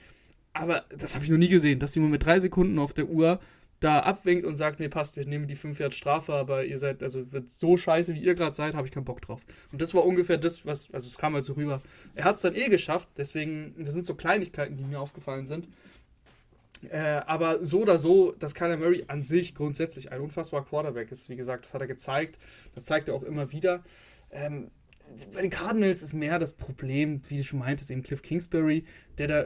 Aber 0.54 0.86
das 0.96 1.16
habe 1.16 1.26
ich 1.26 1.32
noch 1.32 1.38
nie 1.38 1.50
gesehen, 1.50 1.80
dass 1.80 1.96
jemand 1.96 2.12
mit 2.12 2.26
drei 2.26 2.40
Sekunden 2.40 2.78
auf 2.78 2.94
der 2.94 3.08
Uhr 3.08 3.40
da 3.84 4.00
abwinkt 4.00 4.46
und 4.46 4.56
sagt, 4.56 4.80
nee, 4.80 4.88
passt, 4.88 5.18
wir 5.18 5.26
nehmen 5.26 5.48
die 5.48 5.56
5 5.56 5.80
Jahre 5.80 5.92
Strafe, 5.92 6.34
aber 6.34 6.64
ihr 6.64 6.78
seid, 6.78 7.04
also 7.04 7.32
wird 7.32 7.52
so 7.52 7.76
scheiße, 7.78 8.14
wie 8.14 8.22
ihr 8.22 8.36
gerade 8.36 8.54
seid, 8.54 8.76
habe 8.76 8.88
ich 8.88 8.94
keinen 8.94 9.06
Bock 9.06 9.22
drauf. 9.22 9.42
Und 9.72 9.82
das 9.82 9.94
war 9.94 10.06
ungefähr 10.06 10.38
das, 10.38 10.66
was, 10.66 10.92
also 10.94 11.08
es 11.08 11.18
kam 11.18 11.34
halt 11.34 11.44
so 11.44 11.54
rüber. 11.54 11.82
Er 12.16 12.24
hat 12.24 12.38
es 12.38 12.44
dann 12.44 12.56
eh 12.56 12.70
geschafft, 12.70 13.10
deswegen, 13.18 13.76
das 13.78 13.94
sind 13.94 14.06
so 14.06 14.16
Kleinigkeiten, 14.16 14.78
die 14.78 14.84
mir 14.84 15.00
aufgefallen 15.00 15.46
sind. 15.46 15.68
Äh, 16.90 17.22
aber 17.26 17.66
so 17.66 17.82
oder 17.82 17.98
so, 17.98 18.34
dass 18.34 18.56
Kyler 18.56 18.78
Murray 18.78 19.06
an 19.08 19.22
sich 19.22 19.56
grundsätzlich 19.56 20.12
ein 20.12 20.22
unfassbarer 20.22 20.66
Quarterback 20.66 21.12
ist, 21.12 21.30
wie 21.30 21.36
gesagt, 21.36 21.66
das 21.66 21.74
hat 21.74 21.82
er 21.82 21.88
gezeigt, 21.88 22.40
das 22.76 22.86
zeigt 22.86 23.08
er 23.08 23.16
auch 23.16 23.24
immer 23.24 23.52
wieder. 23.52 23.84
Ähm, 24.32 24.72
bei 25.34 25.42
den 25.42 25.50
Cardinals 25.50 26.02
ist 26.02 26.14
mehr 26.14 26.40
das 26.40 26.54
Problem, 26.54 27.22
wie 27.28 27.38
du 27.38 27.44
schon 27.44 27.60
meintest, 27.60 27.92
eben 27.92 28.04
Cliff 28.04 28.22
Kingsbury, 28.22 28.86
der 29.18 29.28
da 29.28 29.46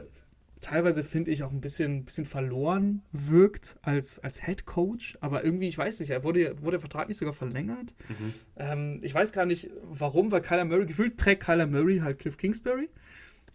teilweise 0.60 1.04
finde 1.04 1.30
ich 1.30 1.42
auch 1.42 1.52
ein 1.52 1.60
bisschen, 1.60 2.04
bisschen 2.04 2.24
verloren 2.24 3.02
wirkt 3.12 3.76
als, 3.82 4.18
als 4.18 4.44
Head 4.44 4.66
Coach. 4.66 5.18
Aber 5.20 5.44
irgendwie, 5.44 5.68
ich 5.68 5.78
weiß 5.78 6.00
nicht, 6.00 6.10
er 6.10 6.24
wurde, 6.24 6.60
wurde 6.60 6.72
der 6.72 6.80
Vertrag 6.80 7.08
nicht 7.08 7.18
sogar 7.18 7.34
verlängert. 7.34 7.94
Mhm. 8.08 8.34
Ähm, 8.56 9.00
ich 9.02 9.14
weiß 9.14 9.32
gar 9.32 9.46
nicht 9.46 9.70
warum, 9.82 10.30
weil 10.30 10.40
Kyler 10.40 10.64
Murray, 10.64 10.86
gefühlt 10.86 11.18
trägt 11.18 11.44
Kyler 11.44 11.66
Murray 11.66 11.98
halt 11.98 12.18
Cliff 12.18 12.36
Kingsbury. 12.36 12.88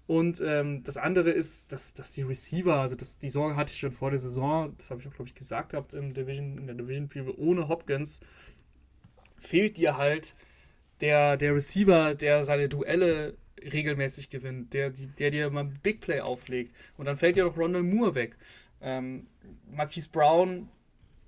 Und 0.05 0.41
ähm, 0.45 0.83
das 0.83 0.97
andere 0.97 1.31
ist, 1.31 1.71
dass, 1.71 1.93
dass 1.93 2.11
die 2.11 2.23
Receiver, 2.23 2.75
also 2.75 2.95
das, 2.95 3.19
die 3.19 3.29
Sorge 3.29 3.55
hatte 3.55 3.71
ich 3.71 3.79
schon 3.79 3.91
vor 3.91 4.09
der 4.09 4.19
Saison, 4.19 4.75
das 4.77 4.91
habe 4.91 4.99
ich 4.99 5.07
auch, 5.07 5.13
glaube 5.13 5.29
ich, 5.29 5.35
gesagt 5.35 5.69
gehabt 5.69 5.93
im 5.93 6.13
Division, 6.13 6.57
in 6.57 6.67
der 6.67 6.75
Division 6.75 7.07
Preview, 7.07 7.33
ohne 7.37 7.69
Hopkins 7.69 8.19
fehlt 9.37 9.77
dir 9.77 9.97
halt 9.97 10.35
der, 11.01 11.37
der 11.37 11.55
Receiver, 11.55 12.15
der 12.15 12.43
seine 12.45 12.69
Duelle 12.69 13.37
regelmäßig 13.71 14.29
gewinnt, 14.29 14.73
der, 14.73 14.89
der 14.91 15.31
dir 15.31 15.49
mal 15.49 15.65
ein 15.65 15.79
Big 15.81 16.01
Play 16.01 16.21
auflegt. 16.21 16.73
Und 16.97 17.05
dann 17.05 17.17
fällt 17.17 17.37
ja 17.37 17.45
noch 17.45 17.57
Ronald 17.57 17.85
Moore 17.85 18.15
weg. 18.15 18.37
Ähm, 18.81 19.27
Marquise 19.71 20.09
Brown 20.09 20.69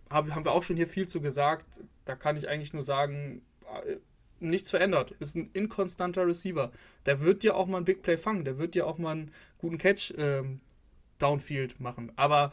hab, 0.10 0.30
haben 0.32 0.46
wir 0.46 0.52
auch 0.52 0.64
schon 0.64 0.76
hier 0.76 0.88
viel 0.88 1.08
zu 1.08 1.22
gesagt. 1.22 1.82
Da 2.06 2.16
kann 2.16 2.38
ich 2.38 2.48
eigentlich 2.48 2.74
nur 2.74 2.84
sagen, 2.84 3.42
äh, 3.86 3.98
nichts 4.40 4.70
verändert. 4.70 5.12
Ist 5.20 5.36
ein 5.36 5.50
inkonstanter 5.54 6.28
Receiver. 6.28 6.72
Der 7.06 7.20
wird 7.22 7.44
dir 7.44 7.56
auch 7.56 7.68
mal 7.68 7.78
ein 7.78 7.86
Big 7.86 8.02
Play 8.02 8.18
fangen. 8.18 8.46
Der 8.46 8.58
wird 8.58 8.76
dir 8.76 8.88
auch 8.88 8.98
mal 8.98 9.12
einen 9.12 9.32
guten 9.58 9.78
Catch 9.78 10.14
ähm, 10.18 10.62
Downfield 11.20 11.80
machen. 11.80 12.12
Aber 12.16 12.52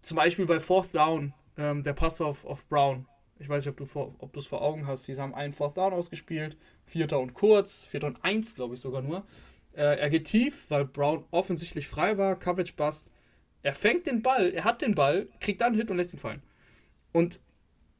zum 0.00 0.16
Beispiel 0.16 0.46
bei 0.46 0.60
Fourth 0.60 0.94
Down, 0.94 1.32
ähm, 1.56 1.82
der 1.82 1.92
Pass 1.92 2.20
auf, 2.20 2.44
auf 2.44 2.68
Brown, 2.68 3.06
ich 3.42 3.48
weiß 3.48 3.66
nicht, 3.66 3.72
ob 3.72 4.32
du 4.32 4.38
es 4.38 4.46
vor 4.46 4.62
Augen 4.62 4.86
hast. 4.86 5.04
Sie 5.04 5.16
haben 5.16 5.34
einen 5.34 5.52
Fourth 5.52 5.76
Down 5.76 5.92
ausgespielt, 5.92 6.56
Vierter 6.86 7.18
und 7.18 7.34
kurz, 7.34 7.84
Vierter 7.84 8.06
und 8.06 8.24
eins, 8.24 8.54
glaube 8.54 8.74
ich 8.74 8.80
sogar 8.80 9.02
nur. 9.02 9.24
Äh, 9.74 9.98
er 9.98 10.10
geht 10.10 10.26
tief, 10.26 10.66
weil 10.70 10.84
Brown 10.84 11.24
offensichtlich 11.30 11.88
frei 11.88 12.16
war, 12.18 12.38
Coverage 12.38 12.74
Bust. 12.74 13.10
Er 13.62 13.74
fängt 13.74 14.06
den 14.06 14.22
Ball, 14.22 14.50
er 14.50 14.64
hat 14.64 14.80
den 14.80 14.94
Ball, 14.94 15.28
kriegt 15.40 15.60
dann 15.60 15.68
einen 15.68 15.76
Hit 15.76 15.90
und 15.90 15.96
lässt 15.96 16.12
ihn 16.12 16.20
fallen. 16.20 16.42
Und 17.12 17.40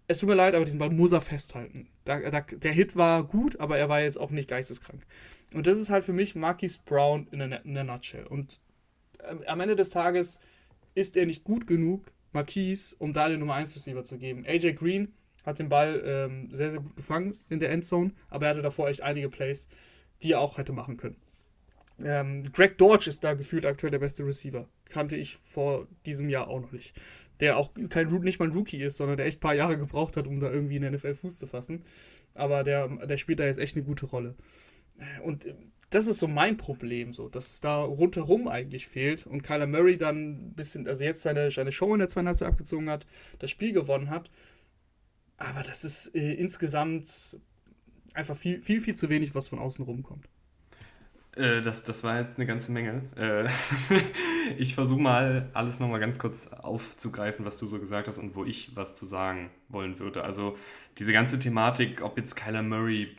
es 0.06 0.20
tut 0.20 0.28
mir 0.28 0.34
leid, 0.34 0.54
aber 0.54 0.64
diesen 0.64 0.78
Ball 0.78 0.90
muss 0.90 1.12
er 1.12 1.20
festhalten. 1.20 1.88
Da, 2.04 2.18
da, 2.30 2.40
der 2.40 2.72
Hit 2.72 2.96
war 2.96 3.24
gut, 3.24 3.58
aber 3.58 3.78
er 3.78 3.88
war 3.88 4.00
jetzt 4.00 4.18
auch 4.18 4.30
nicht 4.30 4.48
geisteskrank. 4.48 5.04
Und 5.54 5.66
das 5.66 5.78
ist 5.78 5.90
halt 5.90 6.04
für 6.04 6.12
mich 6.12 6.34
Marquis 6.34 6.78
Brown 6.78 7.26
in 7.30 7.38
der, 7.38 7.64
in 7.64 7.74
der 7.74 7.84
Nutshell. 7.84 8.26
Und 8.26 8.60
äh, 9.18 9.46
am 9.46 9.60
Ende 9.60 9.76
des 9.76 9.90
Tages 9.90 10.38
ist 10.94 11.16
er 11.16 11.26
nicht 11.26 11.42
gut 11.42 11.66
genug, 11.66 12.12
Marquis, 12.32 12.94
um 12.94 13.12
da 13.12 13.28
den 13.28 13.40
Nummer 13.40 13.54
1 13.54 13.74
Receiver 13.74 14.02
zu 14.02 14.18
geben. 14.18 14.44
AJ 14.46 14.74
Green 14.74 15.12
hat 15.44 15.58
den 15.58 15.68
Ball 15.68 16.02
ähm, 16.04 16.48
sehr, 16.52 16.70
sehr 16.70 16.80
gut 16.80 16.96
gefangen 16.96 17.38
in 17.48 17.60
der 17.60 17.70
Endzone, 17.70 18.12
aber 18.28 18.46
er 18.46 18.50
hatte 18.50 18.62
davor 18.62 18.88
echt 18.88 19.02
einige 19.02 19.28
Plays, 19.28 19.68
die 20.22 20.32
er 20.32 20.40
auch 20.40 20.58
hätte 20.58 20.72
machen 20.72 20.96
können. 20.96 21.16
Ähm, 22.02 22.44
Greg 22.52 22.78
Dortch 22.78 23.06
ist 23.06 23.22
da 23.24 23.34
gefühlt 23.34 23.66
aktuell 23.66 23.90
der 23.90 23.98
beste 23.98 24.24
Receiver. 24.24 24.68
Kannte 24.88 25.16
ich 25.16 25.36
vor 25.36 25.86
diesem 26.06 26.28
Jahr 26.28 26.48
auch 26.48 26.60
noch 26.60 26.72
nicht. 26.72 26.94
Der 27.40 27.56
auch 27.56 27.70
kein, 27.88 28.08
nicht 28.20 28.38
mal 28.38 28.48
ein 28.48 28.54
Rookie 28.54 28.82
ist, 28.82 28.96
sondern 28.96 29.16
der 29.16 29.26
echt 29.26 29.38
ein 29.38 29.40
paar 29.40 29.54
Jahre 29.54 29.78
gebraucht 29.78 30.16
hat, 30.16 30.26
um 30.26 30.40
da 30.40 30.50
irgendwie 30.50 30.76
in 30.76 30.82
der 30.82 30.92
NFL 30.92 31.14
Fuß 31.14 31.38
zu 31.38 31.46
fassen. 31.46 31.84
Aber 32.34 32.62
der, 32.62 32.88
der 32.88 33.16
spielt 33.16 33.40
da 33.40 33.44
jetzt 33.44 33.58
echt 33.58 33.76
eine 33.76 33.84
gute 33.84 34.06
Rolle. 34.06 34.34
Und 35.24 35.46
das 35.90 36.06
ist 36.06 36.20
so 36.20 36.28
mein 36.28 36.56
Problem, 36.56 37.12
so, 37.12 37.28
dass 37.28 37.54
es 37.54 37.60
da 37.60 37.82
rundherum 37.82 38.48
eigentlich 38.48 38.86
fehlt 38.86 39.26
und 39.26 39.42
Kyler 39.42 39.66
Murray 39.66 39.98
dann 39.98 40.48
ein 40.48 40.54
bisschen, 40.54 40.86
also 40.88 41.04
jetzt 41.04 41.22
seine, 41.22 41.50
seine 41.50 41.72
Show 41.72 41.92
in 41.92 41.98
der 41.98 42.08
zweiten 42.08 42.28
Halbzeit 42.28 42.48
abgezogen 42.48 42.88
hat, 42.88 43.06
das 43.40 43.50
Spiel 43.50 43.72
gewonnen 43.72 44.08
hat 44.08 44.30
aber 45.48 45.62
das 45.62 45.84
ist 45.84 46.14
äh, 46.14 46.34
insgesamt 46.34 47.38
einfach 48.14 48.36
viel, 48.36 48.62
viel, 48.62 48.80
viel 48.80 48.94
zu 48.94 49.08
wenig, 49.08 49.34
was 49.34 49.48
von 49.48 49.58
außen 49.58 49.84
rumkommt. 49.84 50.28
Äh, 51.36 51.62
das, 51.62 51.82
das 51.82 52.04
war 52.04 52.20
jetzt 52.20 52.36
eine 52.36 52.46
ganze 52.46 52.72
Menge. 52.72 53.02
Äh, 53.16 53.48
ich 54.58 54.74
versuche 54.74 55.00
mal 55.00 55.50
alles 55.54 55.80
nochmal 55.80 56.00
ganz 56.00 56.18
kurz 56.18 56.46
aufzugreifen, 56.46 57.44
was 57.44 57.58
du 57.58 57.66
so 57.66 57.78
gesagt 57.78 58.08
hast 58.08 58.18
und 58.18 58.34
wo 58.34 58.44
ich 58.44 58.76
was 58.76 58.94
zu 58.94 59.06
sagen 59.06 59.50
wollen 59.68 59.98
würde. 59.98 60.24
Also 60.24 60.56
diese 60.98 61.12
ganze 61.12 61.38
Thematik, 61.38 62.02
ob 62.02 62.18
jetzt 62.18 62.36
Kyler 62.36 62.62
Murray, 62.62 63.16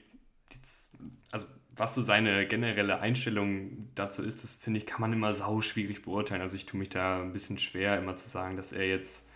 also 1.32 1.48
was 1.76 1.96
so 1.96 2.04
seine 2.04 2.48
generelle 2.48 3.00
Einstellung 3.00 3.90
dazu 3.96 4.22
ist, 4.22 4.44
das 4.44 4.56
finde 4.56 4.78
ich, 4.78 4.86
kann 4.86 5.02
man 5.02 5.12
immer 5.12 5.34
sau 5.34 5.62
schwierig 5.62 6.04
beurteilen. 6.04 6.42
Also 6.42 6.56
ich 6.56 6.68
tue 6.68 6.80
mich 6.80 6.90
da 6.90 7.22
ein 7.22 7.34
bisschen 7.34 7.58
schwer, 7.58 7.98
immer 7.98 8.16
zu 8.16 8.30
sagen, 8.30 8.58
dass 8.58 8.74
er 8.74 8.88
jetzt 8.88 9.28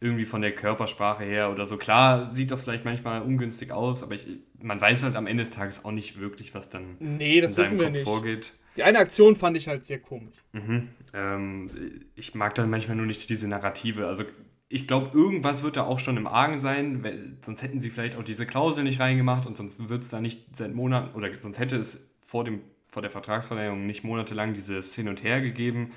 irgendwie 0.00 0.24
von 0.24 0.40
der 0.40 0.52
Körpersprache 0.52 1.24
her 1.24 1.50
oder 1.50 1.66
so. 1.66 1.76
Klar 1.76 2.26
sieht 2.26 2.50
das 2.50 2.62
vielleicht 2.62 2.84
manchmal 2.84 3.20
ungünstig 3.20 3.70
aus, 3.70 4.02
aber 4.02 4.14
ich, 4.14 4.26
man 4.60 4.80
weiß 4.80 5.02
halt 5.02 5.14
am 5.14 5.26
Ende 5.26 5.42
des 5.42 5.50
Tages 5.50 5.84
auch 5.84 5.92
nicht 5.92 6.18
wirklich, 6.18 6.54
was 6.54 6.70
dann 6.70 6.96
nee, 6.98 7.40
das 7.40 7.52
in 7.52 7.58
wissen 7.58 7.78
wir 7.78 7.84
Kopf 7.86 7.92
nicht. 7.94 8.04
vorgeht. 8.04 8.52
Die 8.76 8.82
eine 8.82 8.98
Aktion 8.98 9.36
fand 9.36 9.56
ich 9.56 9.68
halt 9.68 9.84
sehr 9.84 9.98
komisch. 9.98 10.36
Mhm. 10.52 10.88
Ähm, 11.12 11.70
ich 12.14 12.34
mag 12.34 12.54
dann 12.54 12.70
manchmal 12.70 12.96
nur 12.96 13.04
nicht 13.04 13.28
diese 13.28 13.46
Narrative. 13.46 14.06
Also 14.06 14.24
ich 14.70 14.86
glaube, 14.86 15.10
irgendwas 15.12 15.62
wird 15.62 15.76
da 15.76 15.82
auch 15.82 15.98
schon 15.98 16.16
im 16.16 16.26
Argen 16.26 16.60
sein, 16.60 17.04
weil, 17.04 17.36
sonst 17.44 17.62
hätten 17.62 17.80
sie 17.80 17.90
vielleicht 17.90 18.16
auch 18.16 18.22
diese 18.22 18.46
Klausel 18.46 18.84
nicht 18.84 19.00
reingemacht 19.00 19.46
und 19.46 19.56
sonst 19.56 19.88
wird 19.88 20.02
es 20.02 20.08
da 20.08 20.20
nicht 20.20 20.56
seit 20.56 20.74
Monaten 20.74 21.14
oder 21.14 21.28
sonst 21.40 21.58
hätte 21.58 21.76
es 21.76 22.08
vor, 22.22 22.44
dem, 22.44 22.60
vor 22.88 23.02
der 23.02 23.10
Vertragsverlängerung 23.10 23.86
nicht 23.86 24.02
monatelang 24.02 24.54
dieses 24.54 24.94
Hin 24.94 25.08
und 25.08 25.22
Her 25.22 25.42
gegeben 25.42 25.90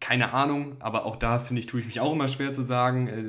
keine 0.00 0.32
Ahnung, 0.32 0.76
aber 0.80 1.06
auch 1.06 1.16
da 1.16 1.38
finde 1.38 1.60
ich, 1.60 1.66
tue 1.66 1.80
ich 1.80 1.86
mich 1.86 2.00
auch 2.00 2.12
immer 2.12 2.28
schwer 2.28 2.52
zu 2.52 2.62
sagen, 2.62 3.08
äh, 3.08 3.24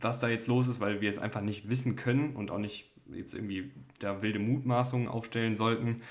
was 0.00 0.18
da 0.18 0.28
jetzt 0.28 0.46
los 0.46 0.68
ist, 0.68 0.80
weil 0.80 1.00
wir 1.00 1.10
es 1.10 1.18
einfach 1.18 1.40
nicht 1.40 1.68
wissen 1.68 1.96
können 1.96 2.36
und 2.36 2.50
auch 2.50 2.58
nicht 2.58 2.90
jetzt 3.12 3.34
irgendwie 3.34 3.72
da 3.98 4.22
wilde 4.22 4.38
Mutmaßungen 4.38 5.08
aufstellen 5.08 5.56
sollten. 5.56 6.02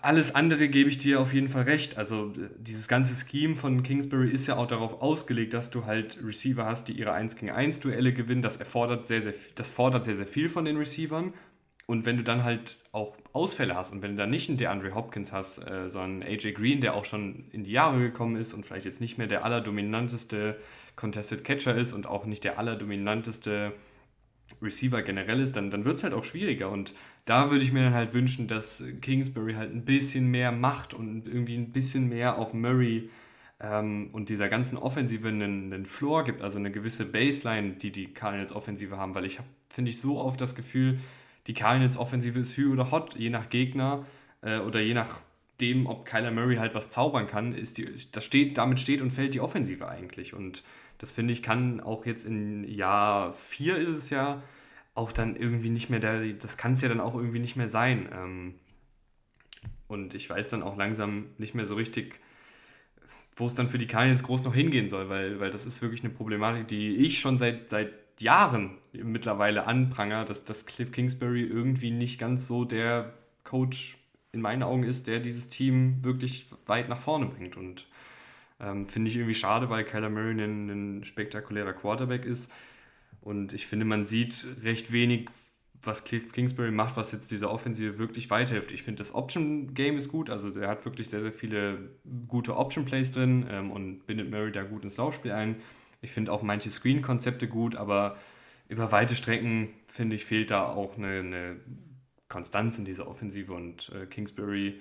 Alles 0.00 0.34
andere 0.34 0.68
gebe 0.68 0.88
ich 0.88 0.98
dir 0.98 1.20
auf 1.20 1.34
jeden 1.34 1.48
Fall 1.48 1.64
recht. 1.64 1.98
Also 1.98 2.32
dieses 2.56 2.86
ganze 2.86 3.14
Scheme 3.14 3.56
von 3.56 3.82
Kingsbury 3.82 4.30
ist 4.30 4.46
ja 4.46 4.56
auch 4.56 4.68
darauf 4.68 5.02
ausgelegt, 5.02 5.54
dass 5.54 5.70
du 5.70 5.86
halt 5.86 6.18
Receiver 6.24 6.64
hast, 6.64 6.86
die 6.86 6.92
ihre 6.92 7.12
1 7.12 7.34
gegen 7.36 7.50
1 7.50 7.80
Duelle 7.80 8.12
gewinnen. 8.12 8.42
Das 8.42 8.56
erfordert 8.56 9.08
sehr, 9.08 9.22
sehr, 9.22 9.34
das 9.56 9.70
fordert 9.70 10.04
sehr, 10.04 10.14
sehr 10.14 10.26
viel 10.26 10.48
von 10.48 10.64
den 10.64 10.76
Receivern. 10.76 11.34
Und 11.92 12.06
wenn 12.06 12.16
du 12.16 12.22
dann 12.22 12.42
halt 12.42 12.78
auch 12.92 13.14
Ausfälle 13.34 13.74
hast 13.74 13.92
und 13.92 14.00
wenn 14.00 14.12
du 14.12 14.16
dann 14.16 14.30
nicht 14.30 14.48
einen 14.48 14.56
DeAndre 14.56 14.94
Hopkins 14.94 15.30
hast, 15.30 15.58
äh, 15.58 15.90
sondern 15.90 16.26
AJ 16.26 16.52
Green, 16.52 16.80
der 16.80 16.94
auch 16.94 17.04
schon 17.04 17.44
in 17.52 17.64
die 17.64 17.72
Jahre 17.72 18.00
gekommen 18.00 18.36
ist 18.36 18.54
und 18.54 18.64
vielleicht 18.64 18.86
jetzt 18.86 19.02
nicht 19.02 19.18
mehr 19.18 19.26
der 19.26 19.44
allerdominanteste 19.44 20.56
Contested 20.96 21.44
Catcher 21.44 21.76
ist 21.76 21.92
und 21.92 22.06
auch 22.06 22.24
nicht 22.24 22.44
der 22.44 22.58
allerdominanteste 22.58 23.74
Receiver 24.62 25.02
generell 25.02 25.38
ist, 25.38 25.54
dann, 25.54 25.70
dann 25.70 25.84
wird 25.84 25.98
es 25.98 26.02
halt 26.02 26.14
auch 26.14 26.24
schwieriger. 26.24 26.70
Und 26.70 26.94
da 27.26 27.50
würde 27.50 27.62
ich 27.62 27.72
mir 27.72 27.82
dann 27.82 27.92
halt 27.92 28.14
wünschen, 28.14 28.48
dass 28.48 28.82
Kingsbury 29.02 29.52
halt 29.52 29.74
ein 29.74 29.84
bisschen 29.84 30.30
mehr 30.30 30.50
macht 30.50 30.94
und 30.94 31.28
irgendwie 31.28 31.56
ein 31.56 31.72
bisschen 31.72 32.08
mehr 32.08 32.38
auch 32.38 32.54
Murray 32.54 33.10
ähm, 33.60 34.08
und 34.12 34.30
dieser 34.30 34.48
ganzen 34.48 34.78
Offensive 34.78 35.28
einen, 35.28 35.70
einen 35.70 35.84
Floor 35.84 36.24
gibt, 36.24 36.40
also 36.40 36.58
eine 36.58 36.70
gewisse 36.70 37.04
Baseline, 37.04 37.72
die 37.72 37.92
die 37.92 38.14
Cardinals 38.14 38.54
Offensive 38.54 38.96
haben, 38.96 39.14
weil 39.14 39.26
ich 39.26 39.38
habe, 39.38 39.48
finde 39.68 39.90
ich, 39.90 40.00
so 40.00 40.18
oft 40.18 40.40
das 40.40 40.54
Gefühl, 40.54 40.98
die 41.46 41.54
Cardinals 41.54 41.96
Offensive 41.96 42.38
ist 42.38 42.56
Hü 42.56 42.72
oder 42.72 42.90
Hot, 42.90 43.16
je 43.16 43.30
nach 43.30 43.48
Gegner 43.48 44.06
äh, 44.42 44.58
oder 44.58 44.80
je 44.80 44.94
nachdem, 44.94 45.86
ob 45.86 46.06
Kyler 46.06 46.30
Murray 46.30 46.56
halt 46.56 46.74
was 46.74 46.90
zaubern 46.90 47.26
kann, 47.26 47.52
ist 47.52 47.78
die, 47.78 47.88
das 48.12 48.24
steht, 48.24 48.58
damit 48.58 48.80
steht 48.80 49.00
und 49.00 49.10
fällt 49.10 49.34
die 49.34 49.40
Offensive 49.40 49.88
eigentlich. 49.88 50.34
Und 50.34 50.62
das 50.98 51.12
finde 51.12 51.32
ich 51.32 51.42
kann 51.42 51.80
auch 51.80 52.06
jetzt 52.06 52.24
in 52.24 52.64
Jahr 52.64 53.32
4 53.32 53.76
ist 53.78 53.96
es 53.96 54.10
ja 54.10 54.42
auch 54.94 55.10
dann 55.10 55.36
irgendwie 55.36 55.70
nicht 55.70 55.90
mehr 55.90 56.00
der, 56.00 56.32
das 56.34 56.56
kann 56.56 56.74
es 56.74 56.82
ja 56.82 56.88
dann 56.88 57.00
auch 57.00 57.14
irgendwie 57.14 57.38
nicht 57.38 57.56
mehr 57.56 57.68
sein. 57.68 58.08
Ähm, 58.12 58.54
und 59.88 60.14
ich 60.14 60.28
weiß 60.28 60.48
dann 60.50 60.62
auch 60.62 60.76
langsam 60.76 61.26
nicht 61.38 61.54
mehr 61.54 61.66
so 61.66 61.74
richtig, 61.74 62.20
wo 63.36 63.46
es 63.46 63.54
dann 63.54 63.68
für 63.68 63.78
die 63.78 63.86
Cardinals 63.86 64.22
groß 64.22 64.44
noch 64.44 64.54
hingehen 64.54 64.88
soll, 64.88 65.08
weil, 65.08 65.40
weil 65.40 65.50
das 65.50 65.66
ist 65.66 65.82
wirklich 65.82 66.04
eine 66.04 66.12
Problematik, 66.12 66.68
die 66.68 66.96
ich 66.96 67.20
schon 67.20 67.38
seit, 67.38 67.70
seit 67.70 67.92
Jahren 68.20 68.78
mittlerweile 68.92 69.66
anpranger, 69.66 70.24
dass, 70.24 70.44
dass 70.44 70.66
Cliff 70.66 70.92
Kingsbury 70.92 71.42
irgendwie 71.42 71.90
nicht 71.90 72.18
ganz 72.18 72.46
so 72.46 72.64
der 72.64 73.12
Coach 73.44 73.98
in 74.32 74.40
meinen 74.40 74.62
Augen 74.62 74.84
ist, 74.84 75.06
der 75.06 75.20
dieses 75.20 75.48
Team 75.48 76.02
wirklich 76.02 76.46
weit 76.66 76.88
nach 76.88 77.00
vorne 77.00 77.26
bringt. 77.26 77.56
Und 77.56 77.86
ähm, 78.60 78.88
finde 78.88 79.10
ich 79.10 79.16
irgendwie 79.16 79.34
schade, 79.34 79.68
weil 79.70 79.84
Kyler 79.84 80.10
Murray 80.10 80.32
ein, 80.32 80.68
ein 81.00 81.04
spektakulärer 81.04 81.72
Quarterback 81.72 82.24
ist. 82.24 82.50
Und 83.20 83.52
ich 83.52 83.66
finde, 83.66 83.84
man 83.84 84.06
sieht 84.06 84.46
recht 84.62 84.92
wenig, 84.92 85.28
was 85.82 86.04
Cliff 86.04 86.32
Kingsbury 86.32 86.70
macht, 86.70 86.96
was 86.96 87.12
jetzt 87.12 87.30
dieser 87.30 87.50
Offensive 87.50 87.98
wirklich 87.98 88.30
weiterhilft. 88.30 88.72
Ich 88.72 88.82
finde, 88.82 88.98
das 88.98 89.14
Option-Game 89.14 89.98
ist 89.98 90.08
gut. 90.08 90.30
Also 90.30 90.50
der 90.50 90.68
hat 90.68 90.84
wirklich 90.84 91.08
sehr, 91.08 91.22
sehr 91.22 91.32
viele 91.32 91.90
gute 92.28 92.56
Option-Plays 92.56 93.12
drin 93.12 93.46
ähm, 93.50 93.70
und 93.70 94.06
bindet 94.06 94.30
Murray 94.30 94.52
da 94.52 94.62
gut 94.62 94.84
ins 94.84 94.96
Laufspiel 94.96 95.32
ein. 95.32 95.56
Ich 96.02 96.10
finde 96.10 96.32
auch 96.32 96.42
manche 96.42 96.68
Screen-Konzepte 96.68 97.48
gut, 97.48 97.76
aber 97.76 98.18
über 98.68 98.92
weite 98.92 99.16
Strecken, 99.16 99.70
finde 99.86 100.16
ich, 100.16 100.24
fehlt 100.24 100.50
da 100.50 100.66
auch 100.66 100.98
eine, 100.98 101.20
eine 101.20 101.60
Konstanz 102.28 102.78
in 102.78 102.84
dieser 102.84 103.06
Offensive 103.06 103.52
und 103.52 103.90
äh, 103.94 104.06
Kingsbury 104.06 104.80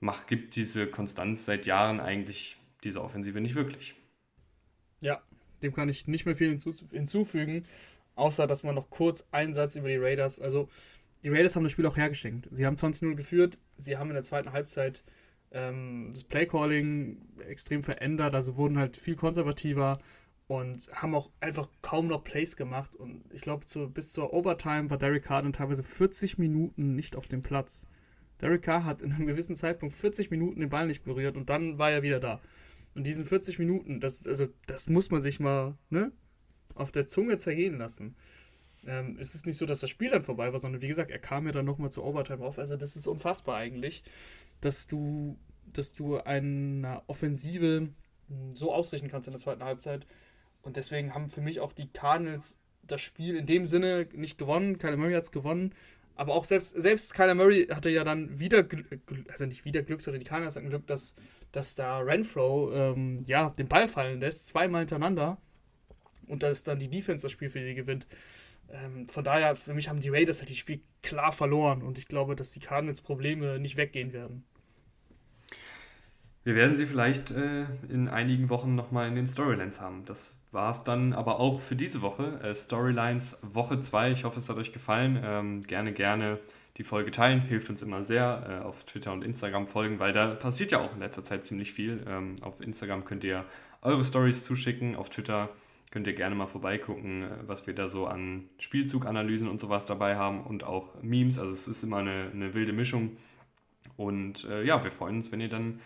macht, 0.00 0.26
gibt 0.26 0.56
diese 0.56 0.86
Konstanz 0.86 1.44
seit 1.44 1.66
Jahren 1.66 2.00
eigentlich 2.00 2.58
dieser 2.82 3.02
Offensive 3.02 3.40
nicht 3.40 3.54
wirklich. 3.54 3.94
Ja, 5.00 5.22
dem 5.62 5.74
kann 5.74 5.88
ich 5.88 6.06
nicht 6.06 6.26
mehr 6.26 6.36
viel 6.36 6.58
hinzufügen, 6.90 7.64
außer 8.16 8.46
dass 8.46 8.62
man 8.62 8.74
noch 8.74 8.90
kurz 8.90 9.24
einen 9.30 9.54
Satz 9.54 9.76
über 9.76 9.88
die 9.88 9.96
Raiders, 9.96 10.40
also 10.40 10.68
die 11.22 11.30
Raiders 11.30 11.56
haben 11.56 11.62
das 11.62 11.72
Spiel 11.72 11.86
auch 11.86 11.96
hergeschenkt. 11.96 12.48
Sie 12.50 12.66
haben 12.66 12.76
20-0 12.76 13.14
geführt, 13.14 13.58
sie 13.76 13.96
haben 13.96 14.10
in 14.10 14.14
der 14.14 14.22
zweiten 14.22 14.52
Halbzeit 14.52 15.04
ähm, 15.52 16.08
das 16.10 16.24
Playcalling 16.24 17.22
extrem 17.48 17.82
verändert, 17.82 18.34
also 18.34 18.56
wurden 18.56 18.78
halt 18.78 18.96
viel 18.96 19.16
konservativer 19.16 19.98
und 20.46 20.88
haben 20.92 21.14
auch 21.14 21.30
einfach 21.40 21.68
kaum 21.80 22.06
noch 22.06 22.22
Plays 22.22 22.56
gemacht. 22.56 22.94
Und 22.94 23.24
ich 23.32 23.40
glaube, 23.40 23.64
zu, 23.64 23.88
bis 23.88 24.12
zur 24.12 24.32
Overtime 24.32 24.90
war 24.90 24.98
Derek 24.98 25.24
Carr 25.24 25.42
dann 25.42 25.52
teilweise 25.52 25.82
40 25.82 26.38
Minuten 26.38 26.94
nicht 26.94 27.16
auf 27.16 27.28
dem 27.28 27.42
Platz. 27.42 27.86
Derek 28.40 28.62
Carr 28.62 28.84
hat 28.84 29.02
in 29.02 29.12
einem 29.12 29.26
gewissen 29.26 29.54
Zeitpunkt 29.54 29.94
40 29.94 30.30
Minuten 30.30 30.60
den 30.60 30.68
Ball 30.68 30.86
nicht 30.86 31.04
berührt 31.04 31.36
und 31.36 31.48
dann 31.48 31.78
war 31.78 31.90
er 31.90 32.02
wieder 32.02 32.20
da. 32.20 32.40
Und 32.94 33.06
diesen 33.06 33.24
40 33.24 33.58
Minuten, 33.58 34.00
das, 34.00 34.26
also, 34.26 34.48
das 34.66 34.88
muss 34.88 35.10
man 35.10 35.20
sich 35.20 35.40
mal 35.40 35.76
ne, 35.90 36.12
auf 36.74 36.92
der 36.92 37.06
Zunge 37.06 37.38
zergehen 37.38 37.78
lassen. 37.78 38.16
Ähm, 38.86 39.16
es 39.18 39.34
ist 39.34 39.46
nicht 39.46 39.56
so, 39.56 39.66
dass 39.66 39.80
das 39.80 39.90
Spiel 39.90 40.10
dann 40.10 40.22
vorbei 40.22 40.52
war, 40.52 40.58
sondern 40.58 40.82
wie 40.82 40.88
gesagt, 40.88 41.10
er 41.10 41.18
kam 41.18 41.46
ja 41.46 41.52
dann 41.52 41.64
nochmal 41.64 41.90
zur 41.90 42.04
Overtime 42.04 42.44
auf. 42.44 42.58
Also 42.58 42.76
das 42.76 42.96
ist 42.96 43.06
unfassbar 43.06 43.56
eigentlich, 43.56 44.04
dass 44.60 44.86
du, 44.86 45.38
dass 45.72 45.94
du 45.94 46.18
eine 46.18 47.02
Offensive 47.06 47.88
so 48.52 48.72
ausrichten 48.72 49.08
kannst 49.08 49.28
in 49.28 49.32
der 49.32 49.40
zweiten 49.40 49.64
Halbzeit, 49.64 50.06
und 50.64 50.76
deswegen 50.76 51.14
haben 51.14 51.28
für 51.28 51.40
mich 51.40 51.60
auch 51.60 51.72
die 51.72 51.88
Cardinals 51.88 52.58
das 52.82 53.00
Spiel 53.00 53.36
in 53.36 53.46
dem 53.46 53.66
Sinne 53.66 54.06
nicht 54.14 54.38
gewonnen. 54.38 54.78
Kyler 54.78 54.96
Murray 54.96 55.14
hat 55.14 55.24
es 55.24 55.32
gewonnen. 55.32 55.74
Aber 56.16 56.34
auch 56.34 56.44
selbst, 56.44 56.80
selbst 56.80 57.14
Kyler 57.14 57.34
Murray 57.34 57.66
hatte 57.66 57.90
ja 57.90 58.04
dann 58.04 58.38
wieder, 58.38 58.64
also 59.28 59.46
nicht 59.46 59.64
wieder 59.64 59.82
Glück, 59.82 60.00
sondern 60.00 60.20
die 60.20 60.28
Cardinals 60.28 60.56
hatten 60.56 60.68
Glück, 60.68 60.86
dass, 60.86 61.16
dass 61.52 61.74
da 61.74 61.98
Renfro 61.98 62.72
ähm, 62.72 63.24
ja, 63.26 63.50
den 63.50 63.68
Ball 63.68 63.88
fallen 63.88 64.20
lässt, 64.20 64.48
zweimal 64.48 64.82
hintereinander. 64.82 65.38
Und 66.26 66.42
dass 66.42 66.64
dann 66.64 66.78
die 66.78 66.88
Defense 66.88 67.24
das 67.24 67.32
Spiel 67.32 67.50
für 67.50 67.60
die 67.60 67.74
gewinnt. 67.74 68.06
Ähm, 68.70 69.08
von 69.08 69.24
daher, 69.24 69.56
für 69.56 69.74
mich 69.74 69.88
haben 69.88 70.00
die 70.00 70.08
Raiders 70.08 70.38
halt 70.38 70.50
das 70.50 70.56
Spiel 70.56 70.80
klar 71.02 71.32
verloren. 71.32 71.82
Und 71.82 71.98
ich 71.98 72.08
glaube, 72.08 72.36
dass 72.36 72.52
die 72.52 72.60
Cardinals 72.60 73.00
Probleme 73.00 73.58
nicht 73.58 73.76
weggehen 73.76 74.12
werden. 74.12 74.44
Wir 76.44 76.54
werden 76.54 76.76
sie 76.76 76.86
vielleicht 76.86 77.30
äh, 77.30 77.64
in 77.88 78.08
einigen 78.08 78.50
Wochen 78.50 78.74
nochmal 78.74 79.08
in 79.08 79.14
den 79.14 79.26
Storylines 79.26 79.80
haben. 79.80 80.04
Das 80.04 80.36
war 80.54 80.70
es 80.70 80.84
dann 80.84 81.12
aber 81.12 81.40
auch 81.40 81.60
für 81.60 81.76
diese 81.76 82.00
Woche. 82.00 82.40
Äh, 82.42 82.54
Storylines 82.54 83.40
Woche 83.42 83.80
2. 83.80 84.12
Ich 84.12 84.24
hoffe, 84.24 84.38
es 84.38 84.48
hat 84.48 84.56
euch 84.56 84.72
gefallen. 84.72 85.20
Ähm, 85.22 85.62
gerne, 85.62 85.92
gerne 85.92 86.38
die 86.76 86.84
Folge 86.84 87.10
teilen. 87.10 87.40
Hilft 87.40 87.68
uns 87.68 87.82
immer 87.82 88.02
sehr. 88.02 88.60
Äh, 88.62 88.64
auf 88.64 88.84
Twitter 88.84 89.12
und 89.12 89.24
Instagram 89.24 89.66
folgen, 89.66 89.98
weil 89.98 90.12
da 90.12 90.28
passiert 90.28 90.72
ja 90.72 90.80
auch 90.80 90.94
in 90.94 91.00
letzter 91.00 91.24
Zeit 91.24 91.44
ziemlich 91.44 91.72
viel. 91.72 92.04
Ähm, 92.08 92.36
auf 92.40 92.60
Instagram 92.60 93.04
könnt 93.04 93.24
ihr 93.24 93.44
eure 93.82 94.04
Stories 94.04 94.44
zuschicken. 94.44 94.96
Auf 94.96 95.10
Twitter 95.10 95.50
könnt 95.90 96.06
ihr 96.06 96.14
gerne 96.14 96.34
mal 96.34 96.46
vorbeigucken, 96.46 97.24
äh, 97.24 97.28
was 97.46 97.66
wir 97.66 97.74
da 97.74 97.88
so 97.88 98.06
an 98.06 98.44
Spielzuganalysen 98.58 99.48
und 99.48 99.60
sowas 99.60 99.86
dabei 99.86 100.16
haben 100.16 100.42
und 100.44 100.64
auch 100.64 101.02
Memes. 101.02 101.38
Also 101.38 101.52
es 101.52 101.68
ist 101.68 101.82
immer 101.82 101.98
eine, 101.98 102.30
eine 102.32 102.54
wilde 102.54 102.72
Mischung. 102.72 103.16
Und 103.96 104.44
äh, 104.44 104.64
ja, 104.64 104.82
wir 104.82 104.90
freuen 104.90 105.16
uns, 105.16 105.30
wenn 105.30 105.40
ihr 105.40 105.48
dann 105.48 105.80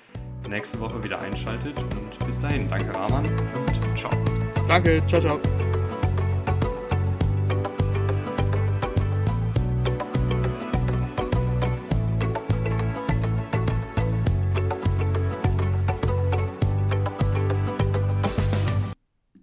nächste 0.48 0.80
Woche 0.80 1.02
wieder 1.02 1.20
einschaltet. 1.20 1.78
Und 1.78 2.26
bis 2.26 2.38
dahin, 2.38 2.68
danke 2.68 2.94
Rahman 2.94 3.26
und 3.26 3.98
ciao. 3.98 4.37
Danke, 4.68 5.02
ciao, 5.06 5.20
ciao. 5.20 5.77